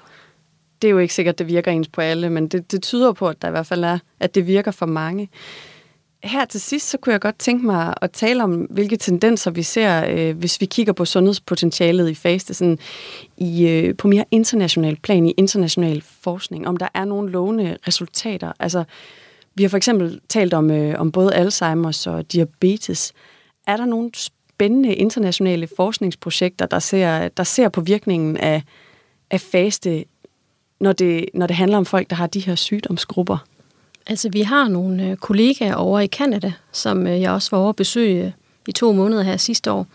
Det 0.81 0.87
er 0.87 0.91
jo 0.91 0.97
ikke 0.97 1.13
sikkert, 1.13 1.33
at 1.33 1.39
det 1.39 1.47
virker 1.47 1.71
ens 1.71 1.87
på 1.87 2.01
alle, 2.01 2.29
men 2.29 2.47
det, 2.47 2.71
det 2.71 2.81
tyder 2.81 3.13
på, 3.13 3.27
at 3.27 3.41
der 3.41 3.47
i 3.47 3.51
hvert 3.51 3.67
fald 3.67 3.83
er, 3.83 3.99
at 4.19 4.35
det 4.35 4.47
virker 4.47 4.71
for 4.71 4.85
mange. 4.85 5.29
Her 6.23 6.45
til 6.45 6.61
sidst, 6.61 6.89
så 6.89 6.97
kunne 6.97 7.13
jeg 7.13 7.21
godt 7.21 7.39
tænke 7.39 7.65
mig 7.65 7.93
at 8.01 8.11
tale 8.11 8.43
om, 8.43 8.51
hvilke 8.51 8.97
tendenser 8.97 9.51
vi 9.51 9.63
ser, 9.63 10.05
øh, 10.09 10.37
hvis 10.37 10.61
vi 10.61 10.65
kigger 10.65 10.93
på 10.93 11.05
sundhedspotentialet 11.05 12.09
i 12.09 12.15
faste, 12.15 12.53
sådan 12.53 12.79
i, 13.37 13.67
øh, 13.67 13.95
på 13.97 14.07
mere 14.07 14.25
international 14.31 14.95
plan, 14.95 15.25
i 15.25 15.31
international 15.37 16.03
forskning, 16.21 16.67
om 16.67 16.77
der 16.77 16.87
er 16.93 17.05
nogle 17.05 17.31
lovende 17.31 17.77
resultater. 17.87 18.51
Altså, 18.59 18.83
vi 19.55 19.63
har 19.63 19.69
for 19.69 19.77
eksempel 19.77 20.19
talt 20.29 20.53
om, 20.53 20.71
øh, 20.71 20.99
om 20.99 21.11
både 21.11 21.35
Alzheimer's 21.35 22.09
og 22.09 22.31
diabetes. 22.33 23.13
Er 23.67 23.77
der 23.77 23.85
nogle 23.85 24.11
spændende 24.13 24.95
internationale 24.95 25.67
forskningsprojekter, 25.77 26.65
der 26.65 26.79
ser, 26.79 27.27
der 27.27 27.43
ser 27.43 27.69
på 27.69 27.81
virkningen 27.81 28.37
af, 28.37 28.63
af 29.31 29.41
faste, 29.41 30.05
når 30.79 30.93
det, 30.93 31.25
når 31.33 31.47
det 31.47 31.55
handler 31.55 31.77
om 31.77 31.85
folk, 31.85 32.09
der 32.09 32.15
har 32.15 32.27
de 32.27 32.39
her 32.39 32.55
sygdomsgrupper? 32.55 33.37
Altså, 34.07 34.29
vi 34.29 34.41
har 34.41 34.67
nogle 34.67 35.09
øh, 35.09 35.17
kollegaer 35.17 35.75
over 35.75 35.99
i 35.99 36.07
Kanada, 36.07 36.53
som 36.71 37.07
øh, 37.07 37.21
jeg 37.21 37.31
også 37.31 37.51
var 37.51 37.57
over 37.57 37.69
at 37.69 37.75
besøge 37.75 38.25
øh, 38.25 38.31
i 38.67 38.71
to 38.71 38.93
måneder 38.93 39.23
her 39.23 39.37
sidste 39.37 39.71
år. 39.71 39.87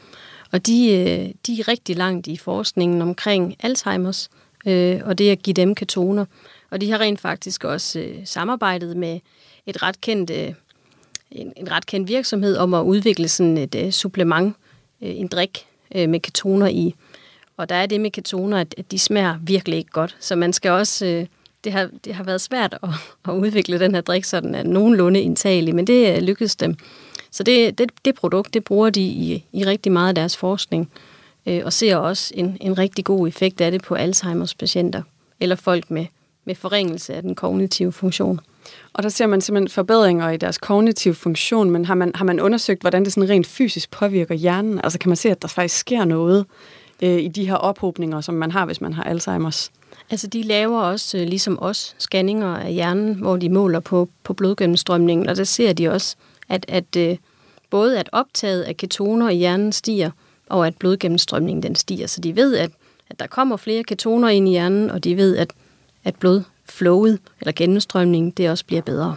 Og 0.52 0.66
de, 0.66 1.32
de 1.46 1.60
er 1.60 1.68
rigtig 1.68 1.96
langt 1.96 2.26
i 2.26 2.36
forskningen 2.36 3.02
omkring 3.02 3.56
Alzheimer's, 3.64 4.28
øh, 4.66 5.00
og 5.04 5.18
det 5.18 5.30
at 5.30 5.42
give 5.42 5.54
dem 5.54 5.74
ketoner. 5.74 6.24
Og 6.70 6.80
de 6.80 6.90
har 6.90 7.00
rent 7.00 7.20
faktisk 7.20 7.64
også 7.64 7.98
øh, 7.98 8.16
samarbejdet 8.24 8.96
med 8.96 9.20
et 9.66 9.82
ret 9.82 10.00
kendt, 10.00 10.30
øh, 10.30 10.52
en, 11.30 11.52
en 11.56 11.70
ret 11.70 11.86
kendt 11.86 12.08
virksomhed 12.08 12.56
om 12.56 12.74
at 12.74 12.82
udvikle 12.82 13.28
sådan 13.28 13.58
et 13.58 13.74
øh, 13.74 13.90
supplement, 13.90 14.56
øh, 15.02 15.16
en 15.16 15.26
drik 15.28 15.66
øh, 15.94 16.08
med 16.08 16.20
ketoner 16.20 16.66
i. 16.66 16.94
Og 17.56 17.68
der 17.68 17.74
er 17.74 17.86
det 17.86 18.00
med 18.00 18.10
ketoner, 18.10 18.58
at, 18.58 18.74
at 18.78 18.90
de 18.90 18.98
smager 18.98 19.38
virkelig 19.42 19.78
ikke 19.78 19.90
godt. 19.90 20.16
Så 20.20 20.36
man 20.36 20.52
skal 20.52 20.70
også... 20.70 21.06
Øh, 21.06 21.26
det 21.64 21.72
har, 21.72 21.90
det 22.04 22.14
har 22.14 22.24
været 22.24 22.40
svært 22.40 22.78
at, 22.82 22.88
at 23.28 23.32
udvikle 23.32 23.78
den 23.78 23.94
her 23.94 24.00
drik, 24.00 24.24
så 24.24 24.40
den 24.40 24.54
er 24.54 24.60
øh, 24.60 24.66
nogenlunde 24.66 25.20
indtagelig, 25.20 25.74
men 25.74 25.86
det 25.86 26.16
øh, 26.16 26.22
lykkedes 26.22 26.56
dem. 26.56 26.76
Så 27.30 27.42
det, 27.42 27.78
det, 27.78 27.92
det 28.04 28.14
produkt, 28.14 28.54
det 28.54 28.64
bruger 28.64 28.90
de 28.90 29.00
i, 29.00 29.44
i 29.52 29.64
rigtig 29.64 29.92
meget 29.92 30.08
af 30.08 30.14
deres 30.14 30.36
forskning, 30.36 30.90
øh, 31.46 31.62
og 31.64 31.72
ser 31.72 31.96
også 31.96 32.34
en, 32.36 32.56
en 32.60 32.78
rigtig 32.78 33.04
god 33.04 33.28
effekt 33.28 33.60
af 33.60 33.70
det 33.70 33.82
på 33.82 33.94
Alzheimers 33.94 34.54
patienter, 34.54 35.02
eller 35.40 35.56
folk 35.56 35.90
med, 35.90 36.06
med 36.44 36.54
forringelse 36.54 37.14
af 37.14 37.22
den 37.22 37.34
kognitive 37.34 37.92
funktion. 37.92 38.40
Og 38.92 39.02
der 39.02 39.08
ser 39.08 39.26
man 39.26 39.40
simpelthen 39.40 39.68
forbedringer 39.68 40.30
i 40.30 40.36
deres 40.36 40.58
kognitive 40.58 41.14
funktion, 41.14 41.70
men 41.70 41.84
har 41.84 41.94
man, 41.94 42.12
har 42.14 42.24
man 42.24 42.40
undersøgt, 42.40 42.80
hvordan 42.80 43.04
det 43.04 43.12
sådan 43.12 43.30
rent 43.30 43.46
fysisk 43.46 43.90
påvirker 43.90 44.34
hjernen? 44.34 44.80
Altså 44.84 44.98
kan 44.98 45.08
man 45.08 45.16
se, 45.16 45.30
at 45.30 45.42
der 45.42 45.48
faktisk 45.48 45.78
sker 45.78 46.04
noget 46.04 46.46
øh, 47.02 47.18
i 47.18 47.28
de 47.28 47.46
her 47.46 47.54
ophobninger, 47.54 48.20
som 48.20 48.34
man 48.34 48.50
har, 48.50 48.66
hvis 48.66 48.80
man 48.80 48.92
har 48.92 49.04
Alzheimer's? 49.04 49.70
Altså, 50.10 50.26
de 50.26 50.42
laver 50.42 50.80
også, 50.80 51.18
øh, 51.18 51.26
ligesom 51.26 51.58
os, 51.62 51.94
scanninger 51.98 52.56
af 52.56 52.72
hjernen, 52.72 53.14
hvor 53.14 53.36
de 53.36 53.48
måler 53.48 53.80
på, 53.80 54.08
på 54.24 54.32
blodgennemstrømningen, 54.32 55.28
og 55.28 55.36
der 55.36 55.44
ser 55.44 55.72
de 55.72 55.88
også, 55.88 56.16
at, 56.48 56.64
at 56.68 56.96
øh, 56.96 57.16
både 57.70 57.98
at 57.98 58.08
optaget 58.12 58.62
af 58.62 58.76
ketoner 58.76 59.28
i 59.28 59.36
hjernen 59.36 59.72
stiger, 59.72 60.10
og 60.48 60.66
at 60.66 60.76
blodgennemstrømningen 60.76 61.62
den 61.62 61.74
stiger. 61.74 62.06
Så 62.06 62.20
de 62.20 62.36
ved, 62.36 62.56
at, 62.56 62.70
at 63.10 63.20
der 63.20 63.26
kommer 63.26 63.56
flere 63.56 63.84
ketoner 63.84 64.28
ind 64.28 64.48
i 64.48 64.50
hjernen, 64.50 64.90
og 64.90 65.04
de 65.04 65.16
ved, 65.16 65.36
at, 65.36 65.50
at 66.04 66.14
blodflowet, 66.16 67.18
eller 67.40 67.52
gennemstrømningen, 67.52 68.30
det 68.30 68.50
også 68.50 68.64
bliver 68.64 68.82
bedre. 68.82 69.16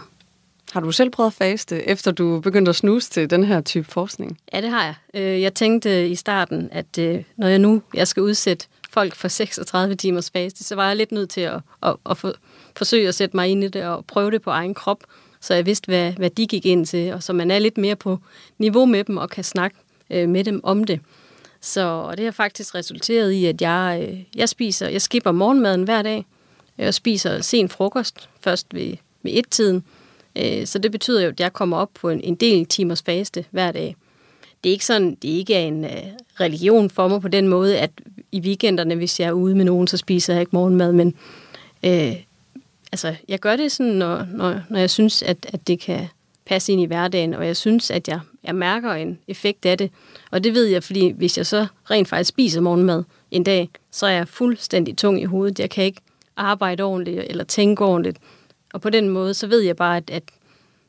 Har 0.72 0.80
du 0.80 0.92
selv 0.92 1.10
prøvet 1.10 1.30
at 1.30 1.34
faste, 1.34 1.88
efter 1.88 2.10
du 2.10 2.40
begyndte 2.40 2.68
at 2.68 2.76
snuse 2.76 3.10
til 3.10 3.30
den 3.30 3.44
her 3.44 3.60
type 3.60 3.84
forskning? 3.90 4.38
Ja, 4.52 4.60
det 4.60 4.70
har 4.70 4.84
jeg. 4.84 4.94
Øh, 5.14 5.42
jeg 5.42 5.54
tænkte 5.54 5.90
øh, 5.90 6.10
i 6.10 6.14
starten, 6.14 6.68
at 6.72 6.98
øh, 6.98 7.22
når 7.36 7.48
jeg 7.48 7.58
nu 7.58 7.82
jeg 7.94 8.08
skal 8.08 8.22
udsætte 8.22 8.66
folk 8.90 9.14
for 9.14 9.28
36 9.28 9.94
timers 9.94 10.30
faste, 10.30 10.64
så 10.64 10.74
var 10.74 10.86
jeg 10.86 10.96
lidt 10.96 11.12
nødt 11.12 11.30
til 11.30 11.40
at, 11.40 11.60
at, 11.82 11.96
at 12.10 12.18
for, 12.18 12.34
forsøge 12.76 13.08
at 13.08 13.14
sætte 13.14 13.36
mig 13.36 13.48
ind 13.48 13.64
i 13.64 13.68
det 13.68 13.84
og 13.84 14.04
prøve 14.04 14.30
det 14.30 14.42
på 14.42 14.50
egen 14.50 14.74
krop, 14.74 15.04
så 15.40 15.54
jeg 15.54 15.66
vidste, 15.66 15.86
hvad, 15.86 16.12
hvad 16.12 16.30
de 16.30 16.46
gik 16.46 16.66
ind 16.66 16.86
til, 16.86 17.12
og 17.12 17.22
så 17.22 17.32
man 17.32 17.50
er 17.50 17.58
lidt 17.58 17.78
mere 17.78 17.96
på 17.96 18.18
niveau 18.58 18.86
med 18.86 19.04
dem 19.04 19.16
og 19.16 19.30
kan 19.30 19.44
snakke 19.44 19.76
med 20.10 20.44
dem 20.44 20.60
om 20.62 20.84
det. 20.84 21.00
Så 21.60 21.86
og 21.86 22.16
det 22.16 22.24
har 22.24 22.32
faktisk 22.32 22.74
resulteret 22.74 23.32
i, 23.32 23.46
at 23.46 23.62
jeg, 23.62 24.26
jeg 24.34 24.48
spiser, 24.48 24.88
jeg 24.88 25.02
skipper 25.02 25.32
morgenmaden 25.32 25.82
hver 25.82 26.02
dag. 26.02 26.26
Jeg 26.78 26.94
spiser 26.94 27.40
sen 27.40 27.68
frokost 27.68 28.28
først 28.40 28.74
ved, 28.74 28.96
ved 29.22 29.32
et-tiden. 29.34 29.84
Øh, 30.38 30.66
så 30.66 30.78
det 30.78 30.92
betyder 30.92 31.22
jo, 31.22 31.28
at 31.28 31.40
jeg 31.40 31.52
kommer 31.52 31.76
op 31.76 31.90
på 31.94 32.08
en, 32.08 32.20
en 32.20 32.34
del 32.34 32.66
timers 32.66 33.02
faste 33.02 33.44
hver 33.50 33.72
dag 33.72 33.96
det 34.64 34.70
er 34.70 34.72
ikke 34.72 34.86
sådan, 34.86 35.14
det 35.14 35.32
er 35.32 35.36
ikke 35.36 35.54
en 35.54 35.84
øh, 35.84 35.90
religion 36.40 36.90
for 36.90 37.08
mig 37.08 37.20
på 37.20 37.28
den 37.28 37.48
måde, 37.48 37.78
at 37.78 37.90
i 38.32 38.40
weekenderne, 38.40 38.94
hvis 38.94 39.20
jeg 39.20 39.26
er 39.26 39.32
ude 39.32 39.54
med 39.54 39.64
nogen, 39.64 39.86
så 39.86 39.96
spiser 39.96 40.32
jeg 40.32 40.40
ikke 40.40 40.50
morgenmad, 40.52 40.92
men 40.92 41.14
øh, 41.82 42.16
altså, 42.92 43.14
jeg 43.28 43.38
gør 43.38 43.56
det 43.56 43.72
sådan, 43.72 43.92
når, 43.92 44.26
når, 44.34 44.60
når 44.68 44.78
jeg 44.78 44.90
synes, 44.90 45.22
at, 45.22 45.36
at 45.52 45.66
det 45.66 45.80
kan 45.80 46.08
passe 46.46 46.72
ind 46.72 46.80
i 46.80 46.84
hverdagen, 46.84 47.34
og 47.34 47.46
jeg 47.46 47.56
synes, 47.56 47.90
at 47.90 48.08
jeg, 48.08 48.20
jeg 48.44 48.54
mærker 48.54 48.92
en 48.92 49.18
effekt 49.28 49.66
af 49.66 49.78
det. 49.78 49.90
Og 50.30 50.44
det 50.44 50.54
ved 50.54 50.64
jeg, 50.64 50.82
fordi 50.82 51.10
hvis 51.10 51.38
jeg 51.38 51.46
så 51.46 51.66
rent 51.90 52.08
faktisk 52.08 52.28
spiser 52.28 52.60
morgenmad 52.60 53.04
en 53.30 53.44
dag, 53.44 53.68
så 53.90 54.06
er 54.06 54.10
jeg 54.10 54.28
fuldstændig 54.28 54.96
tung 54.96 55.22
i 55.22 55.24
hovedet. 55.24 55.60
Jeg 55.60 55.70
kan 55.70 55.84
ikke 55.84 56.00
arbejde 56.36 56.82
ordentligt 56.82 57.18
eller 57.18 57.44
tænke 57.44 57.84
ordentligt. 57.84 58.18
Og 58.72 58.80
på 58.80 58.90
den 58.90 59.08
måde, 59.08 59.34
så 59.34 59.46
ved 59.46 59.60
jeg 59.60 59.76
bare, 59.76 59.96
at, 59.96 60.10
at, 60.10 60.22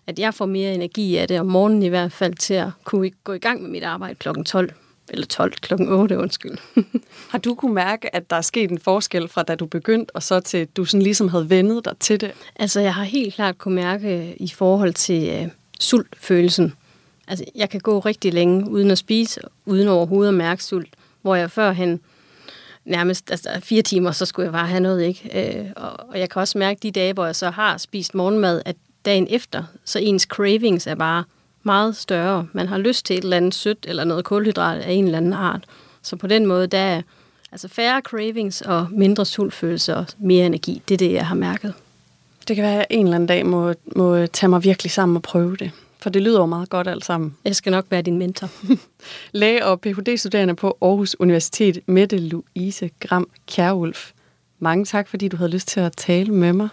at 0.07 0.19
jeg 0.19 0.33
får 0.33 0.45
mere 0.45 0.73
energi 0.73 1.15
af 1.15 1.27
det 1.27 1.39
om 1.39 1.45
morgenen 1.45 1.83
i 1.83 1.87
hvert 1.87 2.11
fald 2.11 2.33
til 2.33 2.53
at 2.53 2.69
kunne 2.83 3.11
gå 3.23 3.33
i 3.33 3.39
gang 3.39 3.61
med 3.61 3.69
mit 3.69 3.83
arbejde 3.83 4.15
klokken 4.15 4.45
12 4.45 4.71
eller 5.09 5.25
12 5.25 5.53
klokken 5.53 5.89
8, 5.89 6.17
undskyld. 6.17 6.57
har 7.31 7.37
du 7.37 7.55
kunne 7.55 7.73
mærke, 7.73 8.15
at 8.15 8.29
der 8.29 8.35
er 8.35 8.41
sket 8.41 8.71
en 8.71 8.79
forskel 8.79 9.27
fra 9.27 9.43
da 9.43 9.55
du 9.55 9.65
begyndte, 9.65 10.15
og 10.15 10.23
så 10.23 10.39
til 10.39 10.67
du 10.67 10.85
sådan 10.85 11.01
ligesom 11.01 11.27
havde 11.27 11.49
vendet 11.49 11.85
dig 11.85 11.93
til 11.99 12.21
det? 12.21 12.31
Altså, 12.55 12.79
jeg 12.79 12.93
har 12.93 13.03
helt 13.03 13.33
klart 13.33 13.57
kunne 13.57 13.75
mærke 13.75 14.35
i 14.39 14.47
forhold 14.47 14.93
til 14.93 15.43
uh, 15.43 15.51
sultfølelsen. 15.79 16.73
Altså, 17.27 17.45
jeg 17.55 17.69
kan 17.69 17.79
gå 17.79 17.99
rigtig 17.99 18.33
længe 18.33 18.69
uden 18.69 18.91
at 18.91 18.97
spise, 18.97 19.41
uden 19.65 19.87
overhovedet 19.87 20.27
at 20.27 20.33
mærke 20.33 20.63
sult, 20.63 20.89
hvor 21.21 21.35
jeg 21.35 21.51
førhen 21.51 21.99
nærmest 22.89 23.31
altså, 23.31 23.49
fire 23.63 23.81
timer, 23.81 24.11
så 24.11 24.25
skulle 24.25 24.45
jeg 24.45 24.53
bare 24.53 24.67
have 24.67 24.79
noget, 24.79 25.03
ikke? 25.03 25.59
Øh, 25.59 25.65
og, 25.75 26.09
og 26.09 26.19
jeg 26.19 26.29
kan 26.29 26.39
også 26.39 26.57
mærke 26.57 26.79
de 26.83 26.91
dage, 26.91 27.13
hvor 27.13 27.25
jeg 27.25 27.35
så 27.35 27.49
har 27.49 27.77
spist 27.77 28.15
morgenmad, 28.15 28.61
at 28.65 28.75
dagen 29.05 29.27
efter, 29.29 29.63
så 29.85 29.99
ens 29.99 30.23
cravings 30.23 30.87
er 30.87 30.95
bare 30.95 31.23
meget 31.63 31.95
større. 31.95 32.47
Man 32.53 32.67
har 32.67 32.77
lyst 32.77 33.05
til 33.05 33.17
et 33.17 33.23
eller 33.23 33.37
andet 33.37 33.55
sødt 33.55 33.85
eller 33.89 34.03
noget 34.03 34.25
kulhydrat 34.25 34.81
af 34.81 34.91
en 34.91 35.05
eller 35.05 35.17
anden 35.17 35.33
art. 35.33 35.63
Så 36.01 36.15
på 36.15 36.27
den 36.27 36.45
måde, 36.45 36.67
der 36.67 36.77
er 36.77 37.01
altså 37.51 37.67
færre 37.67 38.01
cravings 38.01 38.61
og 38.61 38.87
mindre 38.91 39.25
sultfølelse 39.25 39.95
og 39.95 40.05
mere 40.17 40.45
energi. 40.45 40.81
Det 40.87 40.93
er 40.93 40.97
det, 40.97 41.13
jeg 41.13 41.27
har 41.27 41.35
mærket. 41.35 41.73
Det 42.47 42.55
kan 42.55 42.63
være, 42.63 42.73
at 42.73 42.77
jeg 42.77 42.87
en 42.89 43.05
eller 43.05 43.15
anden 43.15 43.27
dag 43.27 43.45
må, 43.45 43.73
må 43.95 44.25
tage 44.25 44.49
mig 44.49 44.63
virkelig 44.63 44.91
sammen 44.91 45.15
og 45.15 45.21
prøve 45.21 45.55
det. 45.55 45.71
For 46.01 46.09
det 46.09 46.21
lyder 46.21 46.39
jo 46.39 46.45
meget 46.45 46.69
godt 46.69 46.87
alt 46.87 47.05
sammen. 47.05 47.37
Jeg 47.45 47.55
skal 47.55 47.71
nok 47.71 47.85
være 47.89 48.01
din 48.01 48.17
mentor. 48.17 48.49
Læge 49.39 49.65
og 49.65 49.81
Ph.D.-studerende 49.81 50.53
på 50.53 50.77
Aarhus 50.81 51.15
Universitet, 51.19 51.79
Mette 51.85 52.17
Louise 52.17 52.89
Gram 52.99 53.29
Kjærulf. 53.47 54.11
Mange 54.59 54.85
tak, 54.85 55.07
fordi 55.07 55.27
du 55.27 55.37
havde 55.37 55.51
lyst 55.51 55.67
til 55.67 55.79
at 55.79 55.91
tale 55.97 56.33
med 56.33 56.53
mig. 56.53 56.69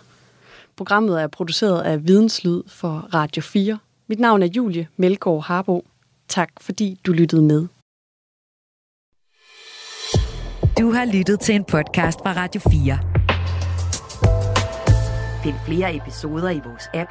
Programmet 0.76 1.22
er 1.22 1.26
produceret 1.26 1.82
af 1.82 2.06
Videnslyd 2.06 2.62
for 2.68 3.08
Radio 3.14 3.42
4. 3.42 3.78
Mit 4.06 4.18
navn 4.20 4.42
er 4.42 4.46
Julie 4.46 4.88
Melgaard 4.96 5.44
Harbo. 5.44 5.86
Tak 6.28 6.48
fordi 6.60 7.00
du 7.06 7.12
lyttede 7.12 7.42
med. 7.42 7.66
Du 10.78 10.92
har 10.92 11.12
lyttet 11.12 11.40
til 11.40 11.54
en 11.54 11.64
podcast 11.64 12.18
fra 12.22 12.32
Radio 12.32 12.60
4. 12.60 12.98
Find 15.42 15.54
flere 15.66 15.96
episoder 15.96 16.50
i 16.50 16.60
vores 16.64 16.88
app, 16.94 17.10